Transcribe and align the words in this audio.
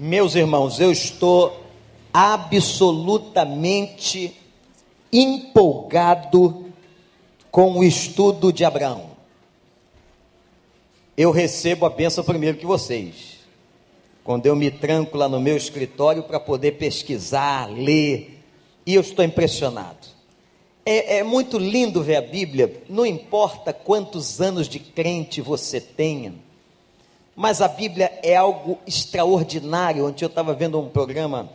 Meus 0.00 0.36
irmãos, 0.36 0.78
eu 0.78 0.92
estou 0.92 1.60
absolutamente 2.12 4.32
empolgado 5.12 6.66
com 7.50 7.72
o 7.72 7.82
estudo 7.82 8.52
de 8.52 8.64
Abraão. 8.64 9.10
Eu 11.16 11.32
recebo 11.32 11.84
a 11.84 11.90
bênção 11.90 12.22
primeiro 12.22 12.58
que 12.58 12.64
vocês. 12.64 13.38
Quando 14.22 14.46
eu 14.46 14.54
me 14.54 14.70
tranco 14.70 15.16
lá 15.16 15.28
no 15.28 15.40
meu 15.40 15.56
escritório 15.56 16.22
para 16.22 16.38
poder 16.38 16.78
pesquisar, 16.78 17.68
ler, 17.68 18.40
e 18.86 18.94
eu 18.94 19.00
estou 19.00 19.24
impressionado. 19.24 20.06
É, 20.86 21.16
é, 21.16 21.24
muito 21.24 21.58
lindo 21.58 22.04
ver 22.04 22.14
a 22.14 22.22
Bíblia, 22.22 22.84
não 22.88 23.04
importa 23.04 23.72
quantos 23.72 24.40
anos 24.40 24.68
de 24.68 24.78
crente 24.78 25.40
você 25.40 25.80
tenha, 25.80 26.34
mas 27.38 27.62
a 27.62 27.68
Bíblia 27.68 28.18
é 28.20 28.34
algo 28.34 28.80
extraordinário. 28.84 30.04
Ontem 30.04 30.24
eu 30.24 30.28
estava 30.28 30.52
vendo 30.54 30.76
um 30.80 30.88
programa 30.88 31.48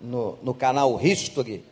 no, 0.00 0.36
no 0.42 0.52
canal 0.52 1.00
History, 1.00 1.64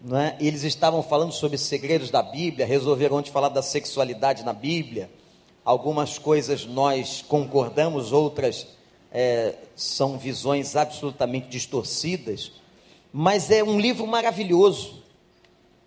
não 0.00 0.16
é? 0.16 0.34
e 0.40 0.48
eles 0.48 0.62
estavam 0.62 1.02
falando 1.02 1.32
sobre 1.32 1.58
segredos 1.58 2.08
da 2.10 2.22
Bíblia, 2.22 2.64
resolveram 2.64 3.18
ontem 3.18 3.30
falar 3.30 3.50
da 3.50 3.60
sexualidade 3.60 4.42
na 4.42 4.54
Bíblia. 4.54 5.10
Algumas 5.62 6.16
coisas 6.16 6.64
nós 6.64 7.22
concordamos, 7.28 8.10
outras 8.10 8.68
é, 9.12 9.56
são 9.76 10.16
visões 10.16 10.74
absolutamente 10.74 11.46
distorcidas, 11.46 12.52
mas 13.12 13.50
é 13.50 13.62
um 13.62 13.78
livro 13.78 14.06
maravilhoso, 14.06 15.02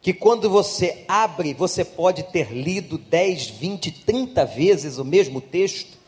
que 0.03 0.13
quando 0.13 0.51
você 0.51 1.03
abre, 1.07 1.55
você 1.55 1.83
pode 1.83 2.21
ter 2.21 2.53
lido 2.53 2.99
10, 2.99 3.47
20, 3.47 3.91
30 3.91 4.45
vezes 4.45 4.99
o 4.99 5.03
mesmo 5.03 5.41
texto, 5.41 5.99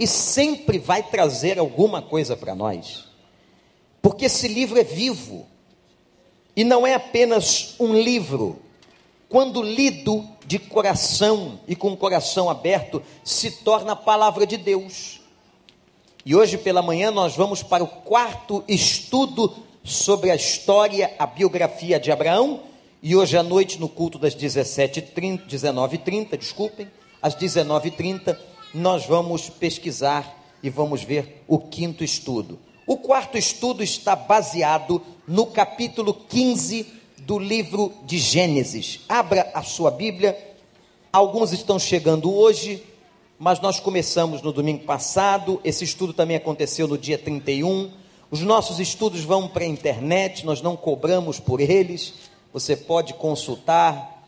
e 0.00 0.06
sempre 0.06 0.78
vai 0.78 1.02
trazer 1.02 1.58
alguma 1.58 2.00
coisa 2.00 2.34
para 2.34 2.54
nós. 2.54 3.04
Porque 4.00 4.24
esse 4.24 4.48
livro 4.48 4.80
é 4.80 4.82
vivo 4.82 5.46
e 6.56 6.64
não 6.64 6.86
é 6.86 6.94
apenas 6.94 7.74
um 7.78 7.92
livro. 7.92 8.58
Quando 9.28 9.62
lido 9.62 10.26
de 10.46 10.58
coração 10.58 11.60
e 11.68 11.76
com 11.76 11.92
o 11.92 11.96
coração 11.98 12.48
aberto, 12.48 13.02
se 13.22 13.50
torna 13.62 13.92
a 13.92 13.96
palavra 13.96 14.46
de 14.46 14.56
Deus. 14.56 15.20
E 16.24 16.34
hoje 16.34 16.56
pela 16.56 16.80
manhã 16.80 17.10
nós 17.10 17.36
vamos 17.36 17.62
para 17.62 17.84
o 17.84 17.86
quarto 17.86 18.64
estudo 18.66 19.54
sobre 19.84 20.30
a 20.30 20.34
história, 20.34 21.14
a 21.18 21.26
biografia 21.26 22.00
de 22.00 22.10
Abraão. 22.10 22.62
E 23.02 23.14
hoje 23.14 23.36
à 23.36 23.42
noite, 23.42 23.78
no 23.78 23.88
culto 23.88 24.18
das 24.18 24.34
17h30, 24.34 25.46
19h30, 25.46 26.38
desculpem, 26.38 26.90
às 27.20 27.34
19h30, 27.36 28.36
nós 28.72 29.06
vamos 29.06 29.48
pesquisar 29.48 30.38
e 30.62 30.70
vamos 30.70 31.02
ver 31.02 31.42
o 31.48 31.58
quinto 31.58 32.04
estudo. 32.04 32.58
O 32.86 32.96
quarto 32.96 33.38
estudo 33.38 33.82
está 33.82 34.16
baseado 34.16 35.02
no 35.26 35.46
capítulo 35.46 36.12
15 36.12 36.86
do 37.18 37.38
livro 37.38 37.92
de 38.04 38.18
Gênesis. 38.18 39.00
Abra 39.08 39.50
a 39.54 39.62
sua 39.62 39.90
Bíblia. 39.90 40.36
Alguns 41.12 41.52
estão 41.52 41.78
chegando 41.78 42.34
hoje, 42.34 42.82
mas 43.38 43.60
nós 43.60 43.78
começamos 43.78 44.42
no 44.42 44.52
domingo 44.52 44.84
passado. 44.84 45.60
Esse 45.62 45.84
estudo 45.84 46.12
também 46.12 46.36
aconteceu 46.36 46.88
no 46.88 46.98
dia 46.98 47.18
31. 47.18 47.90
Os 48.30 48.40
nossos 48.42 48.78
estudos 48.78 49.22
vão 49.22 49.48
para 49.48 49.64
a 49.64 49.68
internet, 49.68 50.46
nós 50.46 50.62
não 50.62 50.76
cobramos 50.76 51.40
por 51.40 51.60
eles. 51.60 52.14
Você 52.52 52.76
pode 52.76 53.14
consultar 53.14 54.24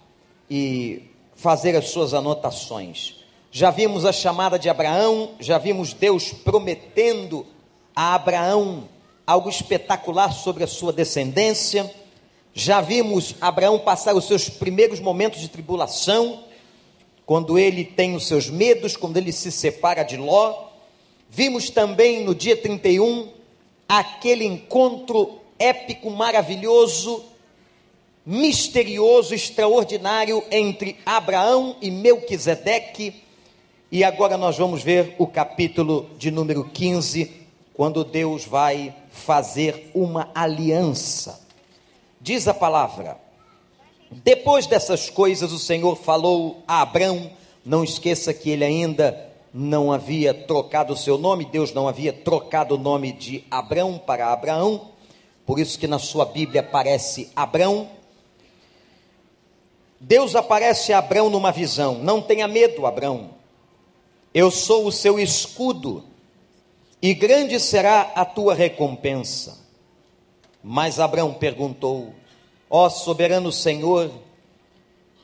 e 0.50 1.10
fazer 1.34 1.76
as 1.76 1.88
suas 1.88 2.14
anotações. 2.14 3.21
Já 3.54 3.70
vimos 3.70 4.06
a 4.06 4.12
chamada 4.12 4.58
de 4.58 4.70
Abraão, 4.70 5.32
já 5.38 5.58
vimos 5.58 5.92
Deus 5.92 6.32
prometendo 6.32 7.46
a 7.94 8.14
Abraão 8.14 8.88
algo 9.26 9.50
espetacular 9.50 10.32
sobre 10.32 10.64
a 10.64 10.66
sua 10.66 10.90
descendência. 10.90 11.94
Já 12.54 12.80
vimos 12.80 13.34
Abraão 13.42 13.78
passar 13.78 14.14
os 14.14 14.24
seus 14.26 14.48
primeiros 14.48 15.00
momentos 15.00 15.38
de 15.38 15.48
tribulação, 15.48 16.44
quando 17.26 17.58
ele 17.58 17.84
tem 17.84 18.16
os 18.16 18.26
seus 18.26 18.48
medos, 18.48 18.96
quando 18.96 19.18
ele 19.18 19.30
se 19.30 19.52
separa 19.52 20.02
de 20.02 20.16
Ló. 20.16 20.68
Vimos 21.28 21.68
também 21.68 22.24
no 22.24 22.34
dia 22.34 22.56
31 22.56 23.28
aquele 23.86 24.46
encontro 24.46 25.40
épico, 25.58 26.08
maravilhoso, 26.08 27.22
misterioso, 28.24 29.34
extraordinário 29.34 30.42
entre 30.50 30.96
Abraão 31.04 31.76
e 31.82 31.90
Melquisedeque. 31.90 33.21
E 33.92 34.02
agora 34.02 34.38
nós 34.38 34.56
vamos 34.56 34.82
ver 34.82 35.14
o 35.18 35.26
capítulo 35.26 36.08
de 36.16 36.30
número 36.30 36.64
15 36.64 37.30
quando 37.74 38.02
Deus 38.02 38.46
vai 38.46 38.94
fazer 39.10 39.90
uma 39.94 40.30
aliança. 40.34 41.46
Diz 42.18 42.48
a 42.48 42.54
palavra: 42.54 43.18
depois 44.10 44.66
dessas 44.66 45.10
coisas, 45.10 45.52
o 45.52 45.58
Senhor 45.58 45.94
falou 45.94 46.62
a 46.66 46.80
Abrão. 46.80 47.30
Não 47.66 47.84
esqueça 47.84 48.32
que 48.32 48.48
ele 48.48 48.64
ainda 48.64 49.28
não 49.52 49.92
havia 49.92 50.32
trocado 50.32 50.94
o 50.94 50.96
seu 50.96 51.18
nome, 51.18 51.44
Deus 51.44 51.74
não 51.74 51.86
havia 51.86 52.14
trocado 52.14 52.76
o 52.76 52.78
nome 52.78 53.12
de 53.12 53.44
Abrão 53.50 53.98
para 53.98 54.32
Abraão, 54.32 54.88
por 55.44 55.58
isso 55.58 55.78
que 55.78 55.86
na 55.86 55.98
sua 55.98 56.24
Bíblia 56.24 56.62
aparece 56.62 57.30
Abrão. 57.36 57.90
Deus 60.00 60.34
aparece 60.34 60.94
a 60.94 60.98
Abrão 60.98 61.28
numa 61.28 61.52
visão: 61.52 61.96
Não 61.96 62.22
tenha 62.22 62.48
medo, 62.48 62.86
Abrão, 62.86 63.41
eu 64.34 64.50
sou 64.50 64.86
o 64.86 64.92
seu 64.92 65.18
escudo 65.18 66.04
e 67.00 67.12
grande 67.12 67.58
será 67.60 68.12
a 68.14 68.24
tua 68.24 68.54
recompensa. 68.54 69.58
Mas 70.62 71.00
Abraão 71.00 71.34
perguntou: 71.34 72.14
Ó 72.70 72.88
soberano 72.88 73.50
Senhor, 73.50 74.10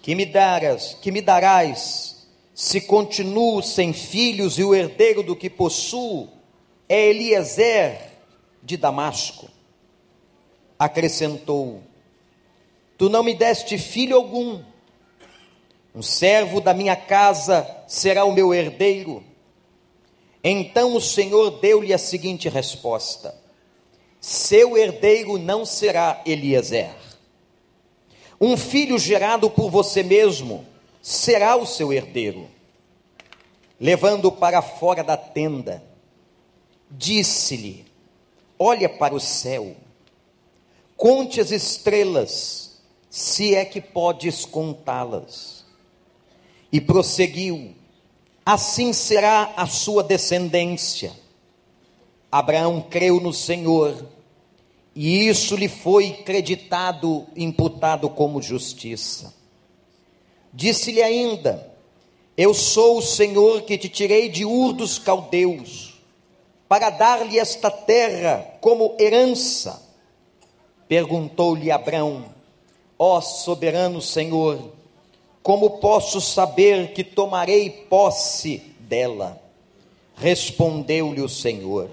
que 0.03 0.15
me 0.15 0.27
darás, 0.27 0.97
que 1.01 1.11
me 1.11 1.23
darás, 1.23 2.27
se 2.55 2.81
continuo 2.81 3.63
sem 3.63 3.93
filhos 3.93 4.59
e 4.59 4.65
o 4.65 4.75
herdeiro 4.75 5.23
do 5.23 5.37
que 5.37 5.49
possuo 5.49 6.29
é 6.89 7.09
Eliezer 7.09 8.01
de 8.63 8.77
Damasco? 8.77 9.49
Acrescentou: 10.79 11.83
Tu 12.99 13.09
não 13.09 13.23
me 13.23 13.35
deste 13.35 13.79
filho 13.79 14.17
algum. 14.17 14.61
Um 15.95 16.03
servo 16.03 16.61
da 16.61 16.75
minha 16.75 16.95
casa 16.95 17.78
será 17.89 18.27
o 18.27 18.33
meu 18.33 18.55
herdeiro. 18.55 19.25
Então 20.45 20.95
o 20.95 21.01
Senhor 21.01 21.59
deu-lhe 21.59 21.93
a 21.93 21.99
seguinte 21.99 22.49
resposta: 22.49 23.35
Seu 24.21 24.77
herdeiro 24.77 25.39
não 25.39 25.65
será 25.65 26.23
Eliezer. 26.25 26.95
Um 28.41 28.57
filho 28.57 28.99
gerado 28.99 29.51
por 29.51 29.71
você 29.71 30.03
mesmo 30.03 30.65
será 31.03 31.57
o 31.57 31.67
seu 31.67 31.93
herdeiro. 31.93 32.47
Levando 33.81 34.31
para 34.31 34.61
fora 34.61 35.03
da 35.03 35.17
tenda, 35.17 35.83
disse-lhe: 36.91 37.87
Olha 38.59 38.89
para 38.89 39.15
o 39.15 39.21
céu, 39.21 39.75
conte 40.97 41.41
as 41.41 41.51
estrelas, 41.51 42.81
se 43.09 43.55
é 43.55 43.65
que 43.65 43.81
podes 43.81 44.45
contá-las. 44.45 45.59
E 46.73 46.81
prosseguiu: 46.81 47.75
assim 48.45 48.95
será 48.95 49.53
a 49.57 49.67
sua 49.67 50.03
descendência. 50.03 51.13
Abraão 52.33 52.81
creu 52.81 53.21
no 53.21 53.31
Senhor, 53.31 54.07
e 54.95 55.29
isso 55.29 55.55
lhe 55.55 55.69
foi 55.69 56.13
creditado, 56.13 57.27
imputado 57.37 58.09
como 58.09 58.41
justiça. 58.41 59.35
Disse-lhe 60.51 61.03
ainda: 61.03 61.75
Eu 62.37 62.55
sou 62.55 62.99
o 62.99 63.03
Senhor 63.03 63.63
que 63.63 63.77
te 63.77 63.89
tirei 63.91 64.31
de 64.31 64.47
Ur 64.47 64.73
dos 64.73 64.99
caldeus, 64.99 66.01
para 66.67 66.89
dar-lhe 66.89 67.39
esta 67.39 67.71
terra 67.71 68.47
como 68.63 68.97
herança. 68.99 69.83
Perguntou-lhe 70.89 71.71
Abraão: 71.71 72.25
Ó 72.99 73.21
soberano 73.21 74.01
Senhor, 74.01 74.73
como 75.43 75.79
posso 75.79 76.21
saber 76.21 76.93
que 76.93 77.03
tomarei 77.03 77.71
posse 77.71 78.63
dela? 78.81 79.41
Respondeu-lhe 80.15 81.21
o 81.21 81.29
Senhor: 81.29 81.91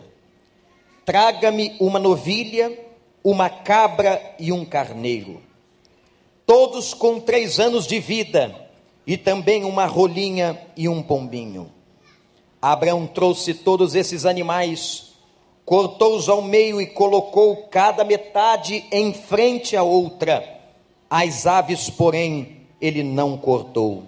Traga-me 1.06 1.76
uma 1.80 2.00
novilha, 2.00 2.78
uma 3.24 3.50
cabra 3.50 4.36
e 4.40 4.52
um 4.52 4.66
carneiro, 4.66 5.42
todos 6.46 6.94
com 6.94 7.20
três 7.20 7.60
anos 7.60 7.86
de 7.88 8.00
vida, 8.00 8.70
e 9.06 9.16
também 9.18 9.64
uma 9.64 9.86
rolinha 9.86 10.60
e 10.76 10.90
um 10.90 11.02
pombinho. 11.02 11.72
Abraão 12.62 13.06
trouxe 13.06 13.54
todos 13.54 13.94
esses 13.94 14.26
animais, 14.26 15.14
cortou-os 15.64 16.28
ao 16.28 16.42
meio 16.42 16.82
e 16.82 16.88
colocou 16.88 17.68
cada 17.68 18.04
metade 18.04 18.84
em 18.92 19.14
frente 19.14 19.78
à 19.78 19.84
outra. 19.84 20.44
As 21.08 21.46
aves, 21.46 21.92
porém, 21.92 22.65
ele 22.86 23.04
não 23.04 23.38
cortou. 23.38 24.04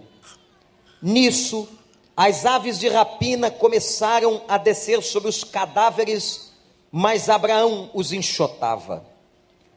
Nisso, 1.02 1.68
as 2.16 2.46
aves 2.46 2.80
de 2.80 2.88
rapina 2.88 3.52
começaram 3.52 4.42
a 4.48 4.58
descer 4.58 5.02
sobre 5.04 5.30
os 5.30 5.44
cadáveres 5.44 6.48
mas 6.92 7.30
Abraão 7.30 7.90
os 7.94 8.14
enxotava. 8.14 9.06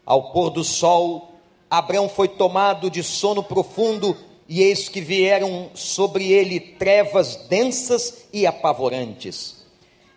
Ao 0.05 0.33
pôr 0.33 0.51
do 0.51 0.65
sol, 0.65 1.35
Abraão 1.71 2.09
foi 2.09 2.29
tomado 2.29 2.91
de 2.91 3.03
sono 3.03 3.43
profundo, 3.43 4.17
e 4.49 4.63
eis 4.63 4.89
que 4.89 5.01
vieram 5.01 5.71
sobre 5.75 6.33
ele 6.33 6.59
trevas 6.59 7.37
densas 7.49 8.27
e 8.33 8.47
apavorantes. 8.47 9.65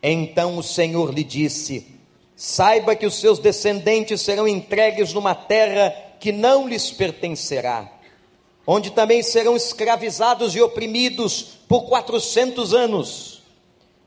Então 0.01 0.57
o 0.57 0.63
Senhor 0.63 1.13
lhe 1.13 1.23
disse: 1.23 1.87
Saiba 2.35 2.95
que 2.95 3.05
os 3.05 3.15
seus 3.15 3.37
descendentes 3.37 4.21
serão 4.21 4.47
entregues 4.47 5.13
numa 5.13 5.35
terra 5.35 5.93
que 6.19 6.31
não 6.31 6.67
lhes 6.67 6.89
pertencerá, 6.89 7.91
onde 8.65 8.91
também 8.91 9.21
serão 9.21 9.55
escravizados 9.55 10.55
e 10.55 10.61
oprimidos 10.61 11.59
por 11.67 11.83
quatrocentos 11.89 12.73
anos. 12.73 13.43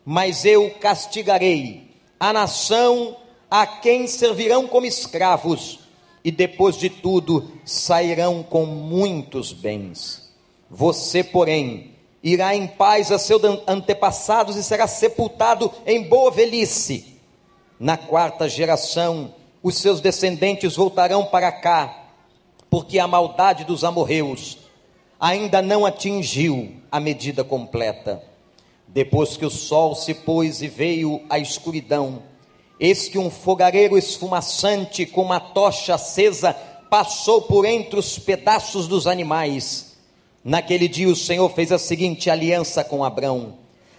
Mas 0.04 0.44
eu 0.44 0.70
castigarei 0.80 1.90
a 2.18 2.32
nação 2.32 3.16
a 3.50 3.66
quem 3.66 4.06
servirão 4.06 4.66
como 4.66 4.86
escravos, 4.86 5.80
e 6.24 6.30
depois 6.30 6.76
de 6.76 6.90
tudo 6.90 7.52
sairão 7.64 8.42
com 8.42 8.66
muitos 8.66 9.52
bens. 9.52 10.32
Você, 10.68 11.22
porém, 11.22 11.94
irá 12.22 12.56
em 12.56 12.66
paz 12.66 13.12
a 13.12 13.18
seus 13.18 13.42
antepassados 13.68 14.56
e 14.56 14.64
será 14.64 14.88
sepultado 14.88 15.72
em 15.86 16.02
boa 16.02 16.32
velhice. 16.32 17.20
Na 17.78 17.96
quarta 17.96 18.48
geração, 18.48 19.32
os 19.62 19.76
seus 19.76 20.00
descendentes 20.00 20.74
voltarão 20.74 21.26
para 21.26 21.52
cá, 21.52 22.05
porque 22.70 22.98
a 22.98 23.06
maldade 23.06 23.64
dos 23.64 23.84
amorreus 23.84 24.58
ainda 25.18 25.62
não 25.62 25.86
atingiu 25.86 26.72
a 26.90 27.00
medida 27.00 27.42
completa. 27.42 28.22
Depois 28.88 29.36
que 29.36 29.44
o 29.44 29.50
sol 29.50 29.94
se 29.94 30.14
pôs 30.14 30.62
e 30.62 30.68
veio 30.68 31.22
a 31.28 31.38
escuridão, 31.38 32.22
Eis 32.78 33.08
que 33.08 33.18
um 33.18 33.30
fogareiro 33.30 33.96
esfumaçante 33.96 35.06
com 35.06 35.22
uma 35.22 35.40
tocha 35.40 35.94
acesa 35.94 36.52
passou 36.90 37.42
por 37.42 37.64
entre 37.64 37.98
os 37.98 38.18
pedaços 38.18 38.86
dos 38.86 39.06
animais. 39.06 39.96
Naquele 40.44 40.86
dia 40.86 41.08
o 41.08 41.16
Senhor 41.16 41.48
fez 41.50 41.72
a 41.72 41.78
seguinte 41.78 42.28
aliança 42.28 42.84
com 42.84 43.02
Abrão: 43.02 43.54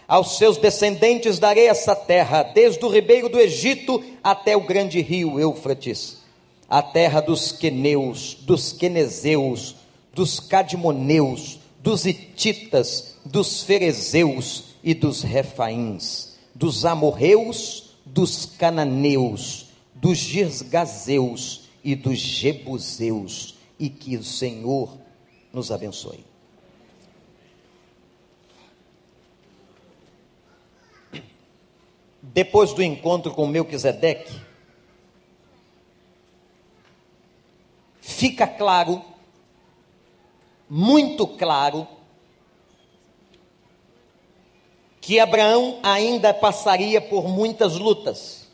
Aos 0.08 0.38
seus 0.38 0.58
descendentes 0.58 1.40
darei 1.40 1.68
essa 1.68 1.96
terra, 1.96 2.44
desde 2.44 2.86
o 2.86 2.90
ribeiro 2.90 3.30
do 3.30 3.40
Egito 3.40 4.04
até 4.24 4.56
o 4.56 4.62
grande 4.62 5.02
rio 5.02 5.40
Eufrates, 5.40 6.20
a 6.70 6.82
terra 6.82 7.22
dos 7.22 7.52
queneus, 7.52 8.38
dos 8.42 8.72
quenezeus, 8.74 9.76
dos 10.14 10.40
cadmoneus, 10.40 11.60
dos 11.82 12.06
hititas, 12.06 13.18
dos 13.26 13.64
ferezeus 13.64 14.76
e 14.84 14.94
dos 14.94 15.22
refaíns, 15.22 16.38
dos 16.54 16.86
amorreus 16.86 17.88
dos 18.14 18.46
cananeus, 18.46 19.68
dos 19.94 20.18
girgazeus 20.18 21.70
e 21.84 21.96
dos 21.96 22.18
jebuseus, 22.18 23.56
e 23.80 23.90
que 23.90 24.18
o 24.18 24.24
Senhor 24.24 24.98
nos 25.54 25.72
abençoe. 25.72 26.26
Depois 32.22 32.74
do 32.74 32.84
encontro 32.84 33.32
com 33.32 33.48
Melquisedeque, 33.48 34.47
fica 38.08 38.48
claro, 38.48 39.04
muito 40.70 41.28
claro, 41.28 41.86
que 45.02 45.20
Abraão 45.20 45.80
ainda 45.84 46.34
passaria 46.34 47.02
por 47.02 47.28
muitas 47.28 47.76
lutas. 47.76 48.48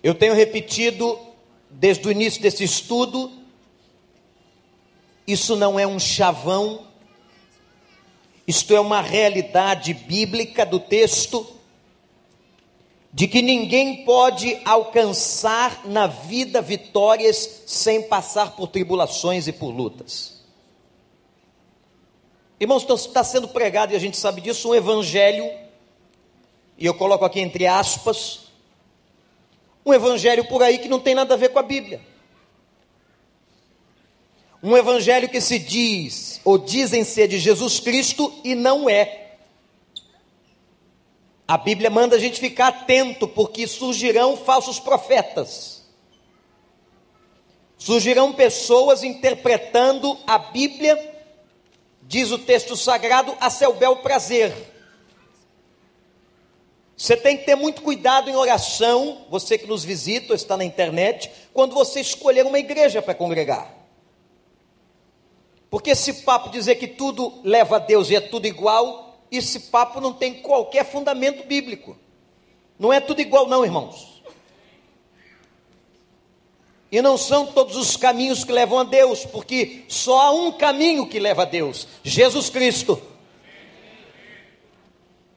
Eu 0.00 0.14
tenho 0.14 0.32
repetido 0.32 1.18
desde 1.68 2.06
o 2.06 2.10
início 2.10 2.40
desse 2.40 2.62
estudo, 2.62 3.32
isso 5.26 5.56
não 5.56 5.78
é 5.78 5.86
um 5.86 5.98
chavão, 5.98 6.86
isto 8.46 8.72
é 8.72 8.80
uma 8.80 9.02
realidade 9.02 9.92
bíblica 9.92 10.64
do 10.64 10.78
texto, 10.78 11.55
de 13.16 13.26
que 13.26 13.40
ninguém 13.40 14.04
pode 14.04 14.60
alcançar 14.62 15.86
na 15.86 16.06
vida 16.06 16.60
vitórias 16.60 17.62
sem 17.64 18.02
passar 18.02 18.54
por 18.54 18.68
tribulações 18.68 19.48
e 19.48 19.52
por 19.54 19.70
lutas. 19.70 20.42
Irmãos, 22.60 22.86
está 22.86 23.24
sendo 23.24 23.48
pregado, 23.48 23.94
e 23.94 23.96
a 23.96 23.98
gente 23.98 24.18
sabe 24.18 24.42
disso, 24.42 24.68
um 24.68 24.74
evangelho, 24.74 25.50
e 26.76 26.84
eu 26.84 26.92
coloco 26.92 27.24
aqui 27.24 27.40
entre 27.40 27.66
aspas, 27.66 28.48
um 29.86 29.94
evangelho 29.94 30.44
por 30.44 30.62
aí 30.62 30.76
que 30.76 30.86
não 30.86 31.00
tem 31.00 31.14
nada 31.14 31.32
a 31.32 31.38
ver 31.38 31.48
com 31.48 31.58
a 31.58 31.62
Bíblia. 31.62 32.02
Um 34.62 34.76
evangelho 34.76 35.30
que 35.30 35.40
se 35.40 35.58
diz, 35.58 36.38
ou 36.44 36.58
dizem 36.58 37.02
ser 37.02 37.28
de 37.28 37.38
Jesus 37.38 37.80
Cristo 37.80 38.30
e 38.44 38.54
não 38.54 38.90
é. 38.90 39.25
A 41.46 41.56
Bíblia 41.56 41.90
manda 41.90 42.16
a 42.16 42.18
gente 42.18 42.40
ficar 42.40 42.68
atento, 42.68 43.28
porque 43.28 43.66
surgirão 43.66 44.36
falsos 44.36 44.80
profetas. 44.80 45.84
Surgirão 47.78 48.32
pessoas 48.32 49.04
interpretando 49.04 50.18
a 50.26 50.38
Bíblia 50.38 51.14
diz 52.06 52.30
o 52.30 52.38
texto 52.38 52.76
sagrado, 52.76 53.36
a 53.40 53.50
seu 53.50 53.74
bel 53.74 53.96
prazer. 53.96 54.54
Você 56.96 57.16
tem 57.16 57.36
que 57.36 57.44
ter 57.44 57.56
muito 57.56 57.82
cuidado 57.82 58.30
em 58.30 58.36
oração, 58.36 59.26
você 59.28 59.58
que 59.58 59.66
nos 59.66 59.84
visita 59.84 60.32
ou 60.32 60.36
está 60.36 60.56
na 60.56 60.64
internet, 60.64 61.30
quando 61.52 61.74
você 61.74 62.00
escolher 62.00 62.46
uma 62.46 62.58
igreja 62.58 63.02
para 63.02 63.14
congregar. 63.14 63.74
Porque 65.68 65.90
esse 65.90 66.22
papo 66.22 66.48
dizer 66.48 66.76
que 66.76 66.86
tudo 66.86 67.40
leva 67.44 67.76
a 67.76 67.80
Deus 67.80 68.08
e 68.08 68.16
é 68.16 68.20
tudo 68.20 68.46
igual, 68.46 69.05
esse 69.30 69.60
papo 69.60 70.00
não 70.00 70.12
tem 70.12 70.34
qualquer 70.34 70.84
fundamento 70.84 71.46
bíblico. 71.46 71.96
Não 72.78 72.92
é 72.92 73.00
tudo 73.00 73.20
igual, 73.20 73.46
não, 73.48 73.64
irmãos. 73.64 74.22
E 76.90 77.02
não 77.02 77.16
são 77.18 77.46
todos 77.46 77.76
os 77.76 77.96
caminhos 77.96 78.44
que 78.44 78.52
levam 78.52 78.78
a 78.78 78.84
Deus, 78.84 79.24
porque 79.24 79.84
só 79.88 80.20
há 80.20 80.30
um 80.30 80.52
caminho 80.52 81.06
que 81.06 81.18
leva 81.18 81.42
a 81.42 81.46
Deus: 81.46 81.86
Jesus 82.02 82.48
Cristo. 82.48 83.00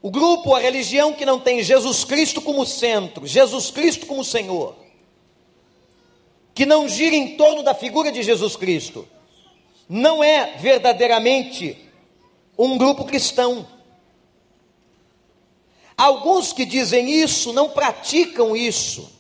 O 0.02 0.10
grupo, 0.10 0.56
a 0.56 0.60
religião 0.60 1.12
que 1.12 1.26
não 1.26 1.40
tem 1.40 1.62
Jesus 1.62 2.06
Cristo 2.06 2.42
como 2.42 2.66
centro, 2.66 3.28
Jesus 3.28 3.70
Cristo 3.70 4.06
como 4.06 4.24
Senhor, 4.24 4.76
que 6.54 6.66
não 6.66 6.88
gira 6.88 7.16
em 7.16 7.36
torno 7.36 7.64
da 7.64 7.74
figura 7.74 8.10
de 8.12 8.24
Jesus 8.24 8.56
Cristo, 8.56 9.06
não 9.90 10.24
é 10.24 10.56
verdadeiramente 10.58 11.78
um 12.58 12.78
grupo 12.78 13.04
cristão. 13.04 13.68
Alguns 16.00 16.54
que 16.54 16.64
dizem 16.64 17.12
isso 17.12 17.52
não 17.52 17.72
praticam 17.72 18.56
isso 18.56 19.12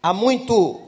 há 0.00 0.12
muito 0.12 0.84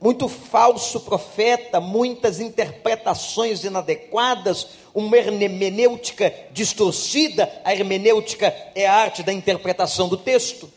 muito 0.00 0.28
falso 0.28 1.00
profeta, 1.00 1.80
muitas 1.80 2.38
interpretações 2.38 3.64
inadequadas, 3.64 4.68
uma 4.94 5.16
hermenêutica 5.16 6.32
distorcida. 6.52 7.52
A 7.64 7.74
hermenêutica 7.74 8.54
é 8.76 8.86
a 8.86 8.94
arte 8.94 9.24
da 9.24 9.32
interpretação 9.32 10.08
do 10.08 10.16
texto. 10.16 10.72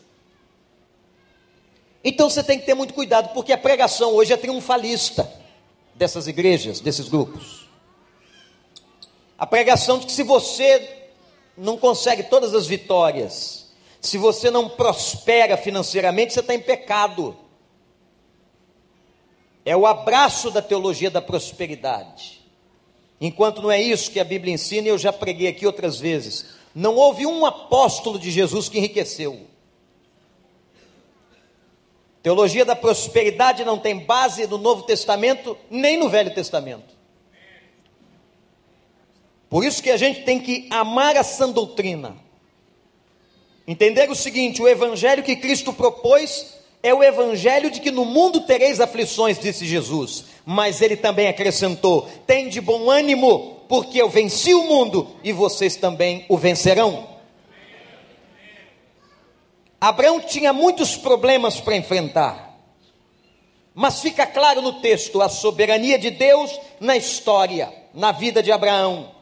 Então 2.04 2.28
você 2.32 2.42
tem 2.42 2.58
que 2.58 2.66
ter 2.66 2.74
muito 2.74 2.96
cuidado, 2.96 3.32
porque 3.32 3.54
a 3.54 3.60
pregação 3.60 4.12
hoje 4.16 4.34
é 4.34 4.38
triunfalista 4.38 5.32
dessas 5.94 6.26
igrejas, 6.28 6.80
desses 6.80 7.08
grupos. 7.08 7.70
A 9.38 9.46
pregação 9.46 10.00
de 10.00 10.08
que 10.08 10.12
se 10.12 10.24
você 10.24 11.01
não 11.58 11.78
consegue 11.78 12.24
todas 12.24 12.54
as 12.54 12.68
vitórias, 12.68 13.72
se 14.02 14.18
você 14.18 14.50
não 14.50 14.68
prospera 14.68 15.56
financeiramente, 15.56 16.34
você 16.34 16.40
está 16.40 16.56
em 16.56 16.60
pecado. 16.60 17.38
É 19.64 19.78
o 19.78 19.86
abraço 19.86 20.50
da 20.50 20.62
teologia 20.62 21.12
da 21.12 21.22
prosperidade. 21.22 22.42
Enquanto 23.20 23.62
não 23.62 23.70
é 23.70 23.80
isso 23.80 24.10
que 24.10 24.20
a 24.20 24.24
Bíblia 24.24 24.56
ensina, 24.56 24.88
eu 24.88 24.98
já 24.98 25.14
preguei 25.14 25.48
aqui 25.48 25.68
outras 25.68 26.00
vezes. 26.00 26.48
Não 26.74 26.96
houve 26.96 27.28
um 27.28 27.46
apóstolo 27.46 28.18
de 28.18 28.32
Jesus 28.32 28.68
que 28.68 28.80
enriqueceu. 28.80 29.46
Teologia 32.24 32.66
da 32.66 32.76
prosperidade 32.76 33.64
não 33.64 33.78
tem 33.78 34.00
base 34.00 34.48
no 34.48 34.58
Novo 34.58 34.84
Testamento 34.84 35.56
nem 35.70 35.98
no 35.98 36.10
Velho 36.10 36.34
Testamento. 36.34 37.01
Por 39.52 39.66
isso 39.66 39.84
que 39.84 39.92
a 39.92 39.98
gente 39.98 40.22
tem 40.22 40.40
que 40.40 40.66
amar 40.70 41.18
a 41.18 41.24
sã 41.26 41.50
doutrina. 41.50 42.16
Entender 43.68 44.10
o 44.10 44.16
seguinte: 44.16 44.62
o 44.62 44.68
evangelho 44.68 45.22
que 45.22 45.36
Cristo 45.36 45.74
propôs 45.74 46.58
é 46.82 46.94
o 46.94 47.04
evangelho 47.04 47.70
de 47.70 47.82
que 47.82 47.92
no 47.92 48.06
mundo 48.06 48.40
tereis 48.40 48.80
aflições, 48.80 49.38
disse 49.38 49.68
Jesus. 49.68 50.24
Mas 50.46 50.82
ele 50.82 50.96
também 50.96 51.28
acrescentou: 51.28 52.08
tem 52.26 52.48
de 52.48 52.62
bom 52.62 52.90
ânimo, 52.90 53.58
porque 53.68 54.02
eu 54.02 54.08
venci 54.08 54.54
o 54.54 54.64
mundo 54.64 55.18
e 55.22 55.34
vocês 55.34 55.76
também 55.76 56.26
o 56.30 56.38
vencerão. 56.38 57.10
Abraão 59.82 60.22
tinha 60.22 60.54
muitos 60.54 60.96
problemas 60.96 61.60
para 61.60 61.76
enfrentar. 61.76 62.58
Mas 63.76 64.00
fica 64.00 64.26
claro 64.26 64.62
no 64.62 64.80
texto 64.80 65.22
a 65.22 65.28
soberania 65.28 66.00
de 66.00 66.10
Deus 66.10 66.58
na 66.80 66.96
história, 66.96 67.70
na 67.94 68.14
vida 68.14 68.42
de 68.42 68.50
Abraão. 68.50 69.20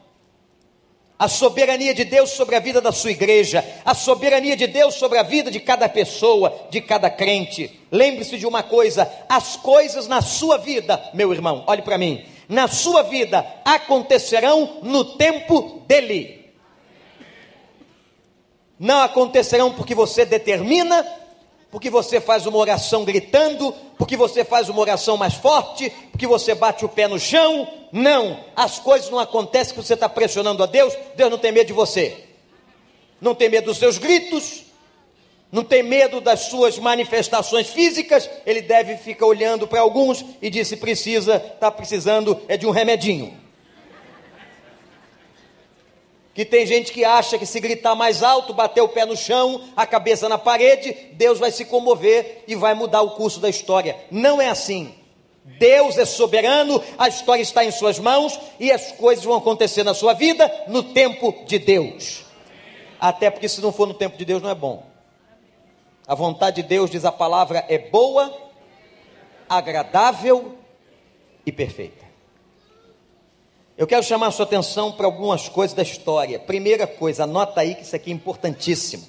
A 1.20 1.28
soberania 1.28 1.92
de 1.92 2.02
Deus 2.02 2.30
sobre 2.30 2.56
a 2.56 2.60
vida 2.60 2.80
da 2.80 2.90
sua 2.92 3.10
igreja, 3.10 3.62
a 3.84 3.94
soberania 3.94 4.56
de 4.56 4.66
Deus 4.66 4.94
sobre 4.94 5.18
a 5.18 5.22
vida 5.22 5.50
de 5.50 5.60
cada 5.60 5.86
pessoa, 5.86 6.66
de 6.70 6.80
cada 6.80 7.10
crente. 7.10 7.78
Lembre-se 7.92 8.38
de 8.38 8.46
uma 8.46 8.62
coisa: 8.62 9.06
as 9.28 9.54
coisas 9.54 10.08
na 10.08 10.22
sua 10.22 10.56
vida, 10.56 10.98
meu 11.12 11.30
irmão, 11.30 11.62
olhe 11.66 11.82
para 11.82 11.98
mim, 11.98 12.24
na 12.48 12.68
sua 12.68 13.02
vida 13.02 13.46
acontecerão 13.66 14.78
no 14.82 15.04
tempo 15.16 15.82
dele. 15.86 16.40
Não 18.78 19.02
acontecerão 19.02 19.72
porque 19.72 19.94
você 19.94 20.24
determina, 20.24 21.06
porque 21.70 21.88
você 21.88 22.20
faz 22.20 22.46
uma 22.46 22.58
oração 22.58 23.04
gritando, 23.04 23.72
porque 23.96 24.16
você 24.16 24.44
faz 24.44 24.68
uma 24.68 24.80
oração 24.80 25.16
mais 25.16 25.34
forte, 25.34 25.90
porque 26.10 26.26
você 26.26 26.54
bate 26.54 26.84
o 26.84 26.88
pé 26.88 27.06
no 27.06 27.18
chão. 27.18 27.68
Não, 27.92 28.44
as 28.56 28.78
coisas 28.78 29.08
não 29.08 29.18
acontecem 29.18 29.74
porque 29.74 29.86
você 29.86 29.94
está 29.94 30.08
pressionando 30.08 30.62
a 30.62 30.66
Deus. 30.66 30.92
Deus 31.14 31.30
não 31.30 31.38
tem 31.38 31.52
medo 31.52 31.68
de 31.68 31.72
você, 31.72 32.24
não 33.20 33.34
tem 33.34 33.48
medo 33.48 33.66
dos 33.66 33.78
seus 33.78 33.98
gritos, 33.98 34.64
não 35.52 35.62
tem 35.62 35.82
medo 35.82 36.20
das 36.20 36.40
suas 36.40 36.76
manifestações 36.78 37.68
físicas. 37.68 38.28
Ele 38.44 38.62
deve 38.62 38.96
ficar 38.96 39.26
olhando 39.26 39.68
para 39.68 39.80
alguns 39.80 40.24
e 40.42 40.50
disse: 40.50 40.76
precisa, 40.76 41.36
está 41.36 41.70
precisando 41.70 42.40
é 42.48 42.56
de 42.56 42.66
um 42.66 42.70
remedinho. 42.70 43.49
Que 46.32 46.44
tem 46.44 46.64
gente 46.64 46.92
que 46.92 47.04
acha 47.04 47.38
que 47.38 47.46
se 47.46 47.58
gritar 47.58 47.94
mais 47.94 48.22
alto, 48.22 48.54
bater 48.54 48.80
o 48.80 48.88
pé 48.88 49.04
no 49.04 49.16
chão, 49.16 49.62
a 49.76 49.84
cabeça 49.84 50.28
na 50.28 50.38
parede, 50.38 50.92
Deus 51.12 51.38
vai 51.38 51.50
se 51.50 51.64
comover 51.64 52.44
e 52.46 52.54
vai 52.54 52.74
mudar 52.74 53.02
o 53.02 53.10
curso 53.10 53.40
da 53.40 53.48
história. 53.48 53.96
Não 54.10 54.40
é 54.40 54.48
assim. 54.48 54.94
Deus 55.58 55.98
é 55.98 56.04
soberano, 56.04 56.82
a 56.96 57.08
história 57.08 57.42
está 57.42 57.64
em 57.64 57.70
Suas 57.70 57.98
mãos 57.98 58.38
e 58.58 58.70
as 58.70 58.92
coisas 58.92 59.24
vão 59.24 59.36
acontecer 59.36 59.82
na 59.82 59.94
sua 59.94 60.12
vida 60.12 60.50
no 60.68 60.82
tempo 60.82 61.34
de 61.46 61.58
Deus. 61.58 62.24
Até 63.00 63.30
porque, 63.30 63.48
se 63.48 63.60
não 63.60 63.72
for 63.72 63.88
no 63.88 63.94
tempo 63.94 64.16
de 64.16 64.24
Deus, 64.24 64.42
não 64.42 64.50
é 64.50 64.54
bom. 64.54 64.86
A 66.06 66.14
vontade 66.14 66.62
de 66.62 66.68
Deus, 66.68 66.90
diz 66.90 67.04
a 67.04 67.12
palavra, 67.12 67.64
é 67.68 67.78
boa, 67.78 68.32
agradável 69.48 70.58
e 71.46 71.50
perfeita. 71.50 72.09
Eu 73.80 73.86
quero 73.86 74.02
chamar 74.02 74.26
a 74.26 74.30
sua 74.30 74.44
atenção 74.44 74.92
para 74.92 75.06
algumas 75.06 75.48
coisas 75.48 75.74
da 75.74 75.82
história. 75.82 76.38
Primeira 76.38 76.86
coisa, 76.86 77.24
anota 77.24 77.62
aí 77.62 77.74
que 77.74 77.80
isso 77.80 77.96
aqui 77.96 78.10
é 78.10 78.12
importantíssimo. 78.12 79.08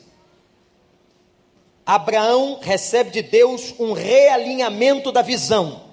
Abraão 1.85 2.57
recebe 2.61 3.09
de 3.09 3.21
Deus 3.21 3.75
um 3.77 3.91
realinhamento 3.91 5.11
da 5.11 5.21
visão. 5.21 5.91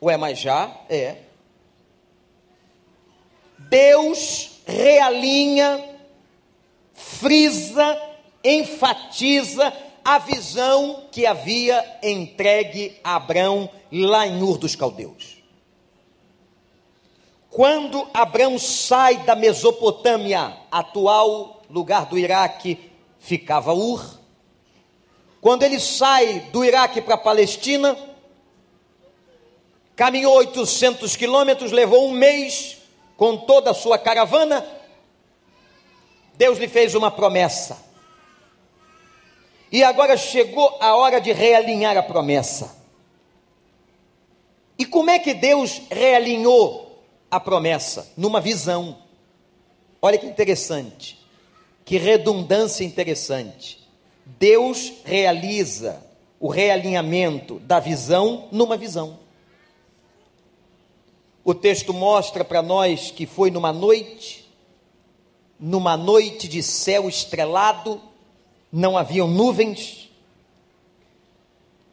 Ué, 0.00 0.16
mas 0.16 0.38
já 0.38 0.72
é. 0.88 1.16
Deus 3.58 4.60
realinha, 4.64 5.84
frisa, 6.94 8.00
enfatiza 8.44 9.72
a 10.04 10.18
visão 10.18 11.08
que 11.10 11.26
havia 11.26 11.84
entregue 12.00 12.96
a 13.02 13.16
Abraão 13.16 13.68
lá 13.90 14.24
em 14.24 14.40
Ur 14.40 14.56
dos 14.56 14.76
Caldeus. 14.76 15.37
Quando 17.58 18.06
Abraão 18.14 18.56
sai 18.56 19.16
da 19.24 19.34
Mesopotâmia, 19.34 20.56
atual 20.70 21.60
lugar 21.68 22.06
do 22.06 22.16
Iraque, 22.16 22.78
ficava 23.18 23.74
Ur. 23.74 24.16
Quando 25.40 25.64
ele 25.64 25.80
sai 25.80 26.38
do 26.52 26.64
Iraque 26.64 27.00
para 27.00 27.16
a 27.16 27.18
Palestina, 27.18 27.98
caminhou 29.96 30.36
800 30.36 31.16
quilômetros, 31.16 31.72
levou 31.72 32.08
um 32.08 32.12
mês 32.12 32.76
com 33.16 33.36
toda 33.36 33.72
a 33.72 33.74
sua 33.74 33.98
caravana. 33.98 34.64
Deus 36.34 36.58
lhe 36.58 36.68
fez 36.68 36.94
uma 36.94 37.10
promessa. 37.10 37.76
E 39.72 39.82
agora 39.82 40.16
chegou 40.16 40.78
a 40.80 40.94
hora 40.94 41.20
de 41.20 41.32
realinhar 41.32 41.96
a 41.96 42.04
promessa. 42.04 42.80
E 44.78 44.86
como 44.86 45.10
é 45.10 45.18
que 45.18 45.34
Deus 45.34 45.82
realinhou 45.90 46.87
a 47.30 47.38
promessa, 47.38 48.12
numa 48.16 48.40
visão. 48.40 48.98
Olha 50.00 50.18
que 50.18 50.26
interessante, 50.26 51.18
que 51.84 51.98
redundância 51.98 52.84
interessante. 52.84 53.86
Deus 54.24 54.92
realiza 55.04 56.02
o 56.40 56.48
realinhamento 56.48 57.58
da 57.60 57.80
visão 57.80 58.48
numa 58.52 58.76
visão. 58.76 59.18
O 61.44 61.54
texto 61.54 61.94
mostra 61.94 62.44
para 62.44 62.62
nós 62.62 63.10
que 63.10 63.26
foi 63.26 63.50
numa 63.50 63.72
noite, 63.72 64.46
numa 65.58 65.96
noite 65.96 66.46
de 66.46 66.62
céu 66.62 67.08
estrelado, 67.08 68.00
não 68.70 68.96
haviam 68.96 69.26
nuvens. 69.26 70.10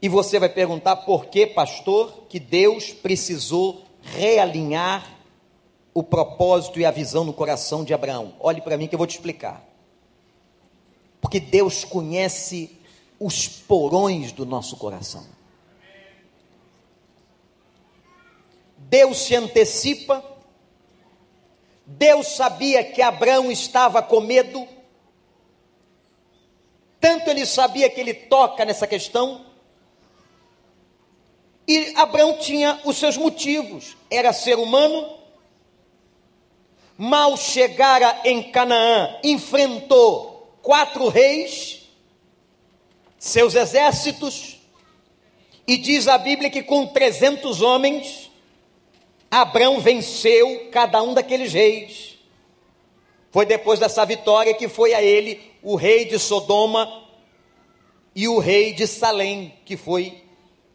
E 0.01 0.10
você 0.10 0.38
vai 0.38 0.50
perguntar 0.50 0.98
por 0.98 1.27
que, 1.27 1.48
pastor, 1.48 2.25
que 2.30 2.39
Deus 2.39 2.92
precisou 2.92 3.86
realinhar 4.01 5.15
o 5.96 6.04
propósito 6.04 6.78
e 6.78 6.86
a 6.86 6.92
visão 6.92 7.24
no 7.24 7.32
coração 7.32 7.86
de 7.86 7.94
Abraão. 7.94 8.36
Olhe 8.42 8.60
para 8.60 8.78
mim 8.78 8.86
que 8.86 8.94
eu 8.94 8.98
vou 8.98 9.08
te 9.08 9.16
explicar. 9.16 9.64
Porque 11.22 11.40
Deus 11.40 11.86
conhece 11.86 12.78
os 13.18 13.48
porões 13.48 14.34
do 14.34 14.46
nosso 14.46 14.75
coração. 14.75 15.25
Deus 18.78 19.20
se 19.20 19.36
antecipa. 19.36 20.22
Deus 21.86 22.28
sabia 22.28 22.84
que 22.84 23.02
Abraão 23.02 23.50
estava 23.50 24.04
com 24.04 24.20
medo. 24.20 24.68
Tanto 27.00 27.30
ele 27.30 27.46
sabia 27.46 27.90
que 27.90 28.02
ele 28.02 28.14
toca 28.14 28.66
nessa 28.66 28.86
questão. 28.86 29.46
E 31.66 31.94
Abraão 31.96 32.38
tinha 32.38 32.82
os 32.84 32.98
seus 32.98 33.16
motivos. 33.16 33.96
Era 34.12 34.34
ser 34.34 34.60
humano, 34.60 35.25
mal 36.98 37.36
chegara 37.38 38.22
em 38.24 38.44
Canaã, 38.52 39.18
enfrentou 39.24 40.58
quatro 40.62 41.08
reis, 41.10 41.88
seus 43.18 43.56
exércitos, 43.56 44.60
e 45.68 45.78
diz 45.78 46.08
a 46.08 46.18
Bíblia 46.18 46.50
que 46.50 46.64
com 46.64 46.88
300 46.88 47.62
homens, 47.62 48.32
Abraão 49.30 49.80
venceu 49.80 50.70
cada 50.72 51.02
um 51.02 51.14
daqueles 51.14 51.52
reis. 51.52 52.18
Foi 53.32 53.46
depois 53.46 53.80
dessa 53.80 54.06
vitória 54.06 54.54
que 54.54 54.70
foi 54.70 54.94
a 54.94 55.02
ele 55.02 55.42
o 55.62 55.75
rei 55.75 56.06
de 56.06 56.18
Sodoma 56.18 57.04
e 58.16 58.28
o 58.28 58.40
rei 58.40 58.74
de 58.74 58.88
Salém, 58.88 59.54
que 59.66 59.75
foi 59.75 60.24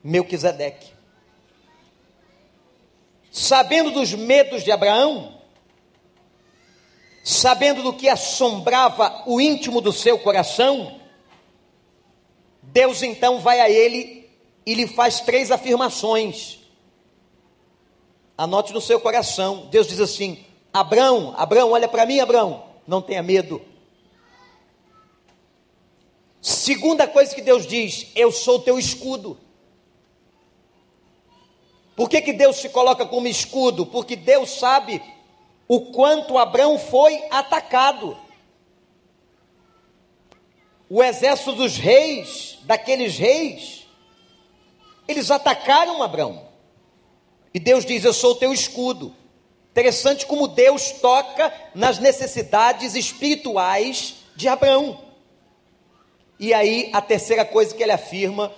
Melquisedeque. 0.03 0.89
Sabendo 3.31 3.93
dos 3.93 4.13
medos 4.13 4.63
de 4.65 4.73
Abraão, 4.73 5.40
sabendo 7.23 7.83
do 7.83 7.93
que 7.93 8.09
assombrava 8.09 9.23
o 9.27 9.41
íntimo 9.41 9.81
do 9.81 9.93
seu 9.93 10.19
coração, 10.19 11.01
Deus 12.63 13.03
então 13.03 13.41
vai 13.41 13.61
a 13.61 13.69
ele 13.69 14.31
e 14.65 14.75
lhe 14.75 14.87
faz 14.87 15.21
três 15.21 15.51
afirmações. 15.51 16.59
Anote 18.37 18.73
no 18.73 18.81
seu 18.81 19.01
coração. 19.01 19.69
Deus 19.71 19.87
diz 19.87 20.01
assim: 20.01 20.45
Abraão, 20.73 21.35
Abraão, 21.37 21.73
olha 21.73 21.89
para 21.89 22.07
mim, 22.07 22.21
Abraão, 22.21 22.65
não 22.87 23.03
tenha 23.03 23.23
medo. 23.23 23.61
Segunda 26.41 27.07
coisa 27.07 27.35
que 27.35 27.43
Deus 27.43 27.67
diz: 27.67 28.07
Eu 28.15 28.33
sou 28.33 28.61
teu 28.61 28.79
escudo. 28.79 29.39
Por 31.95 32.09
que, 32.09 32.23
que 32.23 32.33
Deus 32.33 32.57
se 32.57 32.71
coloca 32.71 33.05
como 33.05 33.27
escudo? 33.27 33.85
Porque 33.85 34.17
Deus 34.17 34.59
sabe 34.59 35.03
o 35.73 35.93
quanto 35.93 36.37
Abraão 36.37 36.81
foi 36.81 37.23
atacado. 37.31 38.19
O 40.89 41.01
exército 41.01 41.53
dos 41.53 41.77
reis, 41.77 42.59
daqueles 42.63 43.17
reis, 43.17 43.87
eles 45.07 45.31
atacaram 45.31 46.03
Abraão. 46.03 46.45
E 47.55 47.61
Deus 47.61 47.85
diz: 47.85 48.03
Eu 48.03 48.13
sou 48.13 48.33
o 48.33 48.35
teu 48.35 48.53
escudo. 48.53 49.15
Interessante 49.71 50.27
como 50.27 50.49
Deus 50.49 50.91
toca 50.91 51.55
nas 51.73 52.01
necessidades 52.01 52.97
espirituais 52.97 54.17
de 54.35 54.49
Abraão. 54.49 55.01
E 56.37 56.53
aí, 56.53 56.91
a 56.93 57.01
terceira 57.01 57.45
coisa 57.45 57.73
que 57.73 57.83
ele 57.85 57.93
afirma: 57.93 58.53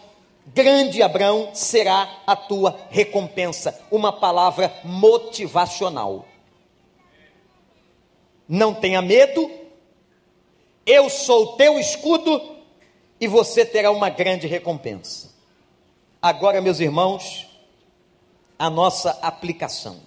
grande 0.47 1.03
Abraão 1.03 1.51
será 1.53 2.23
a 2.27 2.35
tua 2.35 2.75
recompensa. 2.89 3.79
Uma 3.91 4.15
palavra 4.15 4.73
motivacional 4.83 6.32
não 8.53 8.75
tenha 8.75 9.01
medo, 9.01 9.51
eu 10.85 11.09
sou 11.09 11.57
teu 11.57 11.79
escudo 11.79 12.59
e 13.19 13.27
você 13.27 13.65
terá 13.65 13.91
uma 13.91 14.11
grande 14.11 14.47
recompensa. 14.47 15.31
Agora, 16.21 16.61
meus 16.61 16.79
irmãos, 16.79 17.49
a 18.59 18.69
nossa 18.69 19.13
aplicação. 19.23 20.03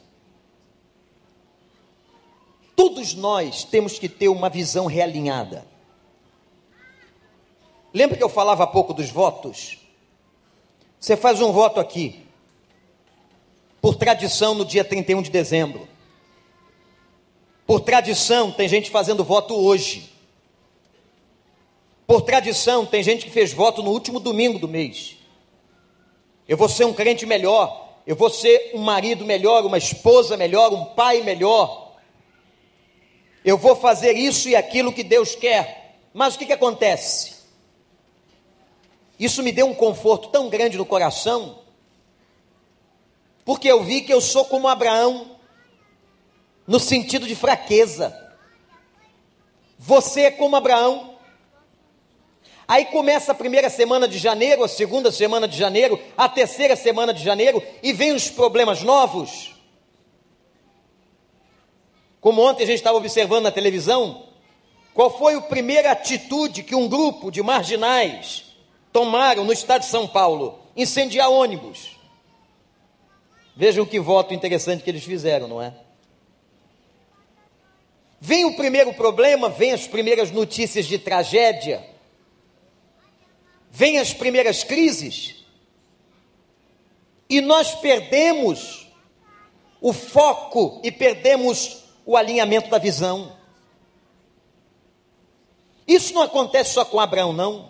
Todos 2.75 3.15
nós 3.15 3.63
temos 3.63 3.97
que 3.97 4.07
ter 4.07 4.27
uma 4.27 4.47
visão 4.47 4.85
realinhada. 4.85 5.65
Lembra 7.91 8.15
que 8.15 8.23
eu 8.23 8.29
falava 8.29 8.65
há 8.65 8.67
pouco 8.67 8.93
dos 8.93 9.09
votos? 9.09 9.79
Você 10.99 11.17
faz 11.17 11.41
um 11.41 11.51
voto 11.51 11.79
aqui, 11.79 12.27
por 13.81 13.95
tradição, 13.95 14.53
no 14.53 14.63
dia 14.63 14.85
31 14.85 15.23
de 15.23 15.31
dezembro. 15.31 15.94
Por 17.65 17.81
tradição, 17.81 18.51
tem 18.51 18.67
gente 18.67 18.91
fazendo 18.91 19.23
voto 19.23 19.55
hoje. 19.55 20.11
Por 22.05 22.21
tradição, 22.21 22.85
tem 22.85 23.01
gente 23.01 23.25
que 23.25 23.31
fez 23.31 23.51
voto 23.51 23.81
no 23.81 23.91
último 23.91 24.19
domingo 24.19 24.59
do 24.59 24.67
mês. 24.67 25.17
Eu 26.47 26.57
vou 26.57 26.69
ser 26.69 26.85
um 26.85 26.93
crente 26.93 27.25
melhor, 27.25 27.99
eu 28.05 28.15
vou 28.15 28.29
ser 28.29 28.71
um 28.75 28.81
marido 28.81 29.25
melhor, 29.25 29.65
uma 29.65 29.79
esposa 29.79 30.37
melhor, 30.37 30.71
um 30.71 30.85
pai 30.85 31.21
melhor. 31.21 31.95
Eu 33.43 33.57
vou 33.57 33.75
fazer 33.75 34.13
isso 34.15 34.47
e 34.47 34.55
aquilo 34.55 34.93
que 34.93 35.03
Deus 35.03 35.35
quer. 35.35 35.97
Mas 36.13 36.35
o 36.35 36.39
que, 36.39 36.45
que 36.45 36.53
acontece? 36.53 37.35
Isso 39.19 39.41
me 39.41 39.51
deu 39.51 39.65
um 39.65 39.73
conforto 39.73 40.29
tão 40.29 40.49
grande 40.49 40.77
no 40.77 40.85
coração, 40.85 41.59
porque 43.43 43.67
eu 43.67 43.83
vi 43.83 44.01
que 44.01 44.13
eu 44.13 44.19
sou 44.19 44.45
como 44.45 44.67
Abraão, 44.67 45.34
no 46.67 46.79
sentido 46.79 47.27
de 47.27 47.35
fraqueza. 47.35 48.15
Você 49.77 50.21
é 50.21 50.31
como 50.31 50.55
Abraão. 50.55 51.15
Aí 52.67 52.85
começa 52.85 53.31
a 53.31 53.35
primeira 53.35 53.69
semana 53.69 54.07
de 54.07 54.17
janeiro, 54.17 54.63
a 54.63 54.67
segunda 54.67 55.11
semana 55.11 55.47
de 55.47 55.55
janeiro, 55.55 56.01
a 56.17 56.27
terceira 56.27 56.75
semana 56.75 57.13
de 57.13 57.23
janeiro, 57.23 57.61
e 57.83 57.93
vem 57.93 58.11
os 58.11 58.29
problemas 58.29 58.81
novos. 58.81 59.53
Como 62.19 62.41
ontem 62.41 62.63
a 62.63 62.65
gente 62.65 62.77
estava 62.77 62.97
observando 62.97 63.43
na 63.43 63.51
televisão, 63.51 64.23
qual 64.95 65.15
foi 65.15 65.35
a 65.35 65.41
primeira 65.41 65.91
atitude 65.91 66.63
que 66.63 66.73
um 66.73 66.87
grupo 66.87 67.29
de 67.29 67.43
marginais 67.43 68.45
tomaram 68.91 69.43
no 69.43 69.53
estado 69.53 69.81
de 69.81 69.87
São 69.87 70.07
Paulo? 70.07 70.57
Incendiar 70.75 71.29
ônibus. 71.29 71.91
Vejam 73.55 73.85
que 73.85 73.99
voto 73.99 74.33
interessante 74.33 74.83
que 74.83 74.89
eles 74.89 75.03
fizeram, 75.03 75.47
não 75.47 75.61
é? 75.61 75.84
Vem 78.25 78.45
o 78.45 78.55
primeiro 78.55 78.93
problema, 78.93 79.49
vem 79.49 79.71
as 79.71 79.87
primeiras 79.87 80.31
notícias 80.31 80.85
de 80.85 80.97
tragédia 80.97 81.95
vêm 83.75 83.99
as 83.99 84.13
primeiras 84.13 84.63
crises 84.63 85.43
e 87.29 87.41
nós 87.41 87.75
perdemos 87.75 88.87
o 89.81 89.91
foco 89.91 90.79
e 90.81 90.89
perdemos 90.89 91.83
o 92.05 92.15
alinhamento 92.15 92.69
da 92.69 92.77
visão. 92.77 93.35
Isso 95.85 96.13
não 96.13 96.21
acontece 96.21 96.73
só 96.73 96.85
com 96.85 97.01
Abraão, 97.01 97.33
não. 97.33 97.69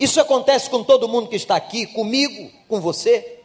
Isso 0.00 0.20
acontece 0.20 0.68
com 0.68 0.82
todo 0.82 1.08
mundo 1.08 1.28
que 1.28 1.36
está 1.36 1.54
aqui, 1.54 1.86
comigo, 1.86 2.50
com 2.66 2.80
você. 2.80 3.40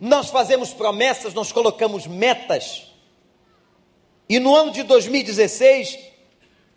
Nós 0.00 0.30
fazemos 0.30 0.72
promessas, 0.72 1.34
nós 1.34 1.52
colocamos 1.52 2.06
metas. 2.06 2.87
E 4.28 4.38
no 4.38 4.54
ano 4.54 4.70
de 4.70 4.82
2016, 4.82 5.98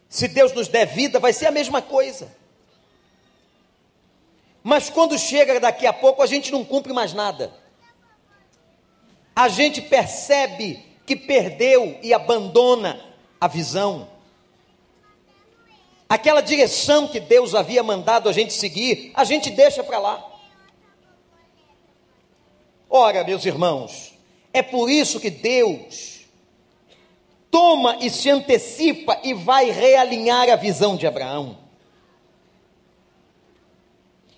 se 0.08 0.28
Deus 0.28 0.54
nos 0.54 0.68
der 0.68 0.86
vida, 0.86 1.20
vai 1.20 1.34
ser 1.34 1.48
a 1.48 1.52
mesma 1.52 1.82
coisa. 1.82 2.32
Mas 4.64 4.90
quando 4.90 5.18
chega 5.18 5.60
daqui 5.60 5.86
a 5.86 5.94
pouco, 5.94 6.22
a 6.22 6.28
gente 6.28 6.52
não 6.52 6.64
cumpre 6.64 6.94
mais 6.94 7.14
nada. 7.14 7.54
A 9.36 9.50
gente 9.50 9.82
percebe 9.82 10.86
que 11.06 11.16
perdeu 11.16 12.00
e 12.02 12.14
abandona 12.14 13.04
a 13.40 13.48
visão. 13.48 14.08
Aquela 16.08 16.42
direção 16.42 17.08
que 17.08 17.20
Deus 17.20 17.56
havia 17.56 17.82
mandado 17.82 18.30
a 18.30 18.34
gente 18.34 18.54
seguir, 18.54 19.12
a 19.14 19.24
gente 19.24 19.50
deixa 19.50 19.84
para 19.84 19.98
lá. 19.98 20.32
Ora, 22.90 23.24
meus 23.24 23.46
irmãos, 23.46 24.14
é 24.54 24.62
por 24.62 24.90
isso 24.90 25.20
que 25.20 25.30
Deus 25.30 26.21
toma 27.52 27.98
e 28.00 28.10
se 28.10 28.30
antecipa 28.30 29.20
e 29.24 29.34
vai 29.34 29.70
realinhar 29.70 30.50
a 30.50 30.56
visão 30.56 30.96
de 30.96 31.06
Abraão. 31.06 31.58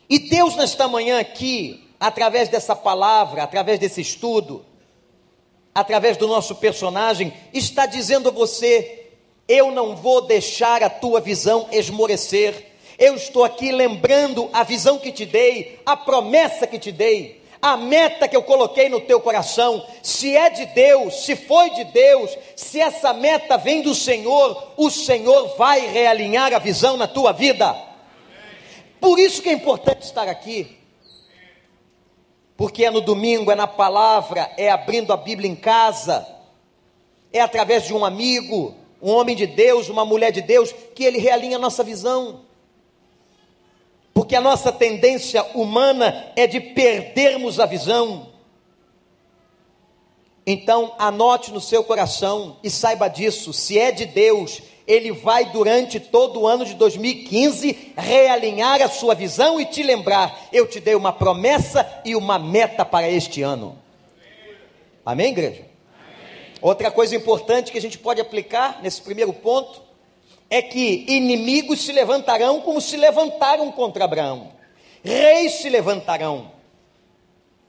E 0.09 0.19
Deus, 0.19 0.55
nesta 0.55 0.87
manhã 0.87 1.19
aqui, 1.19 1.87
através 1.99 2.49
dessa 2.49 2.75
palavra, 2.75 3.43
através 3.43 3.79
desse 3.79 4.01
estudo, 4.01 4.65
através 5.73 6.17
do 6.17 6.27
nosso 6.27 6.55
personagem, 6.55 7.31
está 7.53 7.85
dizendo 7.85 8.29
a 8.29 8.31
você: 8.31 9.11
eu 9.47 9.71
não 9.71 9.95
vou 9.95 10.21
deixar 10.21 10.83
a 10.83 10.89
tua 10.89 11.21
visão 11.21 11.67
esmorecer. 11.71 12.71
Eu 12.97 13.15
estou 13.15 13.43
aqui 13.43 13.71
lembrando 13.71 14.49
a 14.53 14.63
visão 14.63 14.99
que 14.99 15.11
te 15.11 15.25
dei, 15.25 15.79
a 15.85 15.97
promessa 15.97 16.67
que 16.67 16.77
te 16.77 16.91
dei, 16.91 17.42
a 17.63 17.77
meta 17.77 18.27
que 18.27 18.35
eu 18.35 18.43
coloquei 18.43 18.89
no 18.89 18.99
teu 18.99 19.21
coração. 19.21 19.87
Se 20.03 20.35
é 20.35 20.49
de 20.49 20.65
Deus, 20.65 21.23
se 21.23 21.33
foi 21.33 21.69
de 21.69 21.85
Deus, 21.85 22.37
se 22.57 22.81
essa 22.81 23.13
meta 23.13 23.57
vem 23.57 23.81
do 23.81 23.95
Senhor, 23.95 24.73
o 24.75 24.91
Senhor 24.91 25.55
vai 25.55 25.87
realinhar 25.87 26.53
a 26.53 26.59
visão 26.59 26.97
na 26.97 27.07
tua 27.07 27.31
vida. 27.31 27.73
Por 28.99 29.17
isso 29.17 29.41
que 29.41 29.47
é 29.47 29.53
importante 29.53 30.01
estar 30.01 30.27
aqui. 30.27 30.77
Porque 32.57 32.83
é 32.83 32.91
no 32.91 32.99
domingo, 32.99 33.49
é 33.49 33.55
na 33.55 33.65
palavra, 33.65 34.51
é 34.57 34.69
abrindo 34.69 35.13
a 35.13 35.17
Bíblia 35.17 35.49
em 35.49 35.55
casa, 35.55 36.27
é 37.31 37.39
através 37.39 37.87
de 37.87 37.93
um 37.93 38.03
amigo, 38.03 38.75
um 39.01 39.09
homem 39.09 39.37
de 39.37 39.47
Deus, 39.47 39.87
uma 39.87 40.03
mulher 40.03 40.31
de 40.33 40.41
Deus, 40.41 40.75
que 40.93 41.05
ele 41.05 41.17
realinha 41.17 41.55
a 41.55 41.61
nossa 41.61 41.81
visão. 41.81 42.41
Porque 44.33 44.47
a 44.47 44.49
nossa 44.49 44.71
tendência 44.71 45.43
humana 45.53 46.31
é 46.35 46.47
de 46.47 46.59
perdermos 46.59 47.59
a 47.59 47.67
visão. 47.67 48.29
Então, 50.43 50.95
anote 50.97 51.51
no 51.51 51.61
seu 51.61 51.83
coração 51.83 52.57
e 52.63 52.69
saiba 52.71 53.07
disso: 53.07 53.53
se 53.53 53.77
é 53.77 53.91
de 53.91 54.07
Deus, 54.07 54.59
ele 54.87 55.11
vai 55.11 55.51
durante 55.51 55.99
todo 55.99 56.39
o 56.39 56.47
ano 56.47 56.65
de 56.65 56.73
2015 56.73 57.93
realinhar 57.95 58.81
a 58.81 58.89
sua 58.89 59.13
visão 59.13 59.61
e 59.61 59.67
te 59.67 59.83
lembrar: 59.83 60.47
eu 60.51 60.65
te 60.65 60.79
dei 60.79 60.95
uma 60.95 61.13
promessa 61.13 61.87
e 62.03 62.15
uma 62.15 62.39
meta 62.39 62.83
para 62.83 63.07
este 63.07 63.43
ano. 63.43 63.77
Amém, 65.05 65.29
igreja? 65.29 65.61
Amém. 65.61 66.53
Outra 66.59 66.89
coisa 66.89 67.15
importante 67.15 67.71
que 67.71 67.77
a 67.77 67.81
gente 67.81 67.99
pode 67.99 68.19
aplicar 68.19 68.79
nesse 68.81 68.99
primeiro 68.99 69.31
ponto 69.31 69.92
é 70.49 70.61
que 70.61 71.05
inimigos 71.07 71.81
se 71.81 71.91
levantarão 71.91 72.61
como 72.61 72.79
se 72.79 72.97
levantaram 72.97 73.71
contra 73.71 74.05
Abraão, 74.05 74.51
reis 75.03 75.53
se 75.53 75.69
levantarão, 75.69 76.51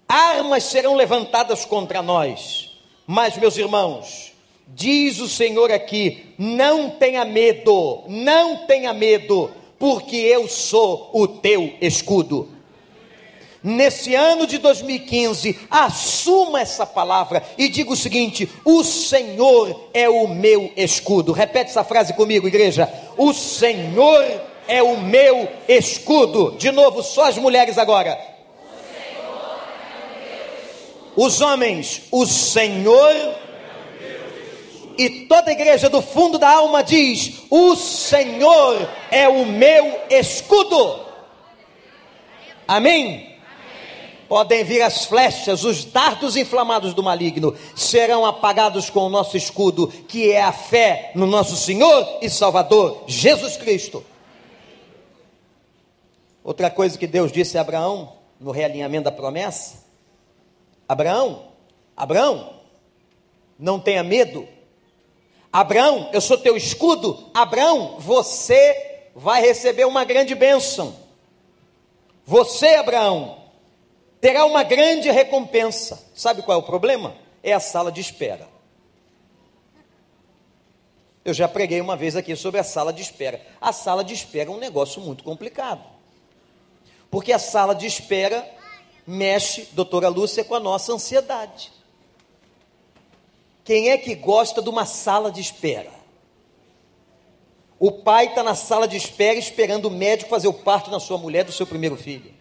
armas 0.08 0.64
serão 0.64 0.94
levantadas 0.94 1.64
contra 1.64 2.02
nós. 2.02 2.70
Mas, 3.06 3.36
meus 3.36 3.58
irmãos, 3.58 4.34
Diz 4.66 5.20
o 5.20 5.28
Senhor 5.28 5.70
aqui: 5.70 6.34
não 6.38 6.90
tenha 6.90 7.24
medo, 7.24 8.02
não 8.08 8.66
tenha 8.66 8.92
medo, 8.92 9.50
porque 9.78 10.16
eu 10.16 10.48
sou 10.48 11.10
o 11.12 11.28
teu 11.28 11.74
escudo. 11.80 12.48
Nesse 13.66 14.14
ano 14.14 14.46
de 14.46 14.58
2015, 14.58 15.58
assuma 15.70 16.60
essa 16.60 16.84
palavra 16.84 17.42
e 17.56 17.66
diga 17.66 17.90
o 17.90 17.96
seguinte: 17.96 18.46
o 18.62 18.84
Senhor 18.84 19.88
é 19.94 20.06
o 20.06 20.28
meu 20.28 20.70
escudo. 20.76 21.32
Repete 21.32 21.70
essa 21.70 21.82
frase 21.82 22.12
comigo, 22.12 22.46
igreja. 22.46 22.92
O 23.16 23.32
Senhor 23.32 24.22
é 24.68 24.82
o 24.82 24.98
meu 24.98 25.48
escudo. 25.66 26.54
De 26.58 26.70
novo, 26.70 27.02
só 27.02 27.24
as 27.24 27.38
mulheres 27.38 27.78
agora. 27.78 28.18
Os 31.16 31.40
homens, 31.40 32.02
o 32.10 32.26
Senhor 32.26 33.14
e 34.98 35.08
toda 35.26 35.48
a 35.48 35.54
igreja 35.54 35.88
do 35.88 36.02
fundo 36.02 36.38
da 36.38 36.50
alma 36.50 36.82
diz: 36.82 37.44
O 37.48 37.74
Senhor 37.76 38.86
é 39.10 39.26
o 39.26 39.46
meu 39.46 40.00
escudo. 40.10 41.00
Amém? 42.68 43.33
Podem 44.34 44.64
vir 44.64 44.82
as 44.82 45.04
flechas, 45.04 45.62
os 45.62 45.84
dardos 45.84 46.36
inflamados 46.36 46.92
do 46.92 47.04
maligno 47.04 47.56
serão 47.76 48.26
apagados 48.26 48.90
com 48.90 49.06
o 49.06 49.08
nosso 49.08 49.36
escudo, 49.36 49.86
que 49.86 50.32
é 50.32 50.42
a 50.42 50.50
fé 50.50 51.12
no 51.14 51.24
nosso 51.24 51.54
Senhor 51.56 52.18
e 52.20 52.28
Salvador, 52.28 53.04
Jesus 53.06 53.56
Cristo. 53.56 54.04
Outra 56.42 56.68
coisa 56.68 56.98
que 56.98 57.06
Deus 57.06 57.30
disse 57.30 57.56
a 57.56 57.60
Abraão, 57.60 58.14
no 58.40 58.50
realinhamento 58.50 59.04
da 59.04 59.12
promessa: 59.12 59.84
Abraão, 60.88 61.44
Abraão, 61.96 62.54
não 63.56 63.78
tenha 63.78 64.02
medo, 64.02 64.48
Abraão, 65.52 66.10
eu 66.12 66.20
sou 66.20 66.36
teu 66.36 66.56
escudo. 66.56 67.30
Abraão, 67.32 68.00
você 68.00 69.04
vai 69.14 69.40
receber 69.40 69.84
uma 69.84 70.02
grande 70.02 70.34
bênção. 70.34 70.92
Você, 72.26 72.74
Abraão, 72.74 73.43
terá 74.24 74.46
uma 74.46 74.62
grande 74.62 75.10
recompensa. 75.10 76.02
Sabe 76.14 76.40
qual 76.40 76.58
é 76.58 76.58
o 76.58 76.64
problema? 76.64 77.14
É 77.42 77.52
a 77.52 77.60
sala 77.60 77.92
de 77.92 78.00
espera. 78.00 78.48
Eu 81.22 81.34
já 81.34 81.46
preguei 81.46 81.78
uma 81.78 81.94
vez 81.94 82.16
aqui 82.16 82.34
sobre 82.34 82.58
a 82.58 82.64
sala 82.64 82.90
de 82.90 83.02
espera. 83.02 83.38
A 83.60 83.70
sala 83.70 84.02
de 84.02 84.14
espera 84.14 84.48
é 84.48 84.50
um 84.50 84.56
negócio 84.56 85.02
muito 85.02 85.22
complicado. 85.22 85.84
Porque 87.10 87.34
a 87.34 87.38
sala 87.38 87.74
de 87.74 87.84
espera 87.84 88.50
mexe, 89.06 89.68
doutora 89.72 90.08
Lúcia, 90.08 90.42
com 90.42 90.54
a 90.54 90.60
nossa 90.60 90.94
ansiedade. 90.94 91.70
Quem 93.62 93.90
é 93.90 93.98
que 93.98 94.14
gosta 94.14 94.62
de 94.62 94.70
uma 94.70 94.86
sala 94.86 95.30
de 95.30 95.42
espera? 95.42 95.92
O 97.78 97.92
pai 97.92 98.28
está 98.28 98.42
na 98.42 98.54
sala 98.54 98.88
de 98.88 98.96
espera 98.96 99.38
esperando 99.38 99.88
o 99.88 99.90
médico 99.90 100.30
fazer 100.30 100.48
o 100.48 100.54
parto 100.54 100.90
na 100.90 100.98
sua 100.98 101.18
mulher 101.18 101.44
do 101.44 101.52
seu 101.52 101.66
primeiro 101.66 101.94
filho. 101.98 102.33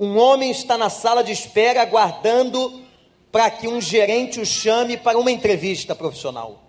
Um 0.00 0.16
homem 0.16 0.50
está 0.50 0.78
na 0.78 0.88
sala 0.88 1.22
de 1.22 1.30
espera 1.30 1.82
aguardando 1.82 2.82
para 3.30 3.50
que 3.50 3.68
um 3.68 3.78
gerente 3.82 4.40
o 4.40 4.46
chame 4.46 4.96
para 4.96 5.18
uma 5.18 5.30
entrevista 5.30 5.94
profissional. 5.94 6.62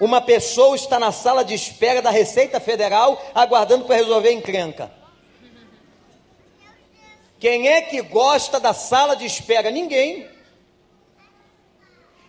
Uma 0.00 0.20
pessoa 0.20 0.74
está 0.74 0.98
na 0.98 1.12
sala 1.12 1.44
de 1.44 1.54
espera 1.54 2.02
da 2.02 2.10
Receita 2.10 2.58
Federal 2.58 3.24
aguardando 3.32 3.84
para 3.84 3.94
resolver 3.94 4.32
encrenca. 4.32 4.90
Quem 7.38 7.68
é 7.68 7.80
que 7.80 8.02
gosta 8.02 8.58
da 8.58 8.74
sala 8.74 9.14
de 9.14 9.24
espera? 9.24 9.70
Ninguém. 9.70 10.28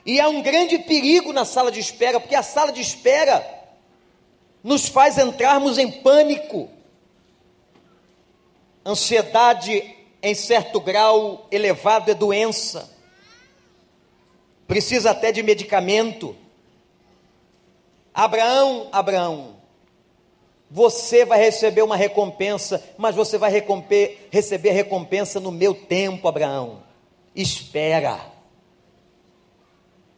E 0.05 0.21
há 0.21 0.29
um 0.29 0.43
grande 0.43 0.77
perigo 0.77 1.33
na 1.33 1.43
sala 1.43 1.71
de 1.71 1.79
espera, 1.79 2.19
porque 2.19 2.35
a 2.35 2.43
sala 2.43 2.71
de 2.71 2.81
espera 2.81 3.43
nos 4.63 4.87
faz 4.87 5.17
entrarmos 5.17 5.79
em 5.79 5.91
pânico. 5.91 6.76
Ansiedade, 8.87 9.95
em 10.23 10.33
certo 10.33 10.79
grau 10.79 11.45
elevado, 11.51 12.09
é 12.09 12.13
doença. 12.13 12.89
Precisa 14.65 15.11
até 15.11 15.29
de 15.29 15.43
medicamento. 15.43 16.33
Abraão, 18.13 18.87
Abraão, 18.93 19.57
você 20.71 21.25
vai 21.25 21.39
receber 21.39 21.81
uma 21.81 21.95
recompensa, 21.95 22.83
mas 22.97 23.13
você 23.13 23.37
vai 23.37 23.51
receber 24.31 24.69
a 24.69 24.73
recompensa 24.73 25.39
no 25.39 25.51
meu 25.51 25.73
tempo, 25.73 26.27
Abraão. 26.27 26.81
Espera. 27.35 28.19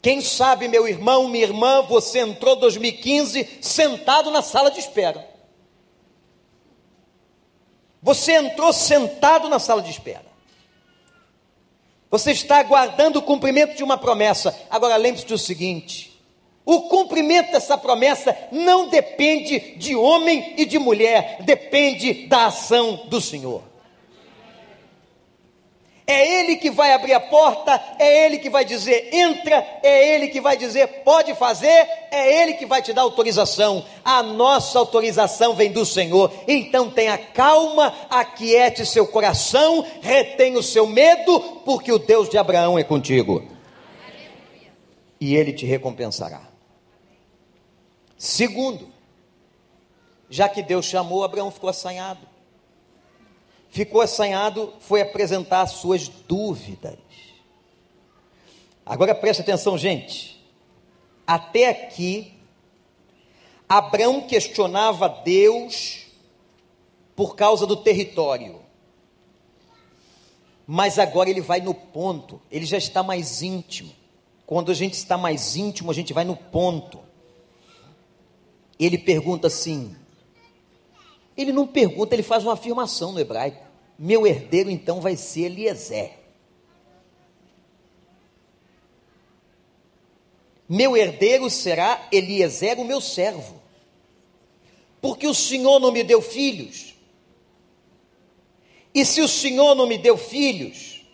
Quem 0.02 0.22
sabe, 0.22 0.68
meu 0.68 0.88
irmão, 0.88 1.28
minha 1.28 1.44
irmã, 1.44 1.82
você 1.82 2.20
entrou 2.20 2.56
2015 2.56 3.60
sentado 3.62 4.32
na 4.32 4.42
sala 4.42 4.72
de 4.72 4.80
espera. 4.80 5.29
Você 8.02 8.34
entrou 8.34 8.72
sentado 8.72 9.50
na 9.50 9.60
sala 9.60 9.82
de 9.82 9.92
espera. 9.92 10.26
Você 12.10 12.32
está 12.32 12.58
aguardando 12.58 13.20
o 13.20 13.22
cumprimento 13.22 13.76
de 13.76 13.84
uma 13.84 13.98
promessa. 13.98 14.58
Agora 14.70 14.96
lembre-se 14.96 15.28
do 15.28 15.38
seguinte: 15.38 16.20
o 16.66 16.84
cumprimento 16.84 17.52
dessa 17.52 17.78
promessa 17.78 18.36
não 18.52 18.90
depende 18.90 19.76
de 19.78 19.96
homem 19.96 20.54
e 20.58 20.66
de 20.66 20.80
mulher, 20.80 21.38
depende 21.42 22.28
da 22.28 22.48
ação 22.48 23.06
do 23.08 23.22
Senhor. 23.22 23.69
É 26.10 26.40
Ele 26.40 26.56
que 26.56 26.72
vai 26.72 26.92
abrir 26.92 27.14
a 27.14 27.20
porta, 27.20 27.80
é 28.00 28.26
Ele 28.26 28.40
que 28.40 28.50
vai 28.50 28.66
dizer 28.66 29.14
entra, 29.14 29.64
é 29.84 30.16
Ele 30.16 30.30
que 30.30 30.42
vai 30.42 30.58
dizer 30.58 30.88
pode 31.04 31.36
fazer, 31.36 31.88
é 32.10 32.42
Ele 32.42 32.54
que 32.54 32.66
vai 32.66 32.82
te 32.82 32.92
dar 32.92 33.04
autorização. 33.04 33.86
A 34.04 34.24
nossa 34.24 34.80
autorização 34.80 35.54
vem 35.54 35.72
do 35.72 35.86
Senhor. 35.86 36.34
Então 36.48 36.90
tenha 36.90 37.16
calma, 37.16 37.94
aquiete 38.10 38.88
seu 38.88 39.06
coração, 39.06 39.86
retenha 40.02 40.58
o 40.58 40.64
seu 40.64 40.88
medo, 40.88 41.40
porque 41.64 41.92
o 41.92 42.00
Deus 42.00 42.28
de 42.28 42.40
Abraão 42.40 42.80
é 42.80 42.84
contigo. 42.84 43.44
E 45.22 45.36
Ele 45.36 45.54
te 45.54 45.68
recompensará. 45.68 46.42
Segundo, 48.18 48.92
já 50.28 50.50
que 50.50 50.64
Deus 50.64 50.88
chamou, 50.88 51.24
Abraão 51.24 51.52
ficou 51.52 51.70
assanhado. 51.70 52.29
Ficou 53.70 54.02
assanhado, 54.02 54.74
foi 54.80 55.02
apresentar 55.02 55.62
as 55.62 55.72
suas 55.72 56.08
dúvidas. 56.08 56.98
Agora 58.86 59.14
preste 59.14 59.42
atenção, 59.42 59.78
gente. 59.78 60.44
Até 61.26 61.70
aqui, 61.70 62.34
Abraão 63.68 64.22
questionava 64.22 65.08
Deus 65.08 66.08
por 67.16 67.36
causa 67.36 67.68
do 67.68 67.76
território. 67.76 68.60
Mas 70.66 70.98
agora 70.98 71.30
ele 71.30 71.42
vai 71.42 71.62
no 71.62 71.74
ponto, 71.74 72.42
ele 72.52 72.66
já 72.66 72.78
está 72.78 73.04
mais 73.04 73.42
íntimo. 73.42 73.92
Quando 74.46 74.72
a 74.72 74.76
gente 74.76 74.94
está 74.94 75.18
mais 75.18 75.56
íntimo, 75.56 75.92
a 75.92 75.94
gente 75.94 76.14
vai 76.14 76.24
no 76.24 76.36
ponto 76.36 77.10
ele 78.80 78.98
pergunta 78.98 79.48
assim. 79.48 79.96
Ele 81.40 81.54
não 81.54 81.66
pergunta, 81.66 82.14
ele 82.14 82.22
faz 82.22 82.44
uma 82.44 82.52
afirmação 82.52 83.14
no 83.14 83.20
hebraico. 83.22 83.66
Meu 83.98 84.28
herdeiro 84.28 84.70
então 84.70 85.00
vai 85.00 85.16
ser 85.16 85.46
Eliezer. 85.46 86.12
Meu 90.68 90.98
herdeiro 90.98 91.50
será 91.50 92.10
Eliezer, 92.12 92.78
o 92.78 92.84
meu 92.84 93.00
servo. 93.00 93.56
Porque 95.00 95.28
o 95.28 95.34
Senhor 95.34 95.80
não 95.80 95.94
me 95.94 96.04
deu 96.04 96.22
filhos. 96.22 96.94
E 98.94 99.06
se 99.06 99.22
o 99.22 99.28
Senhor 99.28 99.76
não 99.76 99.88
me 99.88 99.98
deu 99.98 100.18
filhos, 100.18 101.06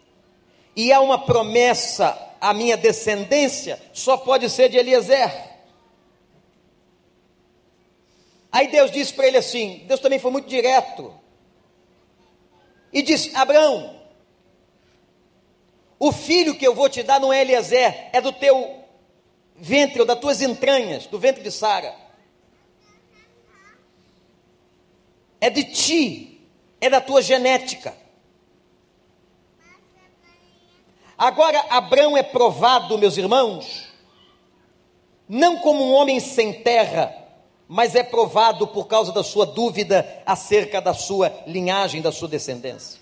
e 0.76 0.92
há 0.92 1.02
uma 1.02 1.24
promessa 1.24 2.18
à 2.42 2.52
minha 2.52 2.76
descendência, 2.76 3.80
só 3.94 4.18
pode 4.18 4.50
ser 4.50 4.70
de 4.70 4.78
Eliezer. 4.78 5.55
Aí 8.56 8.70
Deus 8.70 8.90
disse 8.90 9.14
para 9.14 9.28
ele 9.28 9.36
assim: 9.36 9.84
Deus 9.86 10.00
também 10.00 10.18
foi 10.18 10.32
muito 10.32 10.48
direto. 10.48 11.14
E 12.94 13.02
disse: 13.02 13.36
Abraão, 13.36 14.00
o 16.00 16.10
filho 16.14 16.56
que 16.56 16.66
eu 16.66 16.74
vou 16.74 16.88
te 16.88 17.04
dar 17.04 17.20
não 17.20 17.34
é 17.34 17.42
Eliezer, 17.42 18.10
é 18.14 18.22
do 18.22 18.32
teu 18.32 18.82
ventre 19.58 20.00
ou 20.00 20.08
das 20.08 20.18
tuas 20.18 20.42
entranhas, 20.42 21.06
do 21.06 21.20
ventre 21.20 21.44
de 21.44 21.52
Sara. 21.52 21.94
É 25.42 25.50
de 25.50 25.66
ti, 25.66 26.48
é 26.80 26.90
da 26.90 27.02
tua 27.02 27.22
genética. 27.22 27.94
Agora, 31.18 31.60
Abraão 31.72 32.16
é 32.16 32.24
provado, 32.24 32.98
meus 32.98 33.18
irmãos, 33.18 33.90
não 35.28 35.58
como 35.58 35.84
um 35.84 35.92
homem 35.92 36.22
sem 36.22 36.54
terra, 36.54 37.25
mas 37.68 37.96
é 37.96 38.04
provado 38.04 38.68
por 38.68 38.88
causa 38.88 39.12
da 39.12 39.24
sua 39.24 39.46
dúvida 39.46 40.22
acerca 40.26 40.80
da 40.80 40.94
sua 40.94 41.34
linhagem, 41.48 42.02
da 42.02 42.12
sua 42.12 42.28
descendência. 42.28 43.00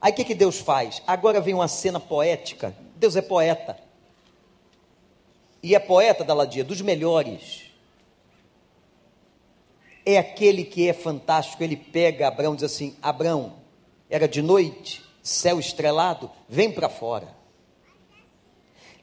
Aí 0.00 0.12
o 0.12 0.14
que, 0.14 0.24
que 0.24 0.34
Deus 0.34 0.58
faz? 0.58 1.02
Agora 1.06 1.40
vem 1.40 1.54
uma 1.54 1.68
cena 1.68 1.98
poética. 1.98 2.76
Deus 2.96 3.16
é 3.16 3.22
poeta. 3.22 3.76
E 5.62 5.74
é 5.74 5.78
poeta 5.78 6.22
da 6.22 6.34
Ladia, 6.34 6.62
dos 6.62 6.80
melhores. 6.80 7.72
É 10.04 10.18
aquele 10.18 10.64
que 10.64 10.88
é 10.88 10.92
fantástico. 10.92 11.62
Ele 11.64 11.76
pega 11.76 12.28
Abraão 12.28 12.52
e 12.52 12.56
diz 12.56 12.64
assim: 12.64 12.96
Abraão, 13.02 13.54
era 14.08 14.28
de 14.28 14.40
noite, 14.40 15.02
céu 15.22 15.58
estrelado, 15.58 16.30
vem 16.48 16.70
para 16.70 16.88
fora. 16.88 17.34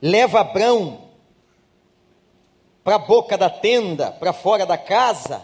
Leva 0.01 0.39
Abraão 0.39 1.10
para 2.84 2.96
a 2.96 3.00
boca 3.00 3.38
da 3.38 3.50
tenda, 3.50 4.12
para 4.12 4.34
fora 4.34 4.65
da 4.65 4.78
casa, 4.78 5.43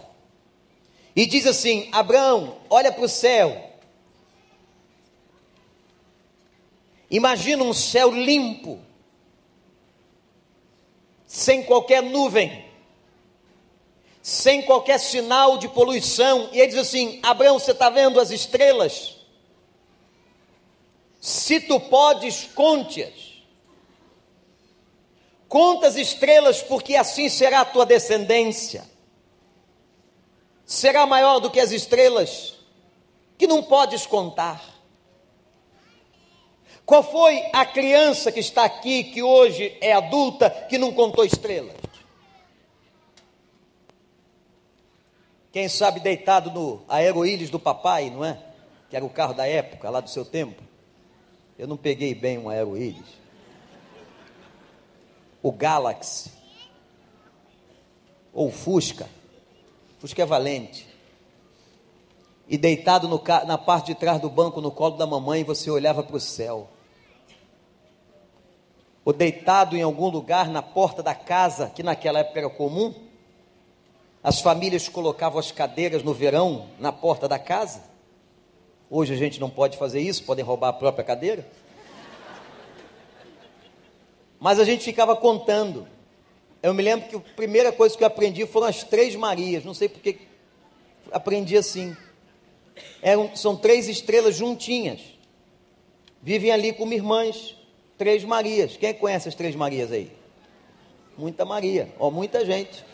e 1.16 1.26
diz 1.26 1.46
assim: 1.46 1.90
Abraão, 1.92 2.58
olha 2.70 2.92
para 2.92 3.06
o 3.06 3.10
céu. 3.10 3.70
Imagina 7.10 7.64
um 7.64 7.74
céu 7.74 8.12
limpo, 8.12 8.80
sem 11.26 11.64
qualquer 11.64 12.04
nuvem, 12.04 12.66
sem 14.22 14.62
qualquer 14.62 15.00
sinal 15.00 15.58
de 15.58 15.68
poluição. 15.68 16.50
E 16.52 16.60
ele 16.60 16.68
diz 16.68 16.78
assim: 16.78 17.20
Abraão, 17.24 17.58
você 17.58 17.72
está 17.72 17.90
vendo 17.90 18.20
as 18.20 18.32
estrelas? 18.32 19.16
Se 21.20 21.60
tu 21.60 21.80
podes, 21.80 22.50
conte-as. 22.54 23.29
Conta 25.50 25.88
as 25.88 25.96
estrelas, 25.96 26.62
porque 26.62 26.96
assim 26.96 27.28
será 27.28 27.62
a 27.62 27.66
tua 27.66 27.84
descendência. 27.84 28.88
Será 30.64 31.08
maior 31.08 31.40
do 31.40 31.50
que 31.50 31.60
as 31.60 31.72
estrelas, 31.72 32.54
que 33.36 33.48
não 33.48 33.64
podes 33.64 34.06
contar. 34.06 34.64
Qual 36.86 37.02
foi 37.02 37.44
a 37.52 37.66
criança 37.66 38.32
que 38.32 38.40
está 38.40 38.64
aqui, 38.64 39.04
que 39.04 39.24
hoje 39.24 39.76
é 39.82 39.94
adulta, 39.94 40.52
que 40.70 40.78
não 40.78 40.94
contou 40.94 41.26
estrelas? 41.26 41.76
Quem 45.52 45.68
sabe 45.68 46.00
deitado 46.00 46.52
no 46.52 46.84
Aeroílis 46.88 47.50
do 47.50 47.60
papai, 47.60 48.12
não 48.12 48.24
é? 48.24 48.40
Que 48.88 48.96
era 48.96 49.04
o 49.04 49.10
carro 49.10 49.34
da 49.34 49.48
época, 49.48 49.90
lá 49.90 50.00
do 50.00 50.10
seu 50.12 50.24
tempo. 50.24 50.62
Eu 51.58 51.68
não 51.68 51.76
peguei 51.76 52.14
bem 52.14 52.38
um 52.38 52.50
Aeroílis. 52.50 53.18
O 55.42 55.52
Galaxy. 55.52 56.32
Ou 58.34 58.52
Fusca. 58.52 59.08
Fusca 60.00 60.22
é 60.22 60.26
valente. 60.26 60.88
E 62.48 62.58
deitado 62.58 63.08
no, 63.08 63.22
na 63.46 63.58
parte 63.58 63.88
de 63.88 63.96
trás 63.96 64.20
do 64.20 64.30
banco, 64.30 64.62
no 64.62 64.72
colo 64.72 64.98
da 64.98 65.06
mamãe, 65.06 65.44
você 65.44 65.70
olhava 65.70 66.04
para 66.04 66.16
o 66.16 66.20
céu. 66.20 66.70
Ou 69.06 69.14
deitado 69.14 69.78
em 69.78 69.82
algum 69.82 70.10
lugar 70.10 70.50
na 70.50 70.62
porta 70.62 71.04
da 71.04 71.16
casa, 71.16 71.70
que 71.70 71.84
naquela 71.84 72.20
época 72.20 72.40
era 72.40 72.50
comum 72.50 72.94
as 74.24 74.42
famílias 74.42 74.90
colocavam 74.90 75.40
as 75.40 75.52
cadeiras 75.52 76.04
no 76.04 76.14
verão 76.14 76.68
na 76.78 76.92
porta 76.92 77.28
da 77.28 77.40
casa. 77.40 77.82
Hoje 78.90 79.14
a 79.14 79.18
gente 79.18 79.40
não 79.40 79.50
pode 79.50 79.78
fazer 79.78 80.02
isso, 80.02 80.24
podem 80.24 80.44
roubar 80.44 80.70
a 80.70 80.74
própria 80.74 81.06
cadeira. 81.06 81.48
Mas 84.40 84.60
a 84.60 84.64
gente 84.64 84.84
ficava 84.84 85.16
contando. 85.16 85.88
Eu 86.64 86.74
me 86.74 86.82
lembro 86.82 87.10
que 87.10 87.16
a 87.16 87.20
primeira 87.20 87.72
coisa 87.72 87.98
que 87.98 88.04
eu 88.04 88.08
aprendi 88.08 88.46
foram 88.46 88.68
as 88.68 88.84
três 88.84 89.16
Marias. 89.16 89.66
Não 89.66 89.74
sei 89.74 89.90
porque 89.90 90.18
aprendi 91.12 91.58
assim. 91.58 91.96
Eram, 93.02 93.36
são 93.36 93.56
três 93.56 93.88
estrelas 93.88 94.36
juntinhas. 94.36 95.02
Vivem 96.22 96.52
ali 96.52 96.74
como 96.74 96.94
irmãs. 96.94 97.56
Três 97.98 98.24
Marias. 98.24 98.78
Quem 98.78 98.94
conhece 98.94 99.28
as 99.28 99.36
três 99.36 99.56
Marias 99.56 99.92
aí? 99.92 100.12
Muita 101.18 101.44
Maria. 101.44 101.94
Ó, 102.00 102.10
muita 102.10 102.46
gente. 102.46 102.86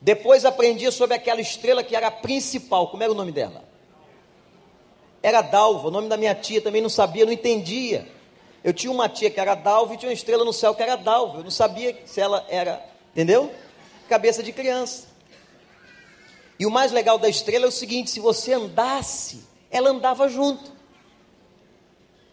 Depois 0.00 0.44
aprendi 0.44 0.90
sobre 0.90 1.14
aquela 1.16 1.40
estrela 1.40 1.84
que 1.84 1.94
era 1.94 2.08
a 2.08 2.12
principal. 2.12 2.88
Como 2.88 3.02
era 3.02 3.12
o 3.12 3.14
nome 3.14 3.30
dela? 3.30 3.64
Era 5.22 5.40
Dalva. 5.40 5.88
O 5.88 5.90
nome 5.90 6.08
da 6.08 6.16
minha 6.16 6.34
tia 6.34 6.60
também 6.60 6.82
não 6.82 6.88
sabia, 6.88 7.24
não 7.24 7.32
entendia. 7.32 8.17
Eu 8.68 8.74
tinha 8.74 8.92
uma 8.92 9.08
tia 9.08 9.30
que 9.30 9.40
era 9.40 9.54
Dalva 9.54 9.94
e 9.94 9.96
tinha 9.96 10.10
uma 10.10 10.14
estrela 10.14 10.44
no 10.44 10.52
céu 10.52 10.74
que 10.74 10.82
era 10.82 10.94
Dalva. 10.94 11.38
Eu 11.38 11.44
não 11.44 11.50
sabia 11.50 11.98
se 12.04 12.20
ela 12.20 12.44
era, 12.50 12.86
entendeu? 13.12 13.50
Cabeça 14.10 14.42
de 14.42 14.52
criança. 14.52 15.06
E 16.58 16.66
o 16.66 16.70
mais 16.70 16.92
legal 16.92 17.16
da 17.16 17.30
estrela 17.30 17.64
é 17.64 17.68
o 17.68 17.72
seguinte: 17.72 18.10
se 18.10 18.20
você 18.20 18.52
andasse, 18.52 19.42
ela 19.70 19.88
andava 19.88 20.28
junto. 20.28 20.70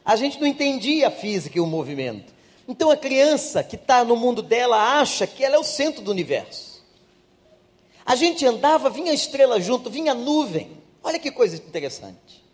A 0.03 0.17
gente 0.17 0.37
não 0.37 0.45
entendia 0.45 1.07
a 1.07 1.11
física 1.11 1.57
e 1.57 1.61
o 1.61 1.65
movimento. 1.65 2.33
Então 2.67 2.91
a 2.91 2.97
criança 2.97 3.63
que 3.63 3.77
está 3.77 4.03
no 4.03 4.17
mundo 4.17 4.41
dela 4.41 4.99
acha 4.99 5.25
que 5.25 5.41
ela 5.41 5.55
é 5.55 5.59
o 5.59 5.63
centro 5.63 6.03
do 6.03 6.11
universo. 6.11 6.83
A 8.05 8.13
gente 8.17 8.45
andava, 8.45 8.89
vinha 8.89 9.13
estrela 9.13 9.57
junto, 9.61 9.89
vinha 9.89 10.13
nuvem. 10.13 10.83
Olha 11.01 11.17
que 11.17 11.31
coisa 11.31 11.55
interessante. 11.55 12.44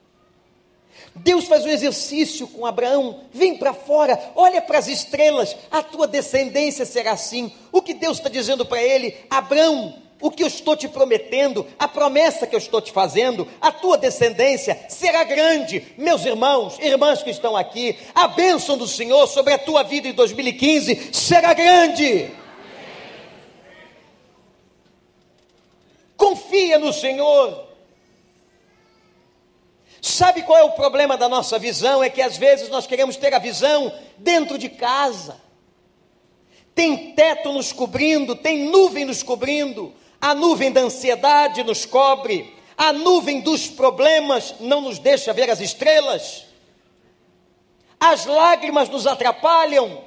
Deus 1.15 1.45
faz 1.45 1.65
um 1.65 1.69
exercício 1.69 2.47
com 2.47 2.65
Abraão, 2.65 3.21
vem 3.33 3.57
para 3.57 3.73
fora, 3.73 4.19
olha 4.35 4.61
para 4.61 4.79
as 4.79 4.87
estrelas, 4.87 5.55
a 5.69 5.83
tua 5.83 6.07
descendência 6.07 6.85
será 6.85 7.11
assim. 7.11 7.51
O 7.71 7.81
que 7.81 7.93
Deus 7.93 8.17
está 8.17 8.29
dizendo 8.29 8.65
para 8.65 8.81
ele, 8.81 9.15
Abraão, 9.29 10.01
o 10.21 10.31
que 10.31 10.43
eu 10.43 10.47
estou 10.47 10.75
te 10.75 10.87
prometendo, 10.87 11.65
a 11.77 11.87
promessa 11.87 12.47
que 12.47 12.55
eu 12.55 12.59
estou 12.59 12.79
te 12.79 12.91
fazendo, 12.91 13.47
a 13.59 13.71
tua 13.71 13.97
descendência 13.97 14.85
será 14.87 15.23
grande. 15.23 15.93
Meus 15.97 16.23
irmãos, 16.23 16.77
irmãs 16.79 17.23
que 17.23 17.31
estão 17.31 17.57
aqui, 17.57 17.97
a 18.13 18.27
bênção 18.27 18.77
do 18.77 18.87
Senhor 18.87 19.27
sobre 19.27 19.53
a 19.53 19.57
tua 19.57 19.83
vida 19.83 20.07
em 20.07 20.13
2015 20.13 21.09
será 21.11 21.53
grande. 21.53 22.29
Confia 26.15 26.77
no 26.77 26.93
Senhor. 26.93 27.70
Sabe 30.01 30.41
qual 30.41 30.57
é 30.57 30.63
o 30.63 30.71
problema 30.71 31.15
da 31.15 31.29
nossa 31.29 31.59
visão? 31.59 32.03
É 32.03 32.09
que 32.09 32.23
às 32.23 32.35
vezes 32.35 32.69
nós 32.69 32.87
queremos 32.87 33.15
ter 33.15 33.33
a 33.35 33.39
visão 33.39 33.93
dentro 34.17 34.57
de 34.57 34.67
casa. 34.67 35.39
Tem 36.73 37.13
teto 37.13 37.53
nos 37.53 37.71
cobrindo, 37.71 38.35
tem 38.35 38.65
nuvem 38.69 39.05
nos 39.05 39.21
cobrindo, 39.21 39.93
a 40.19 40.33
nuvem 40.33 40.71
da 40.71 40.81
ansiedade 40.81 41.63
nos 41.63 41.85
cobre, 41.85 42.51
a 42.75 42.91
nuvem 42.91 43.41
dos 43.41 43.67
problemas 43.67 44.55
não 44.59 44.81
nos 44.81 44.97
deixa 44.97 45.33
ver 45.33 45.51
as 45.51 45.59
estrelas, 45.59 46.45
as 47.99 48.25
lágrimas 48.25 48.89
nos 48.89 49.05
atrapalham. 49.05 50.03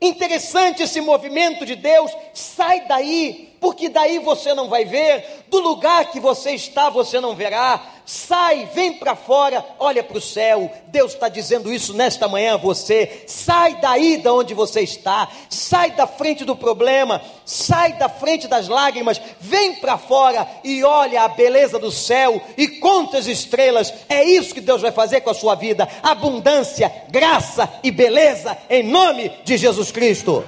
Interessante 0.00 0.82
esse 0.82 1.00
movimento 1.00 1.64
de 1.64 1.76
Deus, 1.76 2.10
sai 2.34 2.88
daí, 2.88 3.51
porque 3.62 3.88
daí 3.88 4.18
você 4.18 4.52
não 4.52 4.68
vai 4.68 4.84
ver, 4.84 5.44
do 5.48 5.60
lugar 5.60 6.10
que 6.10 6.18
você 6.18 6.50
está 6.50 6.90
você 6.90 7.20
não 7.20 7.36
verá. 7.36 7.80
Sai, 8.04 8.68
vem 8.74 8.94
para 8.94 9.14
fora, 9.14 9.64
olha 9.78 10.02
para 10.02 10.18
o 10.18 10.20
céu. 10.20 10.68
Deus 10.88 11.12
está 11.12 11.28
dizendo 11.28 11.72
isso 11.72 11.94
nesta 11.94 12.26
manhã 12.26 12.54
a 12.54 12.56
você. 12.56 13.22
Sai 13.28 13.80
daí 13.80 14.16
da 14.16 14.34
onde 14.34 14.52
você 14.52 14.80
está, 14.80 15.28
sai 15.48 15.92
da 15.92 16.08
frente 16.08 16.44
do 16.44 16.56
problema, 16.56 17.22
sai 17.44 17.92
da 17.92 18.08
frente 18.08 18.48
das 18.48 18.66
lágrimas, 18.66 19.20
vem 19.38 19.76
para 19.76 19.96
fora 19.96 20.46
e 20.64 20.82
olha 20.82 21.22
a 21.22 21.28
beleza 21.28 21.78
do 21.78 21.92
céu 21.92 22.42
e 22.58 22.66
conta 22.66 23.18
as 23.18 23.28
estrelas. 23.28 23.94
É 24.08 24.24
isso 24.24 24.52
que 24.52 24.60
Deus 24.60 24.82
vai 24.82 24.90
fazer 24.90 25.20
com 25.20 25.30
a 25.30 25.34
sua 25.34 25.54
vida: 25.54 25.88
abundância, 26.02 26.92
graça 27.08 27.72
e 27.84 27.92
beleza, 27.92 28.58
em 28.68 28.82
nome 28.82 29.30
de 29.44 29.56
Jesus 29.56 29.92
Cristo. 29.92 30.44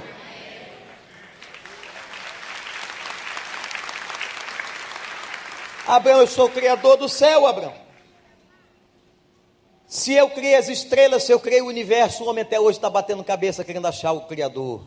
Abraão, 5.86 6.20
eu 6.20 6.26
sou 6.26 6.46
o 6.46 6.50
criador 6.50 6.96
do 6.96 7.08
céu, 7.08 7.46
Abraão. 7.46 7.74
Se 9.86 10.12
eu 10.12 10.30
criei 10.30 10.56
as 10.56 10.68
estrelas, 10.68 11.24
se 11.24 11.32
eu 11.32 11.38
criei 11.38 11.60
o 11.60 11.66
universo, 11.66 12.24
o 12.24 12.28
homem 12.28 12.42
até 12.42 12.58
hoje 12.58 12.78
está 12.78 12.88
batendo 12.88 13.22
cabeça 13.22 13.62
querendo 13.62 13.86
achar 13.86 14.12
o 14.12 14.22
Criador. 14.22 14.82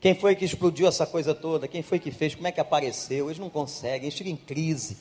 Quem 0.00 0.14
foi 0.14 0.34
que 0.34 0.44
explodiu 0.44 0.86
essa 0.86 1.06
coisa 1.06 1.34
toda? 1.34 1.66
Quem 1.66 1.80
foi 1.80 1.98
que 1.98 2.10
fez? 2.10 2.34
Como 2.34 2.46
é 2.46 2.52
que 2.52 2.60
apareceu? 2.60 3.28
Eles 3.28 3.38
não 3.38 3.48
conseguem, 3.48 4.08
eles 4.08 4.18
ficam 4.18 4.32
em 4.32 4.36
crise. 4.36 4.98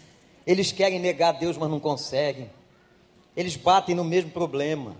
Eles 0.47 0.71
querem 0.71 0.99
negar 0.99 1.33
Deus, 1.33 1.57
mas 1.57 1.69
não 1.69 1.79
conseguem. 1.79 2.49
Eles 3.35 3.57
batem 3.57 3.95
no 3.95 4.03
mesmo 4.03 4.29
problema 4.29 4.95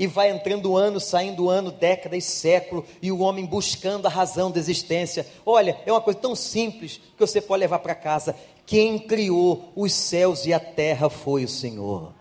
e 0.00 0.06
vai 0.06 0.30
entrando 0.30 0.78
ano, 0.78 0.98
saindo 0.98 1.50
ano, 1.50 1.70
década 1.70 2.16
e 2.16 2.22
século, 2.22 2.86
e 3.02 3.12
o 3.12 3.18
homem 3.18 3.44
buscando 3.44 4.06
a 4.06 4.08
razão 4.08 4.50
da 4.50 4.58
existência. 4.58 5.26
Olha, 5.44 5.78
é 5.84 5.92
uma 5.92 6.00
coisa 6.00 6.18
tão 6.18 6.34
simples 6.34 6.96
que 6.96 7.20
você 7.20 7.38
pode 7.38 7.60
levar 7.60 7.80
para 7.80 7.94
casa. 7.94 8.34
Quem 8.64 8.98
criou 8.98 9.70
os 9.76 9.92
céus 9.92 10.46
e 10.46 10.54
a 10.54 10.58
terra 10.58 11.10
foi 11.10 11.44
o 11.44 11.48
Senhor. 11.48 12.14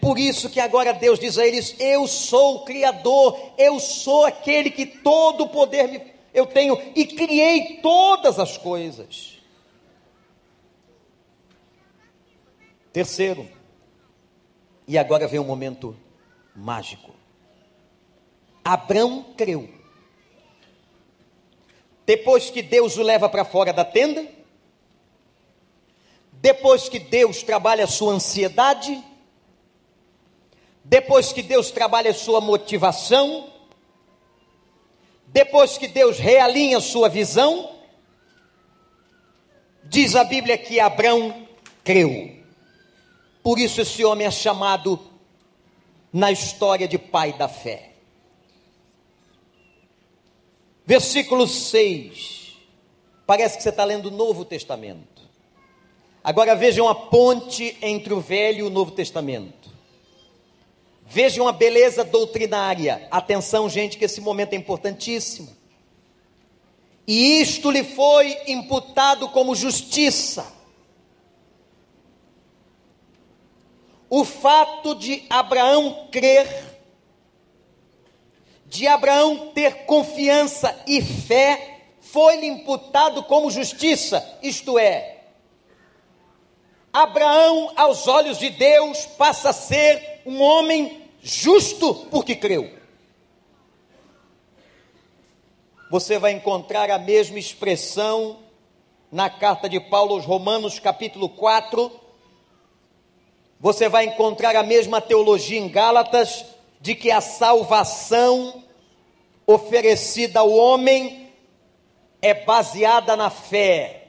Por 0.00 0.18
isso 0.18 0.50
que 0.50 0.58
agora 0.58 0.92
Deus 0.92 1.20
diz 1.20 1.38
a 1.38 1.46
eles: 1.46 1.76
Eu 1.78 2.08
sou 2.08 2.56
o 2.56 2.64
Criador, 2.64 3.38
eu 3.56 3.78
sou 3.78 4.24
aquele 4.24 4.68
que 4.68 4.84
todo 4.84 5.44
o 5.44 5.48
poder 5.48 5.86
me, 5.86 6.02
eu 6.34 6.44
tenho 6.44 6.76
e 6.96 7.06
criei 7.06 7.78
todas 7.80 8.40
as 8.40 8.58
coisas. 8.58 9.38
Terceiro, 12.92 13.48
e 14.88 14.98
agora 14.98 15.28
vem 15.28 15.38
um 15.38 15.44
momento 15.44 15.96
mágico. 16.60 17.14
Abrão 18.62 19.24
creu. 19.36 19.68
Depois 22.04 22.50
que 22.50 22.62
Deus 22.62 22.96
o 22.96 23.02
leva 23.02 23.28
para 23.28 23.44
fora 23.44 23.72
da 23.72 23.84
tenda, 23.84 24.26
depois 26.32 26.88
que 26.88 26.98
Deus 26.98 27.42
trabalha 27.42 27.84
a 27.84 27.88
sua 27.88 28.12
ansiedade, 28.12 29.02
depois 30.84 31.32
que 31.32 31.42
Deus 31.42 31.70
trabalha 31.70 32.10
a 32.10 32.14
sua 32.14 32.40
motivação, 32.40 33.50
depois 35.26 35.78
que 35.78 35.88
Deus 35.88 36.18
realinha 36.18 36.78
a 36.78 36.82
sua 36.82 37.08
visão, 37.08 37.70
diz 39.84 40.14
a 40.14 40.24
Bíblia 40.24 40.58
que 40.58 40.78
Abrão 40.78 41.46
creu. 41.82 42.36
Por 43.42 43.58
isso 43.58 43.80
esse 43.80 44.04
homem 44.04 44.26
é 44.26 44.30
chamado 44.30 45.09
na 46.12 46.30
história 46.30 46.88
de 46.88 46.98
pai 46.98 47.32
da 47.32 47.48
fé. 47.48 47.90
Versículo 50.86 51.46
6. 51.46 52.56
Parece 53.26 53.56
que 53.56 53.62
você 53.62 53.68
está 53.68 53.84
lendo 53.84 54.06
o 54.06 54.10
Novo 54.10 54.44
Testamento. 54.44 55.22
Agora 56.22 56.56
vejam 56.56 56.88
a 56.88 56.94
ponte 56.94 57.76
entre 57.80 58.12
o 58.12 58.20
Velho 58.20 58.58
e 58.58 58.62
o 58.62 58.70
Novo 58.70 58.90
Testamento. 58.90 59.70
Vejam 61.06 61.48
a 61.48 61.52
beleza 61.52 62.04
doutrinária. 62.04 63.06
Atenção, 63.10 63.68
gente, 63.68 63.96
que 63.96 64.04
esse 64.04 64.20
momento 64.20 64.52
é 64.52 64.56
importantíssimo. 64.56 65.56
E 67.06 67.40
isto 67.40 67.70
lhe 67.70 67.82
foi 67.82 68.36
imputado 68.46 69.28
como 69.30 69.54
justiça. 69.54 70.46
O 74.10 74.24
fato 74.24 74.94
de 74.94 75.24
Abraão 75.30 76.08
crer, 76.10 76.46
de 78.66 78.86
Abraão 78.86 79.52
ter 79.54 79.86
confiança 79.86 80.78
e 80.86 81.00
fé, 81.00 81.78
foi-lhe 82.00 82.46
imputado 82.46 83.22
como 83.22 83.50
justiça, 83.50 84.38
isto 84.42 84.78
é, 84.78 85.20
Abraão, 86.92 87.72
aos 87.76 88.08
olhos 88.08 88.36
de 88.36 88.50
Deus, 88.50 89.06
passa 89.06 89.50
a 89.50 89.52
ser 89.52 90.22
um 90.26 90.42
homem 90.42 91.08
justo 91.22 91.94
porque 92.10 92.34
creu. 92.34 92.78
Você 95.88 96.18
vai 96.18 96.32
encontrar 96.32 96.90
a 96.90 96.98
mesma 96.98 97.38
expressão 97.38 98.40
na 99.10 99.30
carta 99.30 99.68
de 99.68 99.78
Paulo 99.78 100.14
aos 100.14 100.24
Romanos, 100.24 100.80
capítulo 100.80 101.28
4. 101.28 101.99
Você 103.60 103.88
vai 103.90 104.06
encontrar 104.06 104.56
a 104.56 104.62
mesma 104.62 105.02
teologia 105.02 105.58
em 105.58 105.68
Gálatas, 105.68 106.46
de 106.80 106.94
que 106.94 107.10
a 107.10 107.20
salvação 107.20 108.64
oferecida 109.46 110.40
ao 110.40 110.50
homem 110.50 111.30
é 112.22 112.32
baseada 112.32 113.14
na 113.16 113.28
fé. 113.28 114.08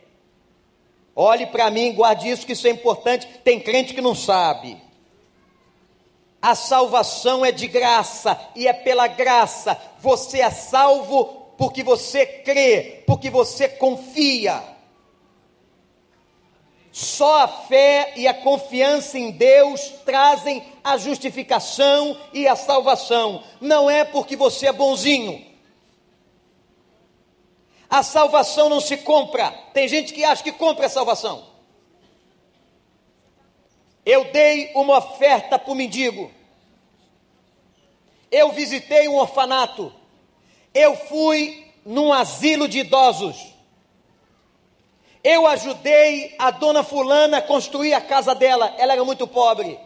Olhe 1.13 1.45
para 1.47 1.69
mim, 1.69 1.93
guarde 1.93 2.29
isso, 2.29 2.45
que 2.45 2.53
isso 2.53 2.65
é 2.65 2.69
importante. 2.69 3.27
Tem 3.43 3.59
crente 3.59 3.93
que 3.93 4.01
não 4.01 4.15
sabe. 4.15 4.81
A 6.41 6.55
salvação 6.55 7.45
é 7.45 7.51
de 7.51 7.67
graça 7.67 8.39
e 8.55 8.67
é 8.67 8.73
pela 8.73 9.07
graça. 9.07 9.79
Você 9.99 10.39
é 10.39 10.49
salvo 10.49 11.25
porque 11.57 11.83
você 11.83 12.25
crê, 12.25 13.03
porque 13.05 13.29
você 13.29 13.67
confia. 13.67 14.70
Só 16.91 17.43
a 17.43 17.47
fé 17.47 18.13
e 18.17 18.27
a 18.27 18.33
confiança 18.33 19.17
em 19.17 19.31
Deus 19.31 19.81
trazem 20.03 20.63
a 20.83 20.97
justificação 20.97 22.17
e 22.33 22.47
a 22.47 22.55
salvação. 22.55 23.43
Não 23.61 23.89
é 23.89 24.03
porque 24.03 24.35
você 24.35 24.67
é 24.67 24.73
bonzinho. 24.73 25.45
A 27.89 28.03
salvação 28.03 28.69
não 28.69 28.81
se 28.81 28.97
compra. 28.97 29.51
Tem 29.73 29.87
gente 29.87 30.13
que 30.13 30.23
acha 30.23 30.43
que 30.43 30.51
compra 30.51 30.85
a 30.85 30.89
salvação. 30.89 31.45
Eu 34.05 34.25
dei 34.31 34.71
uma 34.73 34.97
oferta 34.97 35.57
para 35.57 35.71
o 35.71 35.75
mendigo. 35.75 36.31
Eu 38.29 38.51
visitei 38.51 39.07
um 39.07 39.15
orfanato. 39.15 39.93
Eu 40.73 40.95
fui 40.95 41.67
num 41.85 42.11
asilo 42.11 42.67
de 42.67 42.79
idosos. 42.79 43.50
Eu 45.23 45.45
ajudei 45.45 46.35
a 46.39 46.49
dona 46.49 46.83
Fulana 46.83 47.37
a 47.37 47.41
construir 47.41 47.93
a 47.93 48.01
casa 48.01 48.33
dela, 48.33 48.73
ela 48.77 48.93
era 48.93 49.03
muito 49.03 49.27
pobre. 49.27 49.79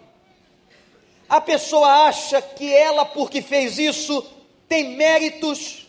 A 1.28 1.42
pessoa 1.42 2.08
acha 2.08 2.42
que 2.42 2.74
ela, 2.74 3.04
porque 3.06 3.42
fez 3.42 3.78
isso, 3.78 4.26
tem 4.68 4.96
méritos 4.96 5.88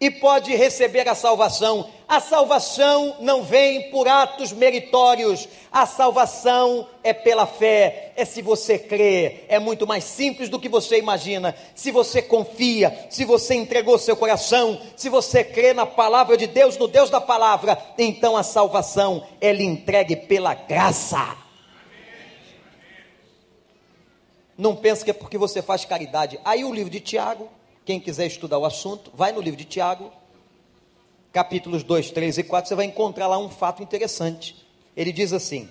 e 0.00 0.10
pode 0.10 0.54
receber 0.56 1.08
a 1.08 1.14
salvação. 1.14 1.90
A 2.10 2.18
salvação 2.18 3.18
não 3.20 3.44
vem 3.44 3.88
por 3.88 4.08
atos 4.08 4.50
meritórios, 4.52 5.48
a 5.70 5.86
salvação 5.86 6.88
é 7.04 7.12
pela 7.12 7.46
fé, 7.46 8.12
é 8.16 8.24
se 8.24 8.42
você 8.42 8.80
crê, 8.80 9.44
é 9.46 9.60
muito 9.60 9.86
mais 9.86 10.02
simples 10.02 10.48
do 10.48 10.58
que 10.58 10.68
você 10.68 10.98
imagina. 10.98 11.54
Se 11.72 11.92
você 11.92 12.20
confia, 12.20 13.06
se 13.08 13.24
você 13.24 13.54
entregou 13.54 13.96
seu 13.96 14.16
coração, 14.16 14.80
se 14.96 15.08
você 15.08 15.44
crê 15.44 15.72
na 15.72 15.86
palavra 15.86 16.36
de 16.36 16.48
Deus, 16.48 16.76
no 16.76 16.88
Deus 16.88 17.10
da 17.10 17.20
palavra, 17.20 17.80
então 17.96 18.36
a 18.36 18.42
salvação 18.42 19.24
é 19.40 19.52
lhe 19.52 19.64
entregue 19.64 20.16
pela 20.16 20.52
graça. 20.52 21.36
Não 24.58 24.74
pense 24.74 25.04
que 25.04 25.12
é 25.12 25.14
porque 25.14 25.38
você 25.38 25.62
faz 25.62 25.84
caridade. 25.84 26.40
Aí 26.44 26.64
o 26.64 26.74
livro 26.74 26.90
de 26.90 26.98
Tiago 26.98 27.48
quem 27.90 27.98
quiser 27.98 28.26
estudar 28.26 28.58
o 28.58 28.64
assunto, 28.64 29.10
vai 29.14 29.32
no 29.32 29.40
livro 29.40 29.58
de 29.58 29.64
Tiago, 29.64 30.12
capítulos 31.32 31.82
2, 31.82 32.10
3 32.10 32.38
e 32.38 32.42
4, 32.42 32.68
você 32.68 32.74
vai 32.74 32.86
encontrar 32.86 33.26
lá 33.26 33.38
um 33.38 33.48
fato 33.48 33.82
interessante. 33.82 34.66
Ele 34.96 35.12
diz 35.12 35.32
assim: 35.32 35.68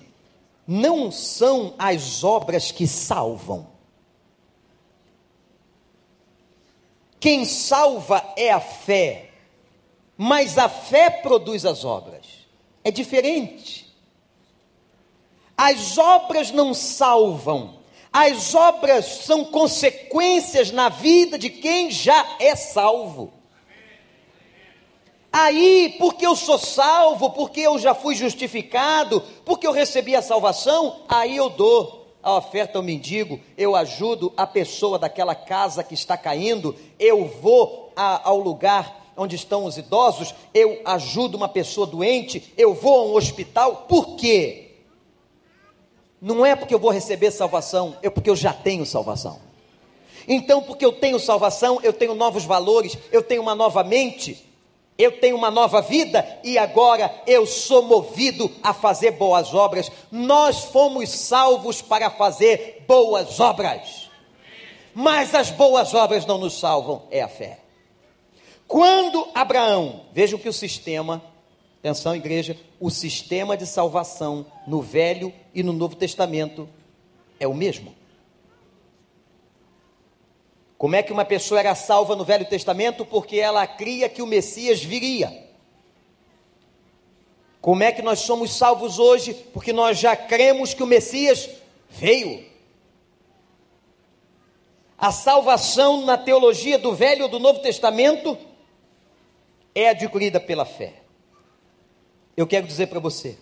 Não 0.66 1.10
são 1.10 1.74
as 1.78 2.24
obras 2.24 2.70
que 2.70 2.86
salvam. 2.86 3.68
Quem 7.18 7.44
salva 7.44 8.24
é 8.36 8.50
a 8.50 8.60
fé, 8.60 9.30
mas 10.16 10.56
a 10.56 10.68
fé 10.68 11.10
produz 11.10 11.66
as 11.66 11.84
obras. 11.84 12.26
É 12.82 12.90
diferente. 12.90 13.86
As 15.54 15.98
obras 15.98 16.50
não 16.50 16.72
salvam, 16.72 17.80
as 18.10 18.54
obras 18.54 19.04
são 19.04 19.44
consequências 19.44 20.70
na 20.70 20.88
vida 20.88 21.38
de 21.38 21.50
quem 21.50 21.90
já 21.90 22.36
é 22.40 22.56
salvo. 22.56 23.39
Aí, 25.32 25.94
porque 25.98 26.26
eu 26.26 26.34
sou 26.34 26.58
salvo, 26.58 27.30
porque 27.30 27.60
eu 27.60 27.78
já 27.78 27.94
fui 27.94 28.16
justificado, 28.16 29.22
porque 29.44 29.66
eu 29.66 29.72
recebi 29.72 30.16
a 30.16 30.22
salvação, 30.22 31.02
aí 31.08 31.36
eu 31.36 31.48
dou 31.48 32.00
a 32.22 32.36
oferta 32.36 32.78
ao 32.78 32.84
mendigo, 32.84 33.40
eu 33.56 33.76
ajudo 33.76 34.32
a 34.36 34.46
pessoa 34.46 34.98
daquela 34.98 35.34
casa 35.34 35.84
que 35.84 35.94
está 35.94 36.16
caindo, 36.16 36.74
eu 36.98 37.26
vou 37.26 37.92
a, 37.94 38.28
ao 38.28 38.38
lugar 38.38 39.12
onde 39.16 39.36
estão 39.36 39.64
os 39.64 39.76
idosos, 39.76 40.34
eu 40.52 40.80
ajudo 40.84 41.36
uma 41.36 41.48
pessoa 41.48 41.86
doente, 41.86 42.52
eu 42.56 42.74
vou 42.74 42.98
a 42.98 43.06
um 43.06 43.14
hospital, 43.14 43.86
por 43.88 44.16
quê? 44.16 44.72
Não 46.20 46.44
é 46.44 46.56
porque 46.56 46.74
eu 46.74 46.78
vou 46.78 46.90
receber 46.90 47.30
salvação, 47.30 47.96
é 48.02 48.10
porque 48.10 48.28
eu 48.28 48.36
já 48.36 48.52
tenho 48.52 48.84
salvação. 48.84 49.38
Então, 50.26 50.62
porque 50.62 50.84
eu 50.84 50.92
tenho 50.92 51.18
salvação, 51.18 51.78
eu 51.82 51.92
tenho 51.92 52.14
novos 52.14 52.44
valores, 52.44 52.98
eu 53.10 53.22
tenho 53.22 53.42
uma 53.42 53.54
nova 53.54 53.82
mente, 53.82 54.49
eu 55.00 55.20
tenho 55.20 55.36
uma 55.36 55.50
nova 55.50 55.80
vida 55.80 56.26
e 56.42 56.58
agora 56.58 57.12
eu 57.26 57.46
sou 57.46 57.82
movido 57.82 58.50
a 58.62 58.74
fazer 58.74 59.12
boas 59.12 59.54
obras. 59.54 59.90
Nós 60.10 60.64
fomos 60.64 61.08
salvos 61.10 61.80
para 61.80 62.10
fazer 62.10 62.84
boas 62.86 63.40
obras. 63.40 64.10
Mas 64.94 65.34
as 65.34 65.50
boas 65.50 65.94
obras 65.94 66.26
não 66.26 66.38
nos 66.38 66.58
salvam, 66.58 67.02
é 67.10 67.22
a 67.22 67.28
fé. 67.28 67.60
Quando 68.66 69.28
Abraão, 69.34 70.02
vejam 70.12 70.38
que 70.38 70.48
o 70.48 70.52
sistema 70.52 71.22
Atenção, 71.80 72.14
igreja, 72.14 72.58
o 72.78 72.90
sistema 72.90 73.56
de 73.56 73.66
salvação 73.66 74.44
no 74.66 74.82
Velho 74.82 75.32
e 75.54 75.62
no 75.62 75.72
Novo 75.72 75.96
Testamento 75.96 76.68
é 77.38 77.48
o 77.48 77.54
mesmo. 77.54 77.94
Como 80.80 80.96
é 80.96 81.02
que 81.02 81.12
uma 81.12 81.26
pessoa 81.26 81.60
era 81.60 81.74
salva 81.74 82.16
no 82.16 82.24
Velho 82.24 82.46
Testamento? 82.46 83.04
Porque 83.04 83.36
ela 83.36 83.66
cria 83.66 84.08
que 84.08 84.22
o 84.22 84.26
Messias 84.26 84.82
viria. 84.82 85.46
Como 87.60 87.82
é 87.82 87.92
que 87.92 88.00
nós 88.00 88.20
somos 88.20 88.56
salvos 88.56 88.98
hoje? 88.98 89.34
Porque 89.34 89.74
nós 89.74 89.98
já 89.98 90.16
cremos 90.16 90.72
que 90.72 90.82
o 90.82 90.86
Messias 90.86 91.50
veio. 91.86 92.46
A 94.96 95.12
salvação 95.12 96.06
na 96.06 96.16
teologia 96.16 96.78
do 96.78 96.94
Velho 96.94 97.24
ou 97.24 97.28
do 97.28 97.38
Novo 97.38 97.60
Testamento 97.60 98.38
é 99.74 99.90
adquirida 99.90 100.40
pela 100.40 100.64
fé. 100.64 100.94
Eu 102.34 102.46
quero 102.46 102.66
dizer 102.66 102.86
para 102.86 103.00
você: 103.00 103.36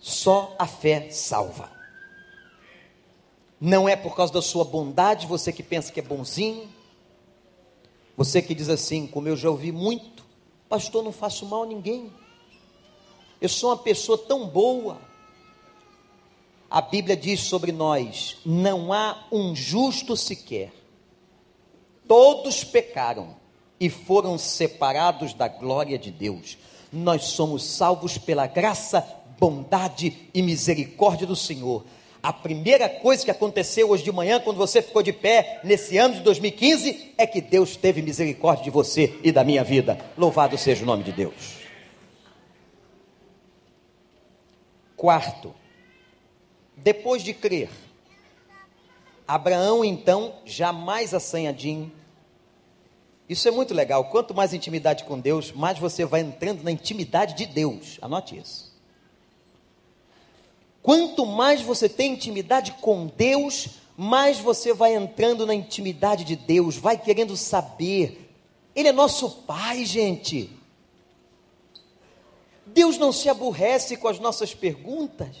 só 0.00 0.56
a 0.58 0.66
fé 0.66 1.10
salva. 1.10 1.73
Não 3.60 3.88
é 3.88 3.96
por 3.96 4.14
causa 4.14 4.32
da 4.32 4.42
sua 4.42 4.64
bondade, 4.64 5.26
você 5.26 5.52
que 5.52 5.62
pensa 5.62 5.92
que 5.92 6.00
é 6.00 6.02
bonzinho, 6.02 6.68
você 8.16 8.42
que 8.42 8.54
diz 8.54 8.68
assim, 8.68 9.06
como 9.06 9.28
eu 9.28 9.36
já 9.36 9.48
ouvi 9.50 9.72
muito, 9.72 10.24
pastor, 10.68 11.02
não 11.02 11.12
faço 11.12 11.46
mal 11.46 11.62
a 11.62 11.66
ninguém. 11.66 12.12
Eu 13.40 13.48
sou 13.48 13.70
uma 13.70 13.78
pessoa 13.78 14.18
tão 14.18 14.46
boa. 14.46 14.98
A 16.70 16.80
Bíblia 16.80 17.16
diz 17.16 17.40
sobre 17.40 17.72
nós: 17.72 18.38
não 18.44 18.92
há 18.92 19.26
um 19.30 19.54
justo 19.54 20.16
sequer. 20.16 20.72
Todos 22.06 22.64
pecaram 22.64 23.36
e 23.78 23.90
foram 23.90 24.38
separados 24.38 25.34
da 25.34 25.48
glória 25.48 25.98
de 25.98 26.10
Deus 26.10 26.56
nós 26.94 27.24
somos 27.24 27.64
salvos 27.64 28.16
pela 28.16 28.46
graça, 28.46 29.06
bondade 29.38 30.30
e 30.32 30.40
misericórdia 30.40 31.26
do 31.26 31.34
Senhor. 31.34 31.84
A 32.24 32.32
primeira 32.32 32.88
coisa 32.88 33.22
que 33.22 33.30
aconteceu 33.30 33.90
hoje 33.90 34.02
de 34.02 34.10
manhã, 34.10 34.40
quando 34.40 34.56
você 34.56 34.80
ficou 34.80 35.02
de 35.02 35.12
pé 35.12 35.60
nesse 35.62 35.98
ano 35.98 36.14
de 36.14 36.20
2015, 36.22 37.12
é 37.18 37.26
que 37.26 37.38
Deus 37.38 37.76
teve 37.76 38.00
misericórdia 38.00 38.64
de 38.64 38.70
você 38.70 39.20
e 39.22 39.30
da 39.30 39.44
minha 39.44 39.62
vida. 39.62 39.98
Louvado 40.16 40.56
seja 40.56 40.84
o 40.84 40.86
nome 40.86 41.04
de 41.04 41.12
Deus. 41.12 41.58
Quarto, 44.96 45.54
depois 46.74 47.22
de 47.22 47.34
crer, 47.34 47.68
Abraão 49.28 49.84
então, 49.84 50.36
jamais 50.46 51.12
assanhadinho, 51.12 51.92
isso 53.28 53.46
é 53.46 53.50
muito 53.50 53.74
legal. 53.74 54.06
Quanto 54.06 54.32
mais 54.32 54.54
intimidade 54.54 55.04
com 55.04 55.20
Deus, 55.20 55.52
mais 55.52 55.78
você 55.78 56.06
vai 56.06 56.22
entrando 56.22 56.62
na 56.62 56.70
intimidade 56.70 57.34
de 57.34 57.44
Deus. 57.44 57.98
Anote 58.00 58.38
isso. 58.38 58.73
Quanto 60.84 61.24
mais 61.24 61.62
você 61.62 61.88
tem 61.88 62.12
intimidade 62.12 62.72
com 62.72 63.06
Deus, 63.06 63.68
mais 63.96 64.38
você 64.38 64.74
vai 64.74 64.94
entrando 64.94 65.46
na 65.46 65.54
intimidade 65.54 66.24
de 66.24 66.36
Deus, 66.36 66.76
vai 66.76 66.98
querendo 66.98 67.38
saber 67.38 68.30
Ele 68.76 68.88
é 68.88 68.92
nosso 68.92 69.30
Pai, 69.30 69.86
gente. 69.86 70.50
Deus 72.66 72.98
não 72.98 73.12
se 73.12 73.30
aborrece 73.30 73.96
com 73.96 74.08
as 74.08 74.18
nossas 74.18 74.52
perguntas. 74.52 75.34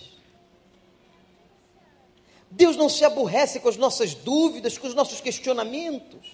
Deus 2.50 2.74
não 2.74 2.88
se 2.88 3.04
aborrece 3.04 3.60
com 3.60 3.68
as 3.68 3.76
nossas 3.76 4.14
dúvidas, 4.14 4.78
com 4.78 4.86
os 4.86 4.94
nossos 4.94 5.20
questionamentos. 5.20 6.26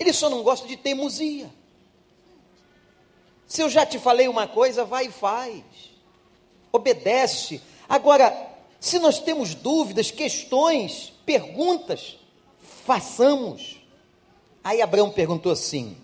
Ele 0.00 0.12
só 0.12 0.28
não 0.28 0.42
gosta 0.42 0.66
de 0.66 0.76
teimosia. 0.76 1.48
Se 3.46 3.62
eu 3.62 3.70
já 3.70 3.86
te 3.86 4.00
falei 4.00 4.26
uma 4.26 4.48
coisa, 4.48 4.84
vai 4.84 5.06
e 5.06 5.12
faz. 5.12 5.89
Obedece. 6.72 7.60
Agora, 7.88 8.50
se 8.78 8.98
nós 8.98 9.18
temos 9.18 9.54
dúvidas, 9.54 10.10
questões, 10.10 11.12
perguntas, 11.26 12.18
façamos. 12.84 13.80
Aí 14.64 14.80
Abraão 14.80 15.10
perguntou 15.10 15.52
assim: 15.52 15.96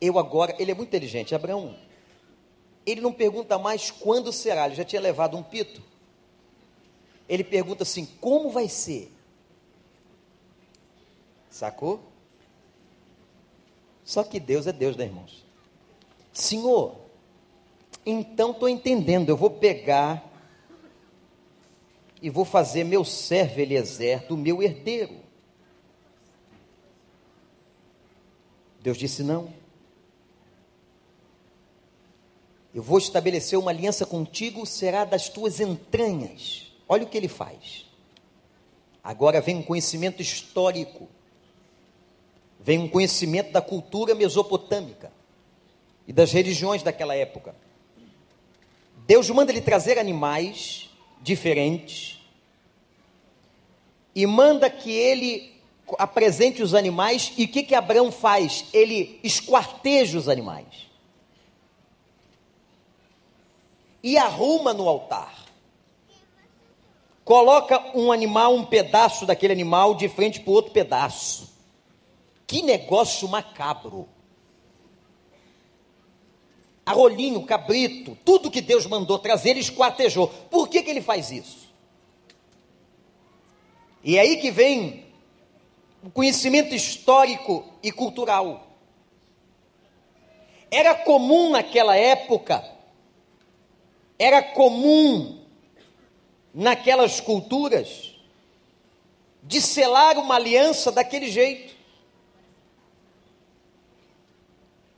Eu 0.00 0.18
agora, 0.18 0.54
ele 0.58 0.70
é 0.70 0.74
muito 0.74 0.88
inteligente, 0.88 1.34
Abraão. 1.34 1.74
Ele 2.84 3.00
não 3.00 3.12
pergunta 3.12 3.58
mais 3.58 3.90
quando 3.90 4.30
será, 4.32 4.66
ele 4.66 4.74
já 4.74 4.84
tinha 4.84 5.00
levado 5.00 5.36
um 5.36 5.42
pito. 5.42 5.82
Ele 7.28 7.42
pergunta 7.42 7.82
assim: 7.82 8.06
Como 8.20 8.50
vai 8.50 8.68
ser? 8.68 9.10
Sacou? 11.50 12.00
Só 14.04 14.22
que 14.22 14.38
Deus 14.38 14.66
é 14.66 14.72
Deus, 14.72 14.96
né, 14.96 15.04
irmãos? 15.04 15.42
Senhor, 16.32 16.96
então 18.06 18.50
estou 18.50 18.68
entendendo, 18.68 19.28
eu 19.28 19.36
vou 19.36 19.50
pegar 19.50 20.30
e 22.20 22.30
vou 22.30 22.44
fazer 22.44 22.84
meu 22.84 23.04
servo 23.04 23.60
Eliezer 23.60 24.26
do 24.26 24.36
meu 24.36 24.62
herdeiro. 24.62 25.16
Deus 28.80 28.98
disse: 28.98 29.22
Não. 29.22 29.52
Eu 32.74 32.82
vou 32.82 32.98
estabelecer 32.98 33.58
uma 33.58 33.70
aliança 33.70 34.04
contigo, 34.04 34.66
será 34.66 35.04
das 35.04 35.28
tuas 35.28 35.60
entranhas. 35.60 36.72
Olha 36.88 37.04
o 37.04 37.06
que 37.06 37.16
ele 37.16 37.28
faz. 37.28 37.86
Agora 39.02 39.40
vem 39.40 39.56
um 39.56 39.62
conhecimento 39.62 40.20
histórico, 40.20 41.08
vem 42.58 42.78
um 42.78 42.88
conhecimento 42.88 43.52
da 43.52 43.60
cultura 43.60 44.14
mesopotâmica 44.14 45.12
e 46.06 46.12
das 46.12 46.32
religiões 46.32 46.82
daquela 46.82 47.14
época. 47.14 47.54
Deus 49.06 49.28
manda 49.30 49.52
ele 49.52 49.60
trazer 49.60 49.98
animais 49.98 50.90
diferentes 51.20 52.18
e 54.14 54.26
manda 54.26 54.70
que 54.70 54.90
ele 54.90 55.52
apresente 55.98 56.62
os 56.62 56.74
animais 56.74 57.32
e 57.36 57.44
o 57.44 57.48
que 57.48 57.62
que 57.62 57.74
Abraão 57.74 58.10
faz? 58.10 58.64
Ele 58.72 59.20
esquarteja 59.22 60.16
os 60.16 60.28
animais 60.28 60.86
e 64.02 64.16
arruma 64.16 64.72
no 64.72 64.88
altar. 64.88 65.44
Coloca 67.24 67.82
um 67.94 68.12
animal, 68.12 68.54
um 68.54 68.64
pedaço 68.64 69.24
daquele 69.24 69.52
animal 69.52 69.94
de 69.94 70.08
frente 70.08 70.40
para 70.40 70.50
o 70.50 70.54
outro 70.54 70.72
pedaço. 70.72 71.54
Que 72.46 72.62
negócio 72.62 73.26
macabro. 73.26 74.06
Arrolinho, 76.86 77.44
cabrito, 77.46 78.16
tudo 78.24 78.50
que 78.50 78.60
Deus 78.60 78.84
mandou 78.86 79.18
trazer, 79.18 79.50
ele 79.50 79.60
esquartejou. 79.60 80.28
Por 80.28 80.68
que, 80.68 80.82
que 80.82 80.90
ele 80.90 81.00
faz 81.00 81.30
isso? 81.30 81.72
E 84.02 84.18
é 84.18 84.20
aí 84.20 84.36
que 84.36 84.50
vem 84.50 85.06
o 86.02 86.10
conhecimento 86.10 86.74
histórico 86.74 87.64
e 87.82 87.90
cultural. 87.90 88.66
Era 90.70 90.94
comum 90.94 91.50
naquela 91.50 91.96
época, 91.96 92.62
era 94.18 94.42
comum 94.42 95.42
naquelas 96.52 97.20
culturas, 97.20 98.14
de 99.42 99.60
selar 99.60 100.18
uma 100.18 100.34
aliança 100.34 100.92
daquele 100.92 101.30
jeito. 101.30 101.74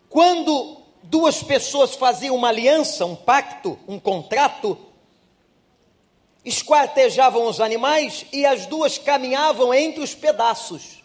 Quando 0.08 0.85
duas 1.10 1.42
pessoas 1.42 1.94
faziam 1.94 2.34
uma 2.34 2.48
aliança, 2.48 3.04
um 3.04 3.16
pacto, 3.16 3.78
um 3.86 3.98
contrato, 3.98 4.78
esquartejavam 6.44 7.46
os 7.46 7.60
animais 7.60 8.26
e 8.32 8.46
as 8.46 8.66
duas 8.66 8.98
caminhavam 8.98 9.74
entre 9.74 10.02
os 10.02 10.14
pedaços. 10.14 11.02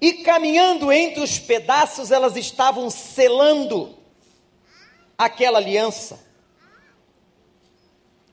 E 0.00 0.12
caminhando 0.24 0.92
entre 0.92 1.20
os 1.20 1.38
pedaços, 1.38 2.10
elas 2.12 2.36
estavam 2.36 2.88
selando 2.88 3.96
aquela 5.16 5.58
aliança. 5.58 6.24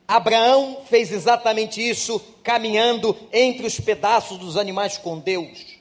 Abraão 0.07 0.83
fez 0.87 1.11
exatamente 1.11 1.81
isso, 1.81 2.19
caminhando 2.43 3.17
entre 3.33 3.65
os 3.65 3.79
pedaços 3.79 4.37
dos 4.37 4.55
animais 4.55 4.97
com 4.99 5.17
Deus. 5.17 5.74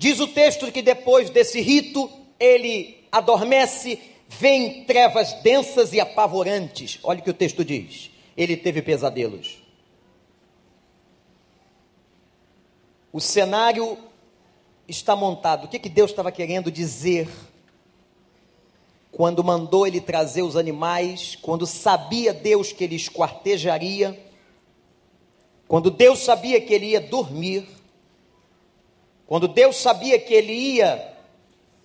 Diz 0.00 0.18
o 0.18 0.26
texto 0.26 0.72
que 0.72 0.80
depois 0.80 1.28
desse 1.28 1.60
rito, 1.60 2.10
ele 2.38 3.04
adormece, 3.12 4.00
vem 4.26 4.82
trevas 4.84 5.34
densas 5.42 5.92
e 5.92 6.00
apavorantes. 6.00 6.98
Olha 7.02 7.20
o 7.20 7.22
que 7.22 7.28
o 7.28 7.34
texto 7.34 7.62
diz. 7.62 8.10
Ele 8.34 8.56
teve 8.56 8.80
pesadelos. 8.80 9.62
O 13.12 13.20
cenário 13.20 13.98
está 14.88 15.14
montado. 15.14 15.66
O 15.66 15.68
que, 15.68 15.78
que 15.78 15.90
Deus 15.90 16.12
estava 16.12 16.32
querendo 16.32 16.72
dizer 16.72 17.28
quando 19.12 19.44
mandou 19.44 19.86
ele 19.86 20.00
trazer 20.00 20.40
os 20.40 20.56
animais, 20.56 21.36
quando 21.42 21.66
sabia 21.66 22.32
Deus 22.32 22.72
que 22.72 22.84
ele 22.84 22.96
esquartejaria, 22.96 24.18
quando 25.68 25.90
Deus 25.90 26.20
sabia 26.20 26.58
que 26.58 26.72
ele 26.72 26.86
ia 26.86 27.02
dormir, 27.02 27.79
quando 29.30 29.46
Deus 29.46 29.76
sabia 29.76 30.18
que 30.18 30.34
ele 30.34 30.52
ia 30.52 31.14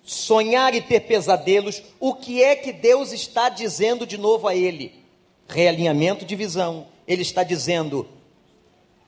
sonhar 0.02 0.74
e 0.74 0.82
ter 0.82 0.98
pesadelos, 1.02 1.80
o 2.00 2.12
que 2.12 2.42
é 2.42 2.56
que 2.56 2.72
Deus 2.72 3.12
está 3.12 3.48
dizendo 3.48 4.04
de 4.04 4.18
novo 4.18 4.48
a 4.48 4.56
ele? 4.56 5.04
Realinhamento 5.46 6.24
de 6.24 6.34
visão. 6.34 6.88
Ele 7.06 7.22
está 7.22 7.44
dizendo: 7.44 8.08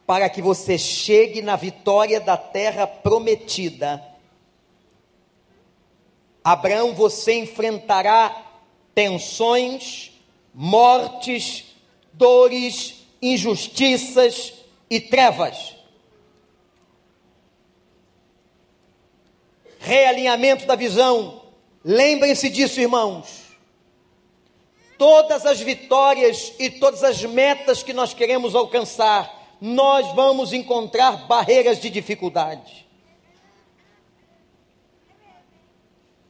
para 0.07 0.31
que 0.31 0.41
você 0.41 0.79
chegue 0.79 1.43
na 1.43 1.57
vitória 1.57 2.21
da 2.21 2.37
terra 2.37 2.87
prometida, 2.87 4.01
Abraão, 6.45 6.95
você 6.95 7.41
enfrentará 7.41 8.41
tensões, 8.95 10.13
mortes, 10.55 11.65
dores, 12.13 13.05
injustiças 13.21 14.55
e 14.89 15.01
trevas. 15.01 15.78
Realinhamento 19.79 20.67
da 20.67 20.75
visão. 20.75 21.43
Lembrem-se 21.85 22.49
disso, 22.51 22.81
irmãos. 22.81 23.49
Todas 24.99 25.47
as 25.47 25.61
vitórias 25.61 26.53
e 26.59 26.69
todas 26.69 27.05
as 27.05 27.23
metas 27.25 27.83
que 27.83 27.93
nós 27.93 28.13
queremos 28.13 28.55
alcançar, 28.55 29.57
nós 29.61 30.13
vamos 30.15 30.53
encontrar 30.53 31.29
barreiras 31.29 31.81
de 31.81 31.89
dificuldade. 31.89 32.87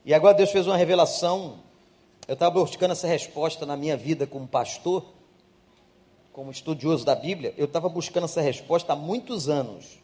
E 0.05 0.15
agora 0.15 0.35
Deus 0.35 0.51
fez 0.51 0.67
uma 0.67 0.77
revelação. 0.77 1.61
Eu 2.27 2.35
estava 2.35 2.61
buscando 2.61 2.93
essa 2.93 3.07
resposta 3.07 3.65
na 3.67 3.77
minha 3.77 3.97
vida 3.97 4.27
como 4.27 4.47
pastor, 4.47 5.05
como 6.33 6.51
estudioso 6.51 7.05
da 7.05 7.15
Bíblia. 7.15 7.55
Eu 7.57 7.65
estava 7.65 7.89
buscando 7.89 8.25
essa 8.25 8.41
resposta 8.41 8.93
há 8.93 8.97
muitos 8.97 9.49
anos. 9.49 9.99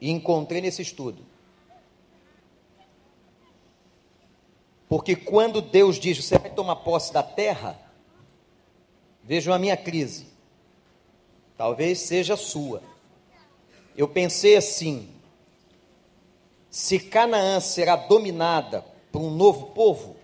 E 0.00 0.10
encontrei 0.10 0.62
nesse 0.62 0.80
estudo. 0.82 1.29
Porque 4.90 5.14
quando 5.14 5.62
Deus 5.62 6.00
diz, 6.00 6.18
você 6.18 6.36
vai 6.36 6.50
tomar 6.50 6.74
posse 6.74 7.12
da 7.12 7.22
terra, 7.22 7.80
vejam 9.22 9.54
a 9.54 9.58
minha 9.58 9.76
crise. 9.76 10.26
Talvez 11.56 12.00
seja 12.00 12.36
sua. 12.36 12.82
Eu 13.96 14.08
pensei 14.08 14.56
assim: 14.56 15.08
se 16.68 16.98
Canaã 16.98 17.60
será 17.60 17.94
dominada 17.94 18.84
por 19.12 19.22
um 19.22 19.30
novo 19.30 19.66
povo, 19.68 20.16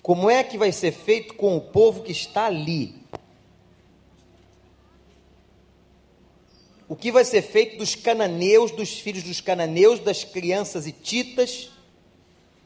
como 0.00 0.30
é 0.30 0.44
que 0.44 0.56
vai 0.56 0.70
ser 0.70 0.92
feito 0.92 1.34
com 1.34 1.56
o 1.56 1.60
povo 1.60 2.04
que 2.04 2.12
está 2.12 2.46
ali? 2.46 2.94
O 6.88 6.94
que 6.94 7.10
vai 7.10 7.24
ser 7.24 7.42
feito 7.42 7.76
dos 7.76 7.96
cananeus, 7.96 8.70
dos 8.70 9.00
filhos 9.00 9.24
dos 9.24 9.40
cananeus, 9.40 9.98
das 9.98 10.22
crianças 10.22 10.86
hititas, 10.86 11.73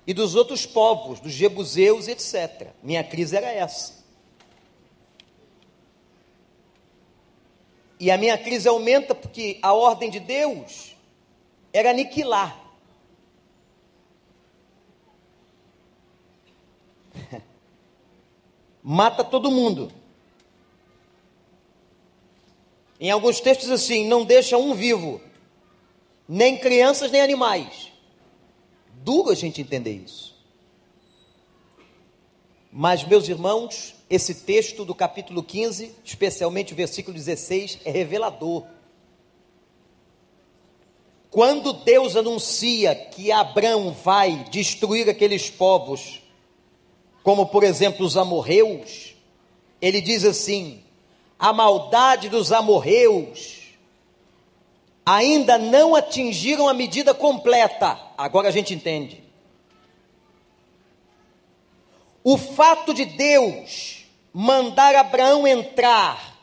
e 0.08 0.14
dos 0.14 0.34
outros 0.34 0.64
povos, 0.64 1.20
dos 1.20 1.32
jebuseus, 1.32 2.08
etc. 2.08 2.68
Minha 2.82 3.04
crise 3.04 3.36
era 3.36 3.52
essa. 3.52 4.02
E 8.00 8.10
a 8.10 8.16
minha 8.16 8.38
crise 8.38 8.66
aumenta 8.66 9.14
porque 9.14 9.58
a 9.60 9.74
ordem 9.74 10.08
de 10.08 10.18
Deus 10.18 10.96
era 11.74 11.90
aniquilar. 11.90 12.58
Mata 18.82 19.22
todo 19.22 19.50
mundo. 19.50 19.92
Em 22.98 23.10
alguns 23.10 23.40
textos 23.40 23.70
assim, 23.70 24.06
não 24.06 24.24
deixa 24.24 24.56
um 24.56 24.72
vivo, 24.72 25.20
nem 26.26 26.56
crianças 26.56 27.10
nem 27.10 27.20
animais. 27.20 27.97
Duro 29.02 29.30
a 29.30 29.34
gente 29.34 29.60
entender 29.60 30.02
isso. 30.04 30.36
Mas, 32.70 33.02
meus 33.04 33.28
irmãos, 33.28 33.94
esse 34.10 34.34
texto 34.34 34.84
do 34.84 34.94
capítulo 34.94 35.42
15, 35.42 35.94
especialmente 36.04 36.72
o 36.72 36.76
versículo 36.76 37.16
16, 37.16 37.80
é 37.84 37.90
revelador. 37.90 38.66
Quando 41.30 41.72
Deus 41.72 42.16
anuncia 42.16 42.94
que 42.94 43.30
Abraão 43.30 43.92
vai 43.92 44.44
destruir 44.50 45.08
aqueles 45.08 45.50
povos, 45.50 46.22
como 47.22 47.46
por 47.46 47.64
exemplo 47.64 48.04
os 48.04 48.16
amorreus, 48.16 49.14
ele 49.80 50.00
diz 50.00 50.24
assim: 50.24 50.82
a 51.38 51.52
maldade 51.52 52.28
dos 52.28 52.52
amorreus 52.52 53.57
ainda 55.08 55.56
não 55.56 55.96
atingiram 55.96 56.68
a 56.68 56.74
medida 56.74 57.14
completa. 57.14 57.98
Agora 58.16 58.48
a 58.48 58.50
gente 58.50 58.74
entende. 58.74 59.24
O 62.22 62.36
fato 62.36 62.92
de 62.92 63.06
Deus 63.06 64.04
mandar 64.34 64.94
Abraão 64.94 65.46
entrar 65.46 66.36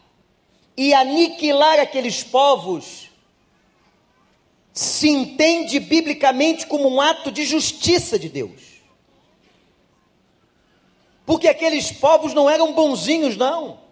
e 0.75 0.95
aniquilar 0.95 1.79
aqueles 1.79 2.23
povos, 2.23 3.09
se 4.73 5.07
entende 5.07 5.79
biblicamente 5.79 6.65
como 6.65 6.89
um 6.89 6.99
ato 6.99 7.31
de 7.31 7.45
justiça 7.45 8.17
de 8.17 8.27
Deus. 8.27 8.61
Porque 11.23 11.47
aqueles 11.47 11.91
povos 11.91 12.33
não 12.33 12.49
eram 12.49 12.73
bonzinhos, 12.73 13.37
não. 13.37 13.84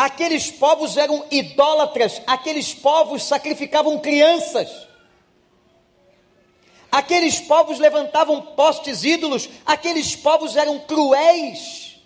Aqueles 0.00 0.50
povos 0.50 0.96
eram 0.96 1.26
idólatras, 1.30 2.22
aqueles 2.26 2.72
povos 2.72 3.22
sacrificavam 3.22 3.98
crianças. 3.98 4.88
Aqueles 6.90 7.38
povos 7.38 7.78
levantavam 7.78 8.40
postes 8.40 9.04
ídolos, 9.04 9.46
aqueles 9.66 10.16
povos 10.16 10.56
eram 10.56 10.78
cruéis. 10.78 12.00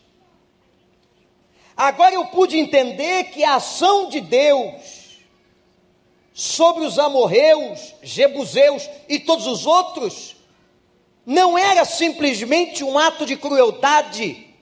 Agora 1.76 2.16
eu 2.16 2.26
pude 2.26 2.58
entender 2.58 3.30
que 3.30 3.44
a 3.44 3.54
ação 3.54 4.08
de 4.08 4.20
Deus 4.20 5.20
sobre 6.32 6.84
os 6.84 6.98
amorreus, 6.98 7.94
jebuseus 8.02 8.90
e 9.08 9.20
todos 9.20 9.46
os 9.46 9.66
outros 9.66 10.34
não 11.24 11.56
era 11.56 11.84
simplesmente 11.84 12.82
um 12.82 12.98
ato 12.98 13.24
de 13.24 13.36
crueldade 13.36 14.52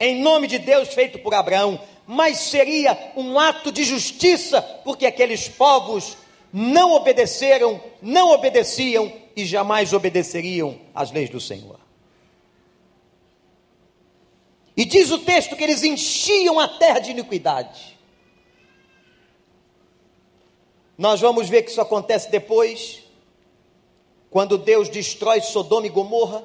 em 0.00 0.22
nome 0.22 0.46
de 0.46 0.58
Deus 0.58 0.88
feito 0.94 1.18
por 1.18 1.34
Abraão, 1.34 1.78
mas 2.12 2.38
seria 2.38 3.12
um 3.14 3.38
ato 3.38 3.70
de 3.70 3.84
justiça, 3.84 4.60
porque 4.60 5.06
aqueles 5.06 5.48
povos 5.48 6.16
não 6.52 6.90
obedeceram, 6.94 7.80
não 8.02 8.32
obedeciam 8.32 9.12
e 9.36 9.44
jamais 9.46 9.92
obedeceriam 9.92 10.76
às 10.92 11.12
leis 11.12 11.30
do 11.30 11.40
Senhor. 11.40 11.78
E 14.76 14.84
diz 14.84 15.12
o 15.12 15.18
texto 15.18 15.54
que 15.54 15.62
eles 15.62 15.84
enchiam 15.84 16.58
a 16.58 16.66
terra 16.66 16.98
de 16.98 17.12
iniquidade. 17.12 17.96
Nós 20.98 21.20
vamos 21.20 21.48
ver 21.48 21.62
que 21.62 21.70
isso 21.70 21.80
acontece 21.80 22.28
depois, 22.28 23.04
quando 24.28 24.58
Deus 24.58 24.88
destrói 24.88 25.40
Sodoma 25.42 25.86
e 25.86 25.90
Gomorra. 25.90 26.42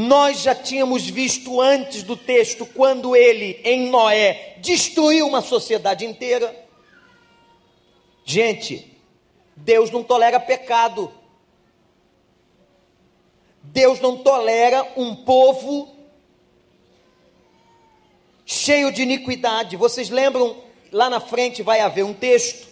Nós 0.00 0.42
já 0.42 0.54
tínhamos 0.54 1.10
visto 1.10 1.60
antes 1.60 2.04
do 2.04 2.16
texto, 2.16 2.64
quando 2.64 3.16
ele, 3.16 3.60
em 3.64 3.90
Noé, 3.90 4.54
destruiu 4.58 5.26
uma 5.26 5.42
sociedade 5.42 6.06
inteira. 6.06 6.54
Gente, 8.24 8.96
Deus 9.56 9.90
não 9.90 10.04
tolera 10.04 10.38
pecado. 10.38 11.12
Deus 13.60 13.98
não 13.98 14.18
tolera 14.18 14.86
um 14.96 15.16
povo 15.16 15.92
cheio 18.46 18.92
de 18.92 19.02
iniquidade. 19.02 19.76
Vocês 19.76 20.10
lembram, 20.10 20.62
lá 20.92 21.10
na 21.10 21.18
frente 21.18 21.60
vai 21.60 21.80
haver 21.80 22.04
um 22.04 22.14
texto, 22.14 22.68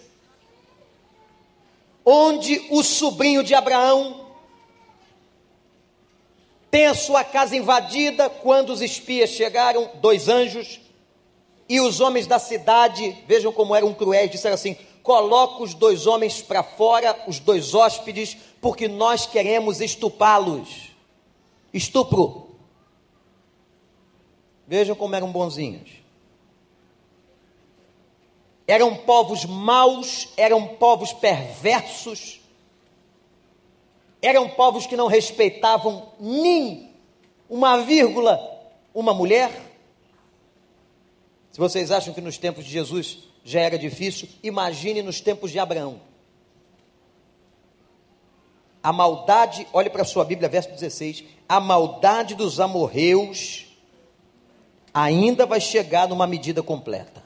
onde 2.05 2.65
o 2.71 2.85
sobrinho 2.85 3.43
de 3.43 3.53
Abraão 3.53 4.26
tem 6.77 6.85
a 6.85 6.95
sua 6.95 7.25
casa 7.25 7.57
invadida 7.57 8.29
quando 8.29 8.69
os 8.69 8.83
espias 8.83 9.31
chegaram, 9.31 9.93
dois 9.95 10.29
anjos, 10.29 10.79
e 11.67 11.81
os 11.81 12.01
homens 12.01 12.27
da 12.27 12.39
cidade, 12.39 13.17
vejam 13.27 13.51
como 13.51 13.75
eram 13.75 13.95
cruéis, 13.95 14.31
disseram 14.31 14.57
assim: 14.57 14.77
coloca 15.03 15.63
os 15.63 15.73
dois 15.73 16.07
homens 16.07 16.43
para 16.43 16.63
fora, 16.63 17.19
os 17.27 17.39
dois 17.39 17.73
hóspedes, 17.73 18.37
porque 18.61 18.89
nós 18.89 19.25
queremos 19.25 19.81
estupá-los. 19.81 20.91
Estupro. 21.73 22.51
Vejam 24.67 24.95
como 24.95 25.17
eram 25.17 25.33
bonzinhos. 25.33 25.89
Eram 28.67 28.97
povos 28.97 29.47
maus, 29.47 30.29
eram 30.37 30.67
povos 30.75 31.15
perversos, 31.15 32.36
eram 34.21 34.49
povos 34.49 34.87
que 34.87 34.97
não 34.97 35.07
respeitavam 35.07 36.13
nem 36.19 36.91
uma 37.49 37.79
vírgula 37.79 38.57
uma 38.97 39.13
mulher. 39.13 39.51
Se 41.53 41.59
vocês 41.59 41.91
acham 41.91 42.15
que 42.15 42.21
nos 42.23 42.39
tempos 42.39 42.65
de 42.65 42.71
Jesus 42.71 43.19
já 43.45 43.61
era 43.61 43.79
difícil, 43.79 44.27
imagine 44.43 45.03
nos 45.03 45.21
tempos 45.21 45.51
de 45.51 45.59
Abraão. 45.59 46.01
A 48.83 48.93
maldade, 48.93 49.67
olhe 49.73 49.91
para 49.91 50.01
a 50.01 50.05
sua 50.07 50.25
Bíblia, 50.25 50.49
verso 50.49 50.71
16: 50.71 51.25
a 51.47 51.61
maldade 51.61 52.35
dos 52.35 52.59
amorreus 52.59 53.67
ainda 54.95 55.45
vai 55.45 55.61
chegar 55.61 56.09
numa 56.09 56.27
medida 56.27 56.63
completa. 56.63 57.23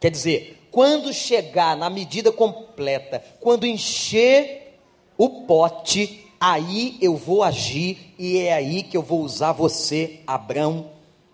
Quer 0.00 0.10
dizer, 0.10 0.66
quando 0.70 1.12
chegar 1.12 1.76
na 1.76 1.90
medida 1.90 2.32
completa, 2.32 3.22
quando 3.38 3.66
encher 3.66 4.78
o 5.18 5.42
pote, 5.42 6.21
aí 6.42 6.98
eu 7.00 7.14
vou 7.14 7.44
agir 7.44 8.12
e 8.18 8.36
é 8.38 8.52
aí 8.52 8.82
que 8.82 8.96
eu 8.96 9.02
vou 9.02 9.22
usar 9.22 9.52
você, 9.52 10.18
Abrão, 10.26 10.90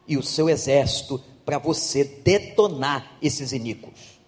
e 0.06 0.18
o 0.18 0.22
seu 0.22 0.50
exército 0.50 1.18
para 1.46 1.56
você 1.56 2.04
detonar 2.04 3.16
esses 3.22 3.52
iníquos. 3.52 4.20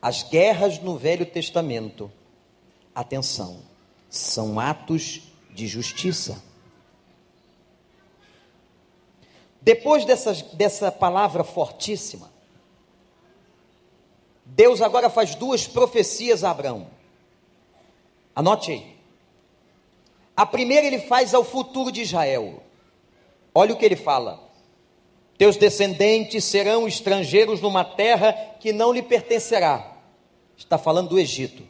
As 0.00 0.22
guerras 0.22 0.78
no 0.78 0.96
Velho 0.96 1.26
Testamento, 1.26 2.10
atenção, 2.94 3.60
são 4.08 4.58
atos 4.58 5.20
de 5.50 5.66
justiça. 5.66 6.42
Depois 9.60 10.06
dessa, 10.06 10.32
dessa 10.54 10.90
palavra 10.90 11.44
fortíssima, 11.44 12.32
Deus 14.46 14.80
agora 14.80 15.10
faz 15.10 15.34
duas 15.34 15.66
profecias 15.66 16.42
a 16.42 16.50
Abraão. 16.50 16.86
Anote 18.34 18.72
aí. 18.72 18.93
A 20.36 20.44
primeira 20.44 20.86
ele 20.86 21.00
faz 21.00 21.34
ao 21.34 21.44
futuro 21.44 21.92
de 21.92 22.02
Israel. 22.02 22.62
Olha 23.54 23.72
o 23.72 23.76
que 23.76 23.84
ele 23.84 23.96
fala: 23.96 24.40
Teus 25.38 25.56
descendentes 25.56 26.44
serão 26.44 26.88
estrangeiros 26.88 27.60
numa 27.60 27.84
terra 27.84 28.32
que 28.60 28.72
não 28.72 28.92
lhe 28.92 29.02
pertencerá. 29.02 29.96
Está 30.56 30.78
falando 30.78 31.10
do 31.10 31.18
Egito. 31.18 31.62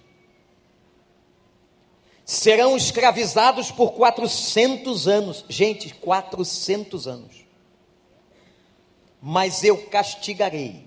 Serão 2.24 2.76
escravizados 2.76 3.70
por 3.70 3.92
400 3.92 5.08
anos. 5.08 5.44
Gente, 5.48 5.94
400 5.94 7.06
anos 7.06 7.44
mas 9.26 9.64
eu 9.64 9.86
castigarei 9.86 10.86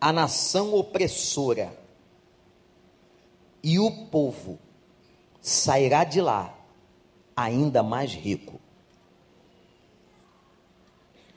a 0.00 0.12
nação 0.12 0.72
opressora, 0.72 1.76
e 3.60 3.80
o 3.80 3.90
povo 4.06 4.56
sairá 5.48 6.04
de 6.04 6.20
lá 6.20 6.54
ainda 7.36 7.82
mais 7.82 8.12
rico. 8.12 8.60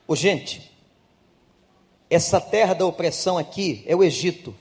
Ô, 0.06 0.14
gente, 0.14 0.70
essa 2.10 2.40
terra 2.40 2.74
da 2.74 2.84
opressão 2.84 3.38
aqui 3.38 3.82
é 3.86 3.96
o 3.96 4.02
Egito. 4.02 4.54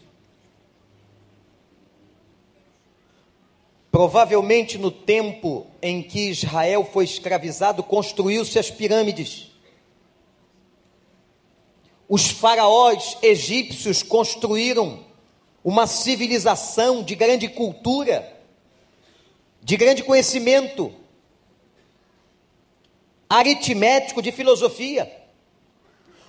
Provavelmente 3.91 4.77
no 4.77 4.89
tempo 4.89 5.67
em 5.81 6.01
que 6.01 6.29
Israel 6.29 6.87
foi 6.91 7.03
escravizado, 7.03 7.83
construiu-se 7.83 8.57
as 8.57 8.71
pirâmides. 8.71 9.51
os 12.11 12.29
faraós 12.29 13.17
egípcios 13.23 14.03
construíram 14.03 14.99
uma 15.63 15.87
civilização 15.87 17.01
de 17.01 17.15
grande 17.15 17.47
cultura, 17.47 18.40
de 19.61 19.77
grande 19.77 20.03
conhecimento, 20.03 20.93
aritmético, 23.29 24.21
de 24.21 24.31
filosofia. 24.31 25.11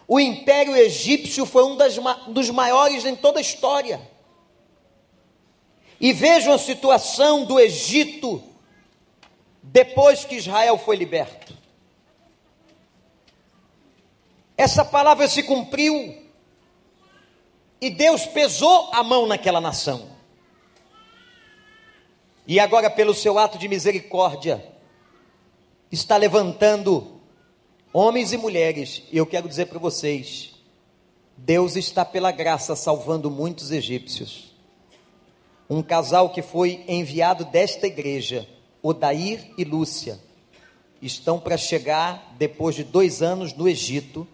O 0.06 0.20
Império 0.20 0.76
Egípcio 0.76 1.46
foi 1.46 1.64
um 1.64 1.76
das, 1.76 1.96
dos 2.28 2.50
maiores 2.50 3.04
em 3.04 3.16
toda 3.16 3.38
a 3.38 3.42
história. 3.42 4.00
E 6.00 6.12
vejam 6.12 6.52
a 6.52 6.58
situação 6.58 7.44
do 7.44 7.58
Egito 7.58 8.42
depois 9.62 10.24
que 10.24 10.36
Israel 10.36 10.76
foi 10.76 10.96
liberto. 10.96 11.56
Essa 14.56 14.84
palavra 14.84 15.28
se 15.28 15.42
cumpriu 15.42 16.22
e 17.80 17.90
Deus 17.90 18.26
pesou 18.26 18.90
a 18.92 19.02
mão 19.02 19.26
naquela 19.26 19.60
nação. 19.60 20.11
E 22.52 22.60
agora, 22.60 22.90
pelo 22.90 23.14
seu 23.14 23.38
ato 23.38 23.56
de 23.56 23.66
misericórdia, 23.66 24.62
está 25.90 26.18
levantando 26.18 27.18
homens 27.90 28.30
e 28.34 28.36
mulheres, 28.36 29.04
e 29.10 29.16
eu 29.16 29.24
quero 29.24 29.48
dizer 29.48 29.68
para 29.68 29.78
vocês: 29.78 30.52
Deus 31.34 31.76
está, 31.76 32.04
pela 32.04 32.30
graça, 32.30 32.76
salvando 32.76 33.30
muitos 33.30 33.70
egípcios. 33.70 34.52
Um 35.66 35.82
casal 35.82 36.28
que 36.28 36.42
foi 36.42 36.84
enviado 36.86 37.46
desta 37.46 37.86
igreja, 37.86 38.46
Odair 38.82 39.50
e 39.56 39.64
Lúcia, 39.64 40.20
estão 41.00 41.40
para 41.40 41.56
chegar, 41.56 42.34
depois 42.36 42.74
de 42.74 42.84
dois 42.84 43.22
anos, 43.22 43.54
no 43.54 43.66
Egito, 43.66 44.28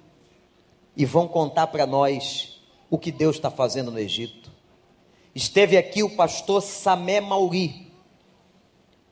e 0.96 1.04
vão 1.04 1.28
contar 1.28 1.68
para 1.68 1.86
nós 1.86 2.60
o 2.90 2.98
que 2.98 3.12
Deus 3.12 3.36
está 3.36 3.48
fazendo 3.48 3.92
no 3.92 3.98
Egito. 4.00 4.50
Esteve 5.36 5.76
aqui 5.76 6.02
o 6.02 6.16
pastor 6.16 6.60
Samé 6.60 7.20
Mauri, 7.20 7.87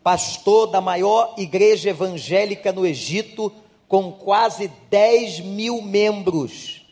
pastor 0.07 0.68
da 0.68 0.80
maior 0.80 1.34
igreja 1.36 1.90
evangélica 1.90 2.72
no 2.72 2.86
Egito, 2.86 3.52
com 3.88 4.12
quase 4.12 4.70
10 4.88 5.40
mil 5.40 5.82
membros. 5.82 6.82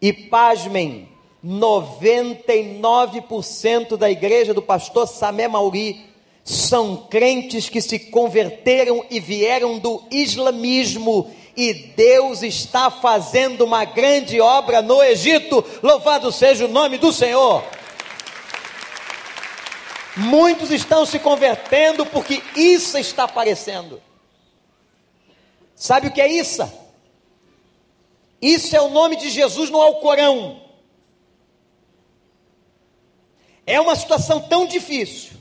E 0.00 0.10
pasmem, 0.10 1.10
99% 1.44 3.98
da 3.98 4.10
igreja 4.10 4.54
do 4.54 4.62
pastor 4.62 5.06
Samé 5.06 5.46
Mauri 5.46 6.06
são 6.42 7.06
crentes 7.10 7.68
que 7.68 7.82
se 7.82 7.98
converteram 7.98 9.04
e 9.10 9.20
vieram 9.20 9.78
do 9.78 10.02
islamismo 10.10 11.30
e 11.54 11.74
Deus 11.74 12.42
está 12.42 12.90
fazendo 12.90 13.66
uma 13.66 13.84
grande 13.84 14.40
obra 14.40 14.80
no 14.80 15.02
Egito. 15.02 15.62
Louvado 15.82 16.32
seja 16.32 16.64
o 16.64 16.68
nome 16.68 16.96
do 16.96 17.12
Senhor. 17.12 17.62
Muitos 20.16 20.70
estão 20.70 21.06
se 21.06 21.18
convertendo 21.18 22.04
porque 22.04 22.42
isso 22.56 22.98
está 22.98 23.24
aparecendo. 23.24 24.02
Sabe 25.74 26.08
o 26.08 26.10
que 26.10 26.20
é 26.20 26.28
isso? 26.28 26.70
Isso 28.42 28.74
é 28.74 28.80
o 28.80 28.90
nome 28.90 29.16
de 29.16 29.30
Jesus 29.30 29.70
no 29.70 29.80
Alcorão. 29.80 30.62
É 33.66 33.80
uma 33.80 33.94
situação 33.94 34.40
tão 34.40 34.66
difícil 34.66 35.38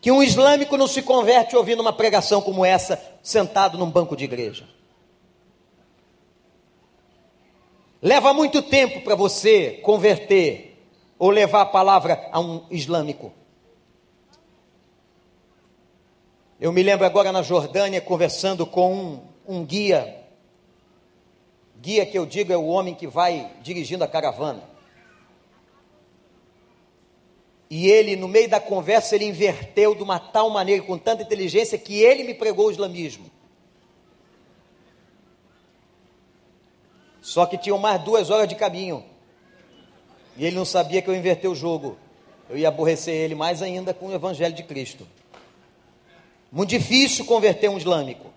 que 0.00 0.10
um 0.10 0.22
islâmico 0.22 0.76
não 0.76 0.86
se 0.86 1.02
converte 1.02 1.56
ouvindo 1.56 1.80
uma 1.80 1.92
pregação 1.92 2.40
como 2.40 2.64
essa, 2.64 3.02
sentado 3.22 3.76
num 3.76 3.90
banco 3.90 4.16
de 4.16 4.24
igreja. 4.24 4.68
Leva 8.00 8.32
muito 8.32 8.62
tempo 8.62 9.00
para 9.00 9.16
você 9.16 9.80
converter 9.82 10.65
ou 11.18 11.30
levar 11.30 11.62
a 11.62 11.66
palavra 11.66 12.28
a 12.30 12.40
um 12.40 12.64
islâmico. 12.70 13.32
Eu 16.58 16.72
me 16.72 16.82
lembro 16.82 17.04
agora 17.04 17.32
na 17.32 17.42
Jordânia 17.42 18.00
conversando 18.00 18.66
com 18.66 18.94
um, 18.94 19.20
um 19.46 19.64
guia. 19.64 20.24
Guia 21.80 22.06
que 22.06 22.18
eu 22.18 22.24
digo 22.24 22.52
é 22.52 22.56
o 22.56 22.66
homem 22.66 22.94
que 22.94 23.06
vai 23.06 23.52
dirigindo 23.62 24.02
a 24.04 24.08
caravana. 24.08 24.62
E 27.68 27.88
ele, 27.88 28.16
no 28.16 28.28
meio 28.28 28.48
da 28.48 28.60
conversa, 28.60 29.16
ele 29.16 29.24
inverteu 29.24 29.94
de 29.94 30.02
uma 30.02 30.18
tal 30.18 30.48
maneira, 30.50 30.82
com 30.82 30.96
tanta 30.96 31.22
inteligência, 31.22 31.76
que 31.76 32.00
ele 32.00 32.22
me 32.22 32.32
pregou 32.32 32.68
o 32.68 32.70
islamismo. 32.70 33.30
Só 37.20 37.44
que 37.44 37.58
tinham 37.58 37.76
mais 37.76 38.00
duas 38.02 38.30
horas 38.30 38.48
de 38.48 38.54
caminho. 38.54 39.04
E 40.36 40.44
ele 40.44 40.56
não 40.56 40.64
sabia 40.64 41.00
que 41.00 41.08
eu 41.08 41.14
invertei 41.14 41.48
o 41.48 41.54
jogo. 41.54 41.96
Eu 42.48 42.56
ia 42.56 42.68
aborrecer 42.68 43.14
ele 43.14 43.34
mais 43.34 43.62
ainda 43.62 43.92
com 43.94 44.06
o 44.06 44.14
evangelho 44.14 44.54
de 44.54 44.62
Cristo. 44.62 45.06
Muito 46.50 46.70
difícil 46.70 47.24
converter 47.24 47.68
um 47.68 47.78
islâmico. 47.78 48.32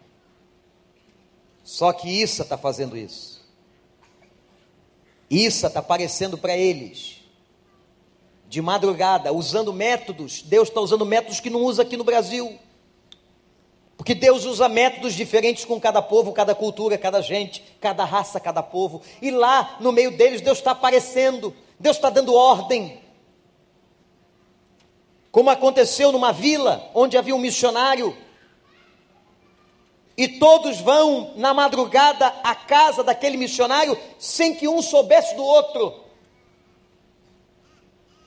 Só 1.63 1.93
que 1.93 2.09
Issa 2.09 2.43
está 2.43 2.57
fazendo 2.57 2.97
isso. 2.97 3.39
Issa 5.29 5.67
está 5.67 5.79
aparecendo 5.79 6.37
para 6.37 6.57
eles 6.57 7.19
de 8.47 8.61
madrugada, 8.61 9.31
usando 9.31 9.71
métodos. 9.71 10.41
Deus 10.41 10.69
está 10.69 10.81
usando 10.81 11.05
métodos 11.05 11.39
que 11.39 11.51
não 11.51 11.61
usa 11.61 11.83
aqui 11.83 11.95
no 11.95 12.03
Brasil. 12.03 12.57
Porque 13.95 14.15
Deus 14.15 14.45
usa 14.45 14.67
métodos 14.67 15.13
diferentes 15.13 15.65
com 15.65 15.79
cada 15.79 16.01
povo, 16.01 16.31
cada 16.31 16.55
cultura, 16.55 16.97
cada 16.97 17.21
gente, 17.21 17.61
cada 17.79 18.03
raça, 18.05 18.39
cada 18.39 18.63
povo. 18.63 19.03
E 19.21 19.29
lá, 19.29 19.77
no 19.79 19.91
meio 19.91 20.09
deles, 20.09 20.41
Deus 20.41 20.57
está 20.57 20.71
aparecendo, 20.71 21.53
Deus 21.79 21.95
está 21.95 22.09
dando 22.09 22.33
ordem. 22.33 23.01
Como 25.31 25.49
aconteceu 25.49 26.11
numa 26.11 26.33
vila 26.33 26.89
onde 26.93 27.17
havia 27.17 27.35
um 27.35 27.39
missionário, 27.39 28.15
e 30.19 30.27
todos 30.27 30.81
vão 30.81 31.31
na 31.37 31.53
madrugada 31.53 32.27
à 32.43 32.53
casa 32.53 33.01
daquele 33.01 33.37
missionário 33.37 33.97
sem 34.17 34.53
que 34.53 34.67
um 34.67 34.81
soubesse 34.81 35.33
do 35.33 35.41
outro. 35.41 36.03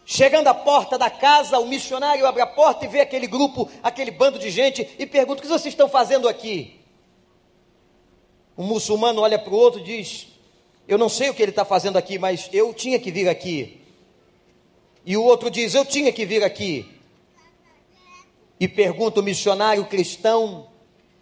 Chegando 0.07 0.49
à 0.49 0.55
porta 0.55 0.97
da 0.97 1.11
casa, 1.11 1.59
o 1.59 1.67
missionário 1.67 2.27
abre 2.27 2.41
a 2.41 2.47
porta 2.47 2.87
e 2.87 2.89
vê 2.89 3.03
aquele 3.03 3.27
grupo, 3.27 3.71
aquele 3.83 4.11
bando 4.11 4.39
de 4.39 4.51
gente 4.51 4.89
e 4.99 5.07
pergunta: 5.07 5.41
O 5.41 5.43
que 5.43 5.49
vocês 5.49 5.75
estão 5.75 5.87
fazendo 5.87 6.31
aqui? 6.31 6.81
O 8.57 8.63
muçulmano 8.63 9.21
olha 9.21 9.39
para 9.39 9.53
o 9.53 9.57
outro 9.57 9.81
e 9.81 9.85
diz: 9.85 10.29
Eu 10.93 10.99
não 10.99 11.09
sei 11.09 11.31
o 11.31 11.35
que 11.35 11.41
ele 11.43 11.53
está 11.53 11.65
fazendo 11.65 11.97
aqui, 11.97 12.19
mas 12.19 12.51
eu 12.53 12.75
tinha 12.75 12.99
que 12.99 13.11
vir 13.11 13.27
aqui. 13.27 13.81
E 15.07 15.17
o 15.17 15.23
outro 15.23 15.51
diz: 15.51 15.75
Eu 15.75 15.87
tinha 15.87 16.13
que 16.13 16.27
vir 16.27 16.45
aqui. 16.45 16.87
E 18.61 18.69
pergunta 18.69 19.21
o 19.21 19.23
missionário 19.23 19.87
cristão 19.87 20.69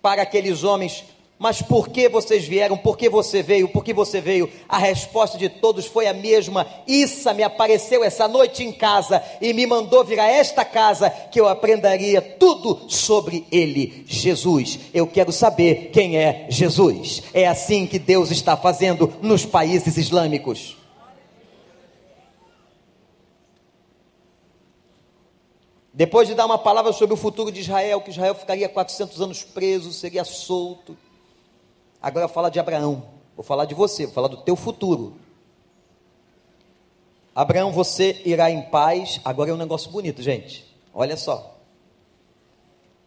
para 0.03 0.23
aqueles 0.23 0.65
homens: 0.65 1.05
mas 1.41 1.63
por 1.63 1.89
que 1.89 2.07
vocês 2.07 2.47
vieram? 2.47 2.77
Por 2.77 2.99
que 2.99 3.09
você 3.09 3.43
veio? 3.43 3.67
Por 3.67 3.83
que 3.83 3.95
você 3.95 4.21
veio? 4.21 4.53
A 4.69 4.77
resposta 4.77 5.39
de 5.39 5.49
todos 5.49 5.87
foi 5.87 6.07
a 6.07 6.13
mesma. 6.13 6.67
Issa 6.87 7.33
me 7.33 7.43
apareceu 7.43 8.05
essa 8.05 8.29
noite 8.29 8.63
em 8.63 8.71
casa 8.71 9.25
e 9.41 9.55
me 9.55 9.67
mandou 9.67 10.05
vir 10.05 10.21
a 10.21 10.29
esta 10.29 10.67
casa 10.67 11.09
que 11.09 11.41
eu 11.41 11.49
aprenderia 11.49 12.21
tudo 12.21 12.83
sobre 12.91 13.47
ele, 13.51 14.05
Jesus. 14.07 14.81
Eu 14.93 15.07
quero 15.07 15.33
saber 15.33 15.89
quem 15.95 16.19
é 16.19 16.45
Jesus. 16.51 17.23
É 17.33 17.49
assim 17.49 17.87
que 17.87 17.99
Deus 17.99 18.31
está 18.31 18.55
fazendo 18.55 19.11
nos 19.23 19.47
países 19.47 19.97
islâmicos. 19.97 20.77
Depois 25.91 26.29
de 26.29 26.35
dar 26.35 26.45
uma 26.45 26.59
palavra 26.59 26.93
sobre 26.93 27.15
o 27.15 27.17
futuro 27.17 27.51
de 27.51 27.61
Israel, 27.61 28.03
que 28.03 28.11
Israel 28.11 28.35
ficaria 28.35 28.69
400 28.69 29.23
anos 29.23 29.43
preso, 29.43 29.91
seria 29.91 30.23
solto 30.23 30.95
Agora 32.03 32.25
eu 32.25 32.29
falo 32.29 32.49
de 32.49 32.59
Abraão. 32.59 33.03
Vou 33.37 33.45
falar 33.45 33.65
de 33.65 33.75
você, 33.75 34.07
vou 34.07 34.15
falar 34.15 34.29
do 34.29 34.39
teu 34.39 34.57
futuro. 34.57 35.17
Abraão, 37.35 37.73
você 37.73 38.21
irá 38.25 38.51
em 38.51 38.63
paz. 38.63 39.21
Agora 39.25 39.51
é 39.51 39.55
um 39.55 39.59
negócio 39.59 39.91
bonito, 39.91 40.23
gente. 40.23 40.67
Olha 40.93 41.17
só. 41.17 41.59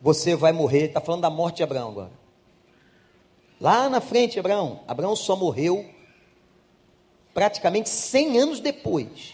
Você 0.02 0.36
vai 0.36 0.52
morrer. 0.52 0.86
Está 0.86 1.02
falando 1.02 1.22
da 1.22 1.30
morte 1.30 1.58
de 1.58 1.64
Abraão 1.64 1.90
agora. 1.90 2.12
Lá 3.60 3.90
na 3.90 4.02
frente, 4.02 4.40
Abraão. 4.40 4.82
Abraão 4.88 5.16
só 5.16 5.36
morreu 5.36 5.90
praticamente 7.34 7.90
100 7.90 8.40
anos 8.40 8.60
depois. 8.60 9.34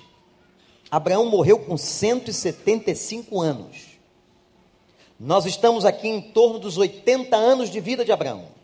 Abraão 0.90 1.26
morreu 1.26 1.60
com 1.60 1.78
175 1.78 3.40
anos. 3.42 4.00
Nós 5.20 5.46
estamos 5.46 5.86
aqui 5.86 6.08
em 6.08 6.22
torno 6.22 6.60
dos 6.60 6.78
80 6.78 7.36
anos 7.36 7.70
de 7.70 7.80
vida 7.80 8.06
de 8.06 8.12
Abraão 8.12 8.59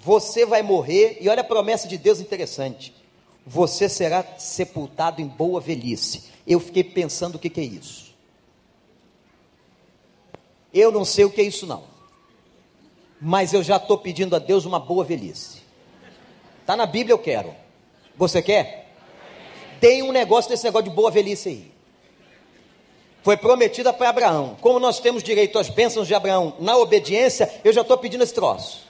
você 0.00 0.46
vai 0.46 0.62
morrer, 0.62 1.18
e 1.20 1.28
olha 1.28 1.40
a 1.40 1.44
promessa 1.44 1.88
de 1.88 1.98
Deus 1.98 2.20
interessante: 2.20 2.94
você 3.44 3.88
será 3.88 4.24
sepultado 4.38 5.20
em 5.20 5.26
boa 5.26 5.60
velhice. 5.60 6.24
Eu 6.46 6.60
fiquei 6.60 6.84
pensando 6.84 7.34
o 7.34 7.38
que, 7.38 7.50
que 7.50 7.60
é 7.60 7.64
isso. 7.64 8.14
Eu 10.72 10.92
não 10.92 11.04
sei 11.04 11.24
o 11.24 11.30
que 11.30 11.40
é 11.40 11.44
isso, 11.44 11.66
não. 11.66 11.82
Mas 13.20 13.52
eu 13.52 13.62
já 13.62 13.76
estou 13.76 13.98
pedindo 13.98 14.36
a 14.36 14.38
Deus 14.38 14.64
uma 14.64 14.78
boa 14.78 15.04
velhice. 15.04 15.62
Está 16.60 16.76
na 16.76 16.86
Bíblia, 16.86 17.14
eu 17.14 17.18
quero. 17.18 17.54
Você 18.16 18.40
quer? 18.40 18.92
Tem 19.80 20.02
um 20.02 20.12
negócio 20.12 20.50
desse 20.50 20.64
negócio 20.64 20.88
de 20.88 20.94
boa 20.94 21.10
velhice 21.10 21.48
aí. 21.48 21.72
Foi 23.22 23.36
prometida 23.36 23.92
para 23.92 24.10
Abraão. 24.10 24.56
Como 24.60 24.78
nós 24.78 25.00
temos 25.00 25.22
direito 25.22 25.58
às 25.58 25.68
bênçãos 25.68 26.06
de 26.06 26.14
Abraão 26.14 26.54
na 26.60 26.76
obediência, 26.76 27.60
eu 27.64 27.72
já 27.72 27.80
estou 27.80 27.98
pedindo 27.98 28.22
esse 28.22 28.34
troço. 28.34 28.87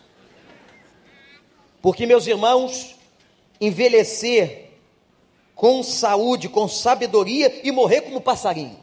Porque, 1.80 2.06
meus 2.06 2.26
irmãos, 2.26 2.96
envelhecer 3.60 4.70
com 5.54 5.82
saúde, 5.82 6.48
com 6.48 6.68
sabedoria 6.68 7.60
e 7.64 7.72
morrer 7.72 8.02
como 8.02 8.20
passarinho. 8.20 8.78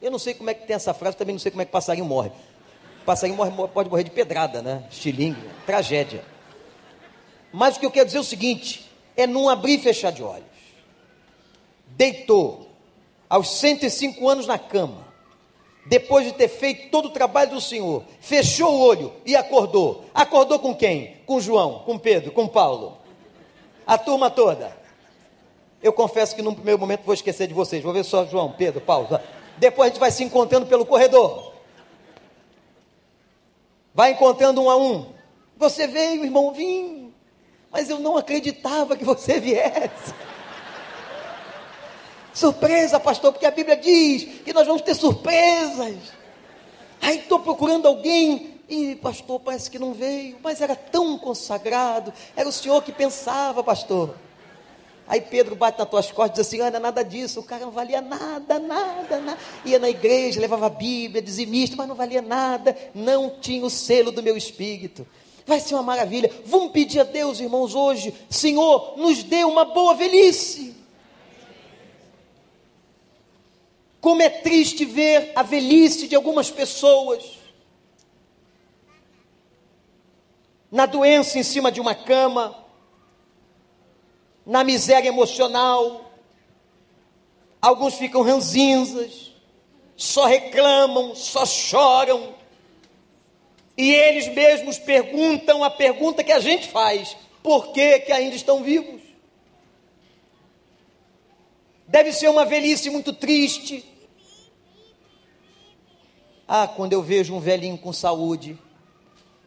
Eu 0.00 0.10
não 0.10 0.18
sei 0.18 0.34
como 0.34 0.50
é 0.50 0.54
que 0.54 0.66
tem 0.66 0.76
essa 0.76 0.94
frase, 0.94 1.16
também 1.16 1.34
não 1.34 1.40
sei 1.40 1.50
como 1.50 1.62
é 1.62 1.64
que 1.64 1.72
passarinho 1.72 2.04
morre. 2.04 2.30
Passarinho 3.04 3.36
morre, 3.36 3.50
pode 3.68 3.90
morrer 3.90 4.04
de 4.04 4.10
pedrada, 4.10 4.62
né? 4.62 4.84
Estilingue, 4.90 5.42
tragédia. 5.66 6.24
Mas 7.52 7.76
o 7.76 7.80
que 7.80 7.86
eu 7.86 7.90
quero 7.90 8.06
dizer 8.06 8.18
é 8.18 8.20
o 8.20 8.24
seguinte: 8.24 8.90
é 9.16 9.26
num 9.26 9.48
abrir 9.48 9.74
e 9.74 9.78
fechar 9.78 10.10
de 10.10 10.22
olhos. 10.22 10.46
Deitou 11.88 12.70
aos 13.28 13.50
105 13.58 14.28
anos 14.28 14.46
na 14.46 14.58
cama, 14.58 15.06
depois 15.84 16.24
de 16.24 16.32
ter 16.32 16.48
feito 16.48 16.90
todo 16.90 17.06
o 17.06 17.10
trabalho 17.10 17.50
do 17.50 17.60
Senhor, 17.60 18.04
fechou 18.20 18.72
o 18.72 18.80
olho 18.80 19.12
e 19.26 19.34
acordou. 19.34 20.04
Acordou 20.14 20.58
com 20.58 20.74
quem? 20.74 21.16
Com 21.26 21.40
João, 21.40 21.80
com 21.80 21.98
Pedro, 21.98 22.30
com 22.30 22.46
Paulo. 22.46 22.98
A 23.86 23.98
turma 23.98 24.30
toda. 24.30 24.76
Eu 25.82 25.92
confesso 25.92 26.36
que 26.36 26.42
num 26.42 26.54
primeiro 26.54 26.78
momento 26.78 27.02
vou 27.04 27.14
esquecer 27.14 27.48
de 27.48 27.54
vocês. 27.54 27.82
Vou 27.82 27.92
ver 27.92 28.04
só 28.04 28.24
João, 28.24 28.52
Pedro, 28.52 28.80
Paulo. 28.80 29.08
Depois 29.58 29.86
a 29.86 29.90
gente 29.90 30.00
vai 30.00 30.12
se 30.12 30.22
encontrando 30.22 30.66
pelo 30.66 30.86
corredor. 30.86 31.52
Vai 33.92 34.12
encontrando 34.12 34.62
um 34.62 34.70
a 34.70 34.76
um. 34.76 35.12
Você 35.56 35.88
veio, 35.88 36.24
irmão, 36.24 36.52
vim. 36.52 37.12
Mas 37.70 37.90
eu 37.90 37.98
não 37.98 38.16
acreditava 38.16 38.96
que 38.96 39.04
você 39.04 39.40
viesse. 39.40 40.14
Surpresa, 42.32 42.98
pastor, 42.98 43.32
porque 43.32 43.46
a 43.46 43.50
Bíblia 43.50 43.76
diz 43.76 44.24
que 44.42 44.52
nós 44.52 44.66
vamos 44.66 44.82
ter 44.82 44.94
surpresas. 44.94 45.96
Aí 47.00 47.18
estou 47.18 47.40
procurando 47.40 47.86
alguém 47.86 48.52
e 48.68 48.94
pastor 48.96 49.40
parece 49.40 49.70
que 49.70 49.78
não 49.78 49.92
veio, 49.92 50.38
mas 50.42 50.60
era 50.60 50.74
tão 50.74 51.18
consagrado, 51.18 52.12
era 52.34 52.48
o 52.48 52.52
senhor 52.52 52.82
que 52.82 52.92
pensava, 52.92 53.62
pastor. 53.62 54.14
Aí 55.06 55.20
Pedro 55.20 55.54
bate 55.54 55.78
nas 55.78 55.90
tuas 55.90 56.10
costas 56.10 56.38
e 56.38 56.40
diz 56.40 56.46
assim: 56.48 56.60
olha, 56.62 56.80
nada 56.80 57.02
disso, 57.04 57.40
o 57.40 57.42
cara 57.42 57.64
não 57.64 57.72
valia 57.72 58.00
nada, 58.00 58.58
nada, 58.58 59.18
nada. 59.20 59.38
Ia 59.64 59.78
na 59.78 59.90
igreja, 59.90 60.40
levava 60.40 60.66
a 60.66 60.70
Bíblia, 60.70 61.20
dizimista, 61.20 61.76
mas 61.76 61.88
não 61.88 61.94
valia 61.94 62.22
nada, 62.22 62.74
não 62.94 63.28
tinha 63.28 63.64
o 63.64 63.68
selo 63.68 64.10
do 64.10 64.22
meu 64.22 64.36
espírito. 64.36 65.06
Vai 65.44 65.60
ser 65.60 65.74
uma 65.74 65.82
maravilha. 65.82 66.30
Vamos 66.46 66.70
pedir 66.70 67.00
a 67.00 67.04
Deus, 67.04 67.40
irmãos, 67.40 67.74
hoje, 67.74 68.14
Senhor, 68.30 68.94
nos 68.96 69.22
dê 69.24 69.44
uma 69.44 69.64
boa 69.64 69.92
velhice. 69.94 70.81
Como 74.02 74.20
é 74.20 74.28
triste 74.28 74.84
ver 74.84 75.30
a 75.36 75.44
velhice 75.44 76.08
de 76.08 76.16
algumas 76.16 76.50
pessoas 76.50 77.38
na 80.68 80.86
doença 80.86 81.38
em 81.38 81.44
cima 81.44 81.70
de 81.70 81.80
uma 81.80 81.94
cama, 81.94 82.66
na 84.44 84.64
miséria 84.64 85.08
emocional. 85.08 86.10
Alguns 87.60 87.94
ficam 87.94 88.22
ranzinzas, 88.22 89.30
só 89.96 90.24
reclamam, 90.26 91.14
só 91.14 91.46
choram. 91.46 92.34
E 93.78 93.94
eles 93.94 94.26
mesmos 94.26 94.80
perguntam 94.80 95.62
a 95.62 95.70
pergunta 95.70 96.24
que 96.24 96.32
a 96.32 96.40
gente 96.40 96.66
faz: 96.66 97.16
por 97.40 97.68
que, 97.68 98.00
que 98.00 98.10
ainda 98.10 98.34
estão 98.34 98.64
vivos? 98.64 99.00
Deve 101.86 102.12
ser 102.12 102.26
uma 102.26 102.44
velhice 102.44 102.90
muito 102.90 103.12
triste. 103.12 103.91
Ah, 106.46 106.66
quando 106.66 106.92
eu 106.92 107.02
vejo 107.02 107.34
um 107.34 107.40
velhinho 107.40 107.78
com 107.78 107.92
saúde, 107.92 108.58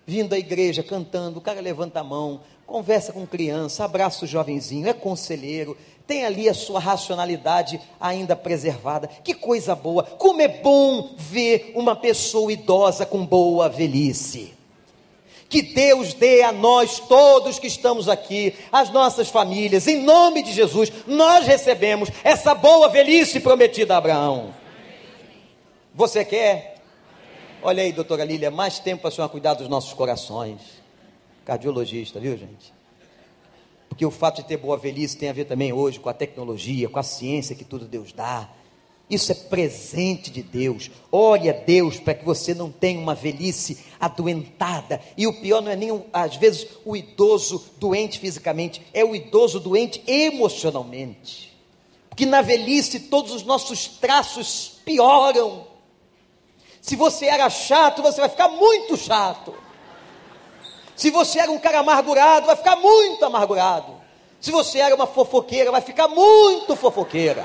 vindo 0.05 0.33
à 0.33 0.39
igreja 0.39 0.83
cantando, 0.83 1.39
o 1.39 1.41
cara 1.41 1.61
levanta 1.61 1.99
a 1.99 2.03
mão, 2.03 2.41
conversa 2.65 3.11
com 3.11 3.25
criança, 3.25 3.83
abraça 3.83 4.25
o 4.25 4.27
jovenzinho, 4.27 4.87
é 4.87 4.93
conselheiro, 4.93 5.77
tem 6.07 6.25
ali 6.25 6.47
a 6.47 6.53
sua 6.53 6.79
racionalidade 6.79 7.81
ainda 7.99 8.35
preservada. 8.35 9.07
Que 9.07 9.33
coisa 9.33 9.75
boa! 9.75 10.03
Como 10.03 10.41
é 10.41 10.47
bom 10.47 11.15
ver 11.17 11.71
uma 11.75 11.95
pessoa 11.95 12.51
idosa 12.51 13.05
com 13.05 13.25
boa 13.25 13.67
velhice. 13.67 14.53
Que 15.47 15.61
Deus 15.61 16.13
dê 16.13 16.41
a 16.41 16.51
nós 16.51 16.99
todos 16.99 17.59
que 17.59 17.67
estamos 17.67 18.09
aqui, 18.09 18.53
as 18.71 18.91
nossas 18.91 19.29
famílias, 19.29 19.87
em 19.87 20.01
nome 20.01 20.43
de 20.43 20.51
Jesus, 20.51 20.91
nós 21.05 21.45
recebemos 21.45 22.09
essa 22.23 22.55
boa 22.55 22.89
velhice 22.89 23.39
prometida 23.39 23.93
a 23.93 23.97
Abraão. 23.97 24.53
Você 25.93 26.25
quer? 26.25 26.74
Olha 27.67 27.81
aí, 27.81 27.91
doutora 27.91 28.23
Lília, 28.23 28.51
mais 28.51 28.77
tempo 28.77 29.01
para 29.01 29.07
a 29.07 29.11
senhora 29.11 29.31
cuidar 29.31 29.55
dos 29.55 29.67
nossos 29.67 29.91
corações. 29.91 30.61
Cardiologista, 31.43 32.19
viu, 32.19 32.37
gente? 32.37 32.71
Porque 33.89 34.05
o 34.05 34.11
fato 34.11 34.43
de 34.43 34.47
ter 34.47 34.57
boa 34.57 34.77
velhice 34.77 35.17
tem 35.17 35.29
a 35.29 35.33
ver 35.33 35.45
também 35.45 35.73
hoje 35.73 35.99
com 35.99 36.07
a 36.07 36.13
tecnologia, 36.13 36.87
com 36.87 36.99
a 36.99 37.01
ciência 37.01 37.55
que 37.55 37.63
tudo 37.63 37.87
Deus 37.87 38.13
dá. 38.13 38.47
Isso 39.09 39.31
é 39.31 39.35
presente 39.35 40.29
de 40.29 40.43
Deus. 40.43 40.91
Ore 41.11 41.49
a 41.49 41.53
Deus 41.53 41.99
para 41.99 42.13
que 42.13 42.23
você 42.23 42.53
não 42.53 42.71
tenha 42.71 42.99
uma 42.99 43.15
velhice 43.15 43.83
adoentada. 43.99 45.01
E 45.17 45.25
o 45.25 45.41
pior 45.41 45.59
não 45.59 45.71
é 45.71 45.75
nem, 45.75 46.05
às 46.13 46.35
vezes, 46.35 46.67
o 46.85 46.95
idoso 46.95 47.65
doente 47.79 48.19
fisicamente, 48.19 48.79
é 48.93 49.03
o 49.03 49.15
idoso 49.15 49.59
doente 49.59 50.03
emocionalmente. 50.05 51.51
Porque 52.09 52.27
na 52.27 52.43
velhice 52.43 52.99
todos 52.99 53.31
os 53.31 53.41
nossos 53.41 53.87
traços 53.87 54.73
pioram. 54.85 55.73
Se 56.85 56.95
você 56.95 57.25
era 57.25 57.49
chato, 57.49 58.03
você 58.03 58.21
vai 58.21 58.29
ficar 58.29 58.47
muito 58.47 58.95
chato. 58.95 59.55
Se 60.95 61.09
você 61.09 61.39
era 61.39 61.51
um 61.51 61.57
cara 61.57 61.79
amargurado, 61.79 62.45
vai 62.45 62.55
ficar 62.55 62.75
muito 62.75 63.25
amargurado. 63.25 63.95
Se 64.39 64.51
você 64.51 64.77
era 64.77 64.93
uma 64.93 65.07
fofoqueira, 65.07 65.71
vai 65.71 65.81
ficar 65.81 66.07
muito 66.07 66.75
fofoqueira. 66.75 67.43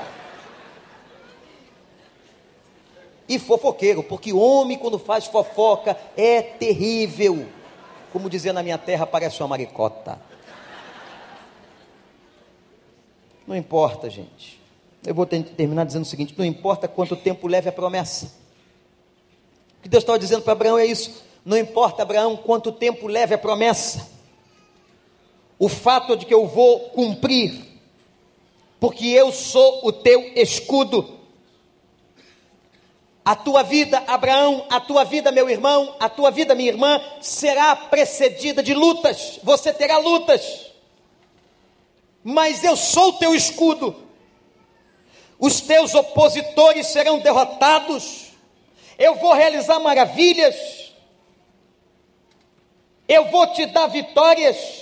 E 3.27 3.39
fofoqueiro, 3.39 4.03
porque 4.03 4.31
homem 4.31 4.77
quando 4.77 4.99
faz 4.99 5.25
fofoca 5.25 5.97
é 6.15 6.43
terrível. 6.43 7.47
Como 8.13 8.29
dizia 8.29 8.53
na 8.53 8.61
minha 8.61 8.77
terra, 8.77 9.07
parece 9.07 9.41
uma 9.41 9.47
maricota. 9.47 10.21
Não 13.47 13.55
importa, 13.55 14.07
gente. 14.07 14.61
Eu 15.03 15.15
vou 15.15 15.25
terminar 15.25 15.83
dizendo 15.83 16.03
o 16.03 16.07
seguinte: 16.07 16.35
não 16.37 16.45
importa 16.45 16.87
quanto 16.87 17.15
tempo 17.15 17.47
leve 17.47 17.69
a 17.69 17.71
promessa. 17.71 18.40
O 19.81 19.83
que 19.83 19.89
Deus 19.89 20.03
estava 20.03 20.19
dizendo 20.19 20.43
para 20.43 20.53
Abraão 20.53 20.77
é 20.77 20.85
isso. 20.85 21.23
Não 21.43 21.57
importa, 21.57 22.03
Abraão, 22.03 22.37
quanto 22.37 22.71
tempo 22.71 23.07
leve 23.07 23.33
a 23.33 23.37
promessa. 23.37 24.07
O 25.57 25.67
fato 25.67 26.15
de 26.15 26.23
que 26.23 26.33
eu 26.33 26.45
vou 26.45 26.81
cumprir, 26.91 27.65
porque 28.79 29.07
eu 29.07 29.31
sou 29.31 29.87
o 29.87 29.91
teu 29.91 30.33
escudo. 30.35 31.19
A 33.25 33.35
tua 33.35 33.63
vida, 33.63 34.03
Abraão, 34.05 34.67
a 34.69 34.79
tua 34.79 35.03
vida, 35.03 35.31
meu 35.31 35.49
irmão, 35.49 35.95
a 35.99 36.07
tua 36.07 36.29
vida, 36.29 36.53
minha 36.53 36.69
irmã, 36.69 37.01
será 37.19 37.75
precedida 37.75 38.61
de 38.61 38.75
lutas. 38.75 39.39
Você 39.41 39.73
terá 39.73 39.97
lutas. 39.97 40.67
Mas 42.23 42.63
eu 42.63 42.77
sou 42.77 43.09
o 43.09 43.13
teu 43.13 43.33
escudo. 43.33 43.95
Os 45.39 45.59
teus 45.59 45.95
opositores 45.95 46.85
serão 46.85 47.17
derrotados 47.17 48.30
eu 49.01 49.15
vou 49.15 49.33
realizar 49.33 49.79
maravilhas, 49.79 50.55
eu 53.07 53.25
vou 53.25 53.47
te 53.47 53.65
dar 53.65 53.87
vitórias. 53.87 54.79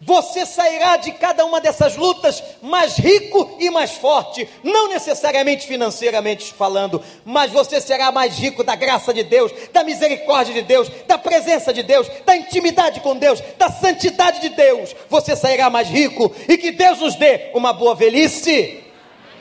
Você 0.00 0.46
sairá 0.46 0.96
de 0.96 1.10
cada 1.10 1.44
uma 1.44 1.60
dessas 1.60 1.96
lutas 1.96 2.40
mais 2.62 2.96
rico 2.96 3.56
e 3.58 3.68
mais 3.68 3.90
forte, 3.90 4.48
não 4.62 4.86
necessariamente 4.86 5.66
financeiramente 5.66 6.54
falando, 6.54 7.02
mas 7.24 7.50
você 7.50 7.80
será 7.80 8.12
mais 8.12 8.38
rico 8.38 8.62
da 8.62 8.76
graça 8.76 9.12
de 9.12 9.24
Deus, 9.24 9.50
da 9.72 9.82
misericórdia 9.82 10.54
de 10.54 10.62
Deus, 10.62 10.88
da 11.08 11.18
presença 11.18 11.72
de 11.72 11.82
Deus, 11.82 12.08
da 12.24 12.36
intimidade 12.36 13.00
com 13.00 13.16
Deus, 13.16 13.42
da 13.58 13.68
santidade 13.68 14.40
de 14.40 14.50
Deus. 14.50 14.94
Você 15.10 15.34
sairá 15.34 15.68
mais 15.68 15.88
rico 15.88 16.32
e 16.48 16.56
que 16.56 16.70
Deus 16.70 17.00
nos 17.00 17.16
dê 17.16 17.50
uma 17.52 17.72
boa 17.72 17.96
velhice. 17.96 18.84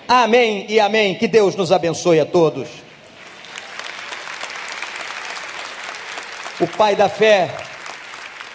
Amém 0.07 0.65
e 0.67 0.79
amém. 0.79 1.13
Que 1.13 1.27
Deus 1.27 1.55
nos 1.55 1.71
abençoe 1.71 2.19
a 2.19 2.25
todos. 2.25 2.86
O 6.59 6.65
Pai 6.65 6.95
da 6.95 7.07
Fé 7.07 7.55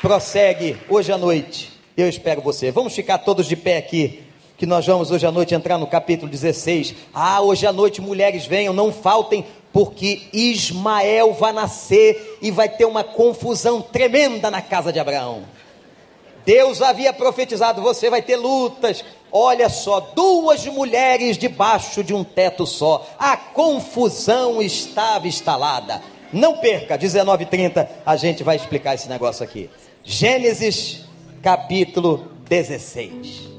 prossegue 0.00 0.76
hoje 0.88 1.12
à 1.12 1.16
noite. 1.16 1.70
Eu 1.96 2.08
espero 2.08 2.42
você. 2.42 2.72
Vamos 2.72 2.96
ficar 2.96 3.18
todos 3.18 3.46
de 3.46 3.54
pé 3.54 3.76
aqui, 3.76 4.24
que 4.58 4.66
nós 4.66 4.84
vamos 4.84 5.12
hoje 5.12 5.24
à 5.24 5.30
noite 5.30 5.54
entrar 5.54 5.78
no 5.78 5.86
capítulo 5.86 6.28
16. 6.28 6.96
Ah, 7.14 7.40
hoje 7.40 7.64
à 7.64 7.72
noite 7.72 8.00
mulheres 8.00 8.44
venham, 8.44 8.74
não 8.74 8.90
faltem, 8.92 9.46
porque 9.72 10.22
Ismael 10.32 11.32
vai 11.32 11.52
nascer 11.52 12.38
e 12.42 12.50
vai 12.50 12.68
ter 12.68 12.86
uma 12.86 13.04
confusão 13.04 13.80
tremenda 13.80 14.50
na 14.50 14.60
casa 14.60 14.92
de 14.92 14.98
Abraão. 14.98 15.44
Deus 16.44 16.82
havia 16.82 17.12
profetizado: 17.12 17.80
você 17.80 18.10
vai 18.10 18.20
ter 18.20 18.34
lutas. 18.34 19.04
Olha 19.30 19.68
só, 19.68 20.00
duas 20.00 20.66
mulheres 20.66 21.38
debaixo 21.38 22.02
de 22.02 22.12
um 22.12 22.24
teto 22.24 22.66
só. 22.66 23.06
A 23.16 23.36
confusão 23.36 24.60
estava 24.60 25.28
instalada. 25.28 26.02
Não 26.32 26.56
perca, 26.56 26.96
19:30 26.96 27.86
a 28.06 28.16
gente 28.16 28.42
vai 28.42 28.56
explicar 28.56 28.94
esse 28.94 29.08
negócio 29.08 29.44
aqui. 29.44 29.68
Gênesis 30.02 31.04
capítulo 31.42 32.28
16. 32.48 33.50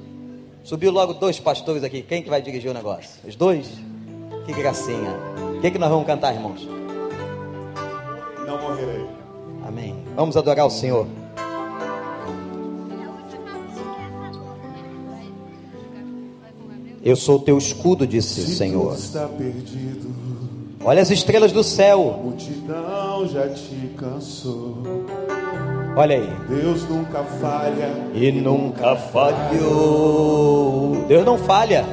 Subiu 0.64 0.92
logo 0.92 1.14
dois 1.14 1.40
pastores 1.40 1.84
aqui. 1.84 2.02
Quem 2.02 2.24
que 2.24 2.30
vai 2.30 2.42
dirigir 2.42 2.72
o 2.72 2.74
negócio? 2.74 3.20
Os 3.28 3.36
dois? 3.36 3.68
Que 4.46 4.54
gracinha. 4.54 5.18
O 5.58 5.62
que, 5.62 5.72
que 5.72 5.78
nós 5.78 5.90
vamos 5.90 6.06
cantar, 6.06 6.34
irmãos? 6.34 6.68
Não 8.46 8.62
morrerei. 8.62 9.06
Amém. 9.66 9.96
Vamos 10.16 10.36
adorar 10.36 10.66
o 10.66 10.70
Senhor. 10.70 11.08
Eu 17.04 17.16
sou 17.16 17.38
teu 17.40 17.58
escudo, 17.58 18.08
disse 18.08 18.40
o 18.42 18.46
Se 18.46 18.56
Senhor. 18.56 18.92
tudo 18.94 19.00
está 19.00 19.28
perdido, 19.28 20.14
Olha 20.86 21.02
as 21.02 21.10
estrelas 21.12 21.52
do 21.54 21.62
a 21.62 21.64
céu. 21.64 22.20
multidão 22.24 23.26
já 23.28 23.48
te 23.50 23.90
cansou. 23.98 24.78
Olha 25.96 26.16
aí. 26.18 26.30
Deus 26.50 26.84
nunca 26.90 27.24
falha. 27.24 27.90
E 28.14 28.32
nunca 28.34 28.96
falhou. 29.94 31.06
Deus 31.08 31.26
não 31.26 31.38
falha. 31.38 31.86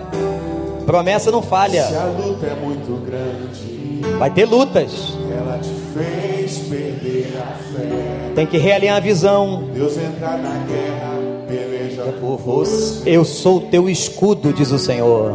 Promessa 0.86 1.30
não 1.30 1.40
falha. 1.42 1.84
Se 1.86 1.94
a 1.94 2.04
luta 2.06 2.46
é 2.46 2.54
muito 2.56 3.04
grande, 3.06 3.80
Vai 4.18 4.30
ter 4.30 4.44
lutas. 4.46 5.14
ela 5.30 5.58
te 5.58 5.68
fez 5.94 6.58
perder 6.68 7.32
a 7.38 7.52
fé. 7.54 8.32
Tem 8.34 8.46
que 8.46 8.58
realinhar 8.58 8.96
a 8.96 9.00
visão. 9.00 9.64
Deus 9.74 9.96
entra 9.98 10.36
na 10.36 10.64
guerra, 10.66 11.19
peleja 11.50 12.02
Por 12.20 12.38
você. 12.38 13.02
Eu 13.06 13.24
sou 13.24 13.56
o 13.58 13.60
teu 13.62 13.90
escudo, 13.90 14.52
diz 14.52 14.70
o 14.70 14.78
Senhor. 14.78 15.32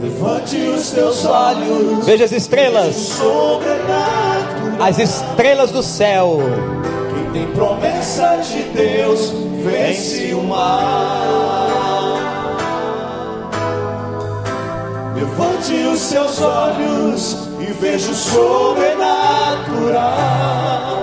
Levante 0.00 0.56
os 0.56 0.90
teus 0.90 1.24
olhos, 1.24 2.06
Veja 2.06 2.24
as 2.24 2.32
estrelas. 2.32 3.20
As 4.80 4.98
estrelas 4.98 5.70
do 5.70 5.82
céu. 5.82 6.38
Quem 7.14 7.24
tem 7.32 7.46
promessa 7.52 8.36
de 8.36 8.62
Deus, 8.74 9.32
vence 9.64 10.34
o 10.34 10.42
mal. 10.42 11.68
Levante 15.16 15.74
os 15.92 16.00
seus 16.00 16.40
olhos 16.40 17.36
e 17.60 17.64
veja 17.72 18.10
o 18.10 18.14
sobrenatural. 18.14 20.93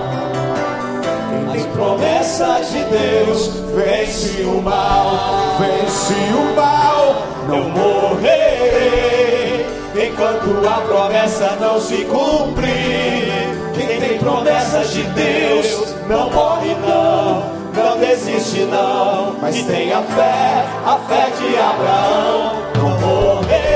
Quem 1.82 1.90
tem 1.90 1.98
promessa 1.98 2.60
de 2.70 2.84
Deus, 2.84 3.50
vence 3.74 4.42
o 4.42 4.62
mal, 4.62 5.56
vence 5.58 6.14
o 6.14 6.54
mal. 6.54 7.16
Não 7.48 7.70
morrerei 7.70 9.66
enquanto 9.96 10.64
a 10.68 10.80
promessa 10.82 11.56
não 11.60 11.80
se 11.80 12.04
cumprir. 12.04 13.32
Quem 13.74 14.00
tem 14.00 14.16
promessas 14.18 14.92
de 14.92 15.02
Deus, 15.02 15.96
não 16.08 16.30
morre 16.30 16.76
não, 16.86 17.42
não 17.74 17.98
desiste 17.98 18.60
não. 18.60 19.34
Mas 19.40 19.60
tenha 19.64 20.02
fé, 20.02 20.64
a 20.86 20.98
fé 21.08 21.30
de 21.36 21.56
Abraão. 21.58 22.62
Não 22.76 22.90
morrerei 23.00 23.71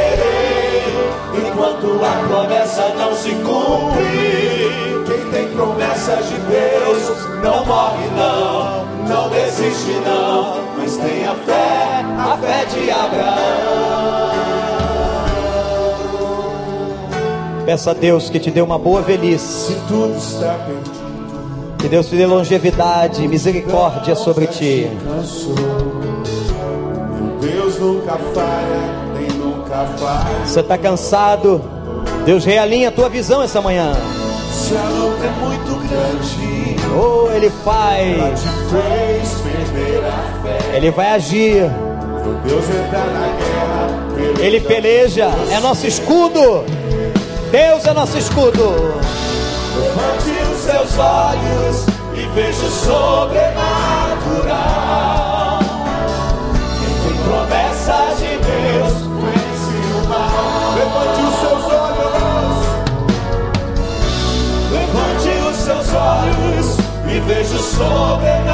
enquanto 1.39 2.01
a 2.05 2.29
promessa 2.29 2.89
não 2.95 3.15
se 3.15 3.31
cumprir. 3.31 5.05
Quem 5.07 5.31
tem 5.31 5.49
promessas 5.55 6.29
de 6.29 6.37
Deus 6.37 7.27
não 7.43 7.65
morre 7.65 8.07
não, 8.17 8.87
não 9.09 9.29
desiste 9.31 9.93
não, 10.05 10.61
mas 10.77 10.97
tenha 10.97 11.35
fé, 11.35 12.05
a 12.19 12.39
fé 12.39 12.65
de 12.67 12.91
Abraão. 12.91 14.37
Peça 17.65 17.91
a 17.91 17.95
Deus 17.95 18.31
que 18.31 18.39
te 18.39 18.51
dê 18.51 18.61
uma 18.61 18.79
boa 18.79 19.03
velhice. 19.03 19.73
Se 19.73 19.75
tudo 19.89 20.17
está 20.17 20.55
perdido, 20.55 21.77
Que 21.79 21.89
Deus 21.89 22.09
te 22.09 22.17
dê 22.17 22.25
longevidade 22.25 23.25
e 23.25 23.29
misericórdia 23.29 24.15
sobre 24.15 24.47
ti. 24.47 24.89
Cansou. 25.05 25.55
Meu 27.13 27.39
Deus 27.41 27.79
nunca 27.81 28.13
falha. 28.33 29.06
Você 30.45 30.61
está 30.61 30.79
cansado? 30.79 31.63
Deus 32.25 32.45
realinha 32.45 32.89
a 32.89 32.93
tua 32.93 33.09
visão 33.09 33.43
essa 33.43 33.61
manhã. 33.61 33.93
Se 34.53 34.77
a 34.77 34.89
luta 34.89 35.27
é 35.27 35.31
muito 35.45 35.89
grande, 35.89 36.77
Oh, 36.99 37.31
Ele 37.31 37.51
faz. 37.65 38.43
Ele 40.75 40.91
vai 40.91 41.11
agir. 41.11 41.71
Ele 44.39 44.61
peleja. 44.61 45.29
É 45.51 45.61
nosso 45.61 45.87
escudo. 45.87 46.65
Deus 47.51 47.85
é 47.87 47.93
nosso 47.93 48.17
escudo. 48.17 48.95
Levante 49.79 50.31
os 50.53 50.59
seus 50.63 50.99
olhos 50.99 51.87
e 52.15 52.27
veja 52.35 52.65
o 52.65 52.71
sobrenatural. 52.71 53.96
Olhos 67.27 67.33
e 67.33 67.35
veja 67.35 67.57
o 67.57 67.59
sobrenatural. 67.59 68.51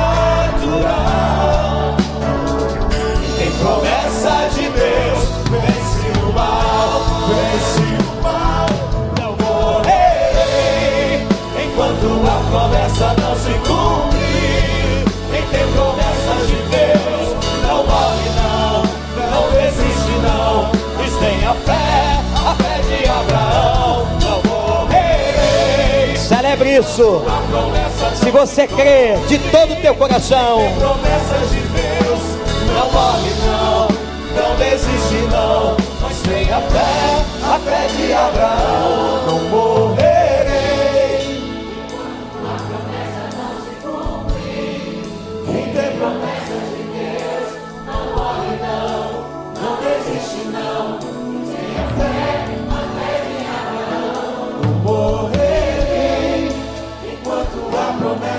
Tem 3.39 3.51
promessa 3.53 4.49
de 4.55 4.69
Deus 4.71 5.19
vence 5.51 6.09
o 6.21 6.33
mal, 6.33 7.01
vence 7.29 7.87
o 8.03 8.13
mal. 8.23 8.67
Não 9.21 9.33
morrerei 9.37 11.27
enquanto 11.65 12.07
a 12.27 12.37
promessa 12.51 13.07
não 13.21 13.35
se 13.37 13.53
cumprir. 13.69 15.05
Quem 15.31 15.43
tem 15.47 15.67
promessas 15.73 16.43
de 16.49 16.57
Deus 16.71 17.27
não 17.63 17.79
morre 17.85 18.29
não, 18.37 18.83
não 19.31 19.45
desiste 19.53 20.15
não. 20.23 20.71
Pois 20.97 21.13
tem 21.17 21.39
a 21.47 21.55
fé, 21.55 22.21
a 22.47 22.55
fé 22.55 22.75
de 22.83 23.09
Abraão. 23.09 24.02
Celebre 26.53 26.77
isso. 26.77 27.23
Se 28.17 28.31
você 28.31 28.67
crê 28.67 29.17
de 29.27 29.39
todo 29.51 29.73
o 29.73 29.77
teu 29.77 29.95
coração. 29.95 30.61
promessas 30.79 31.51
de 31.51 31.61
Deus 31.61 32.21
não 32.75 32.93
morre 32.93 33.31
não, 33.47 33.89
não 34.37 34.57
desiste 34.57 35.15
não, 35.31 35.77
mas 36.03 36.21
tenha 36.21 36.61
fé, 36.61 37.25
a 37.43 37.59
fé 37.59 37.87
de 37.97 38.13
Abraão, 38.13 39.27
não 39.27 39.39
morrerei. 39.49 39.92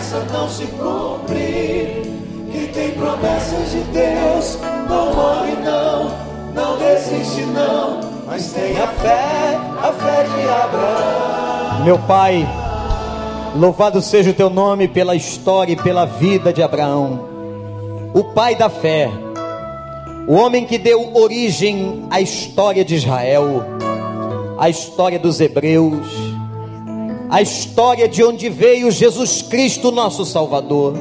Promessa 0.04 0.26
não 0.32 0.49
se 0.49 0.66
cumprir. 0.66 2.04
Quem 2.51 2.68
tem 2.68 2.91
promessas 2.91 3.72
de 3.72 3.80
Deus 3.91 4.60
não 4.89 5.14
morre 5.16 5.54
não, 5.64 6.12
não 6.54 6.78
desiste 6.78 7.41
não, 7.45 8.01
mas 8.28 8.51
tenha 8.51 8.88
fé, 8.88 9.58
a 9.82 9.91
fé 9.91 10.24
de 10.24 10.49
Abraão. 10.49 11.84
Meu 11.86 11.99
Pai, 11.99 12.47
louvado 13.56 14.01
seja 14.01 14.32
o 14.32 14.34
teu 14.34 14.49
nome 14.49 14.88
pela 14.88 15.16
história 15.16 15.74
e 15.74 15.78
pela 15.78 16.06
vida 16.06 16.54
de 16.54 16.62
Abraão, 16.62 17.28
o 18.14 18.24
pai 18.26 18.56
da 18.56 18.70
fé, 18.70 19.10
o 20.28 20.36
homem 20.36 20.66
que 20.66 20.78
deu 20.78 21.16
origem 21.16 22.06
à 22.12 22.22
história 22.22 22.86
de 22.86 22.95
Israel, 22.95 23.64
à 24.60 24.70
história 24.70 25.18
dos 25.18 25.41
hebreus, 25.41 26.32
à 27.34 27.41
história 27.41 28.07
de 28.07 28.23
onde 28.23 28.47
veio 28.47 28.91
Jesus 28.91 29.41
Cristo, 29.41 29.91
nosso 29.91 30.23
Salvador. 30.23 30.93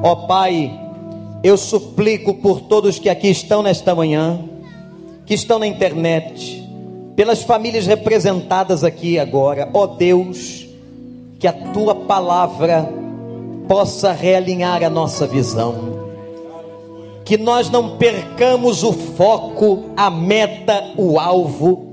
Ó 0.00 0.14
Pai, 0.28 0.70
eu 1.42 1.56
suplico 1.56 2.34
por 2.34 2.60
todos 2.60 3.00
que 3.00 3.08
aqui 3.08 3.26
estão 3.26 3.60
nesta 3.60 3.96
manhã, 3.96 4.38
que 5.26 5.34
estão 5.34 5.58
na 5.58 5.66
internet, 5.66 6.64
pelas 7.16 7.42
famílias 7.42 7.84
representadas 7.84 8.84
aqui 8.84 9.18
agora, 9.18 9.68
ó 9.74 9.88
Deus, 9.88 10.68
que 11.40 11.48
a 11.48 11.52
tua 11.52 11.96
palavra 11.96 12.88
possa 13.66 14.12
realinhar 14.12 14.84
a 14.84 14.88
nossa 14.88 15.26
visão, 15.26 15.74
que 17.24 17.36
nós 17.36 17.68
não 17.68 17.96
percamos 17.96 18.84
o 18.84 18.92
foco, 18.92 19.86
a 19.96 20.08
meta, 20.10 20.92
o 20.96 21.18
alvo, 21.18 21.87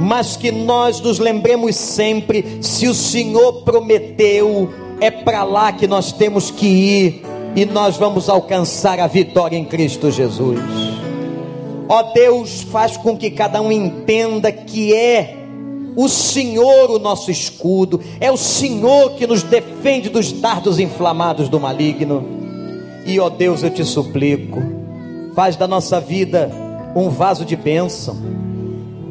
mas 0.00 0.36
que 0.36 0.50
nós 0.50 1.00
nos 1.00 1.18
lembremos 1.18 1.76
sempre: 1.76 2.58
se 2.60 2.86
o 2.86 2.94
Senhor 2.94 3.62
prometeu, 3.62 4.70
É 5.00 5.12
para 5.12 5.44
lá 5.44 5.70
que 5.70 5.86
nós 5.86 6.10
temos 6.10 6.50
que 6.50 6.66
ir 6.66 7.22
e 7.54 7.64
nós 7.64 7.96
vamos 7.96 8.28
alcançar 8.28 8.98
a 8.98 9.06
vitória 9.06 9.56
em 9.56 9.64
Cristo 9.64 10.10
Jesus. 10.10 10.58
Ó 11.88 12.02
Deus, 12.12 12.62
faz 12.62 12.96
com 12.96 13.16
que 13.16 13.30
cada 13.30 13.62
um 13.62 13.70
entenda 13.70 14.50
que 14.50 14.92
é 14.92 15.36
o 15.96 16.08
Senhor 16.08 16.90
o 16.90 16.98
nosso 16.98 17.30
escudo, 17.30 18.00
é 18.20 18.30
o 18.30 18.36
Senhor 18.36 19.12
que 19.12 19.26
nos 19.26 19.42
defende 19.42 20.08
dos 20.08 20.32
dardos 20.32 20.78
inflamados 20.78 21.48
do 21.48 21.60
maligno. 21.60 22.24
E 23.06 23.18
ó 23.20 23.28
Deus, 23.28 23.62
eu 23.62 23.70
te 23.70 23.84
suplico, 23.84 24.60
faz 25.34 25.56
da 25.56 25.68
nossa 25.68 26.00
vida 26.00 26.50
um 26.94 27.08
vaso 27.08 27.44
de 27.44 27.54
bênção 27.54 28.16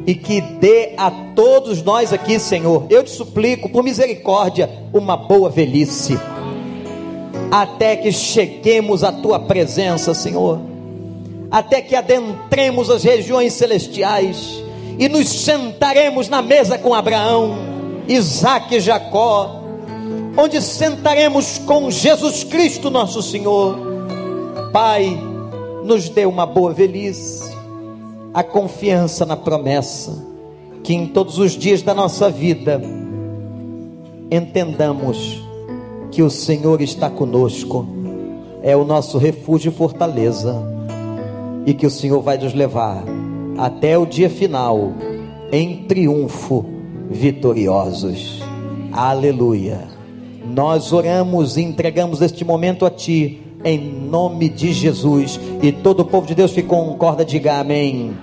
e 0.07 0.15
que 0.15 0.39
dê 0.39 0.93
a 0.95 1.11
todos 1.35 1.83
nós 1.83 2.13
aqui, 2.13 2.39
Senhor, 2.39 2.85
eu 2.89 3.03
te 3.03 3.11
suplico, 3.11 3.67
por 3.67 3.83
misericórdia, 3.83 4.69
uma 4.93 5.17
boa 5.17 5.49
velhice, 5.49 6.17
até 7.51 7.97
que 7.97 8.09
cheguemos 8.13 9.03
à 9.03 9.11
tua 9.11 9.37
presença, 9.37 10.13
Senhor, 10.13 10.61
até 11.51 11.81
que 11.81 11.93
adentremos 11.93 12.89
as 12.89 13.03
regiões 13.03 13.51
celestiais 13.51 14.63
e 14.97 15.09
nos 15.09 15.27
sentaremos 15.27 16.29
na 16.29 16.41
mesa 16.41 16.77
com 16.77 16.95
Abraão, 16.95 17.57
Isaac 18.07 18.75
e 18.75 18.79
Jacó, 18.79 19.61
onde 20.37 20.61
sentaremos 20.61 21.57
com 21.59 21.91
Jesus 21.91 22.45
Cristo, 22.45 22.89
nosso 22.89 23.21
Senhor. 23.21 23.77
Pai, 24.71 25.19
nos 25.83 26.07
dê 26.07 26.25
uma 26.25 26.45
boa 26.45 26.71
velhice 26.71 27.56
a 28.37 28.43
confiança 28.43 29.25
na 29.25 29.35
promessa, 29.35 30.23
que 30.83 30.93
em 30.93 31.07
todos 31.07 31.39
os 31.39 31.53
dias 31.53 31.81
da 31.81 31.91
nossa 31.91 32.29
vida 32.29 32.79
entendamos 34.29 35.43
que 36.11 36.21
o 36.21 36.29
Senhor 36.29 36.79
está 36.79 37.09
conosco, 37.09 37.87
é 38.61 38.77
o 38.77 38.85
nosso 38.85 39.17
refúgio 39.17 39.71
e 39.71 39.73
fortaleza, 39.73 40.55
e 41.65 41.73
que 41.73 41.87
o 41.87 41.89
Senhor 41.89 42.21
vai 42.21 42.37
nos 42.37 42.53
levar 42.53 43.03
até 43.57 43.97
o 43.97 44.05
dia 44.05 44.29
final 44.29 44.93
em 45.51 45.85
triunfo, 45.85 46.63
vitoriosos. 47.09 48.43
Aleluia. 48.91 49.87
Nós 50.45 50.93
oramos 50.93 51.57
e 51.57 51.63
entregamos 51.63 52.21
este 52.21 52.45
momento 52.45 52.85
a 52.85 52.91
Ti, 52.91 53.41
em 53.65 53.79
nome 53.79 54.47
de 54.47 54.73
Jesus. 54.73 55.39
E 55.59 55.71
todo 55.71 56.01
o 56.01 56.05
povo 56.05 56.27
de 56.27 56.35
Deus 56.35 56.51
ficou 56.51 56.85
com 56.85 56.97
corda, 56.99 57.25
diga 57.25 57.59
amém. 57.59 58.15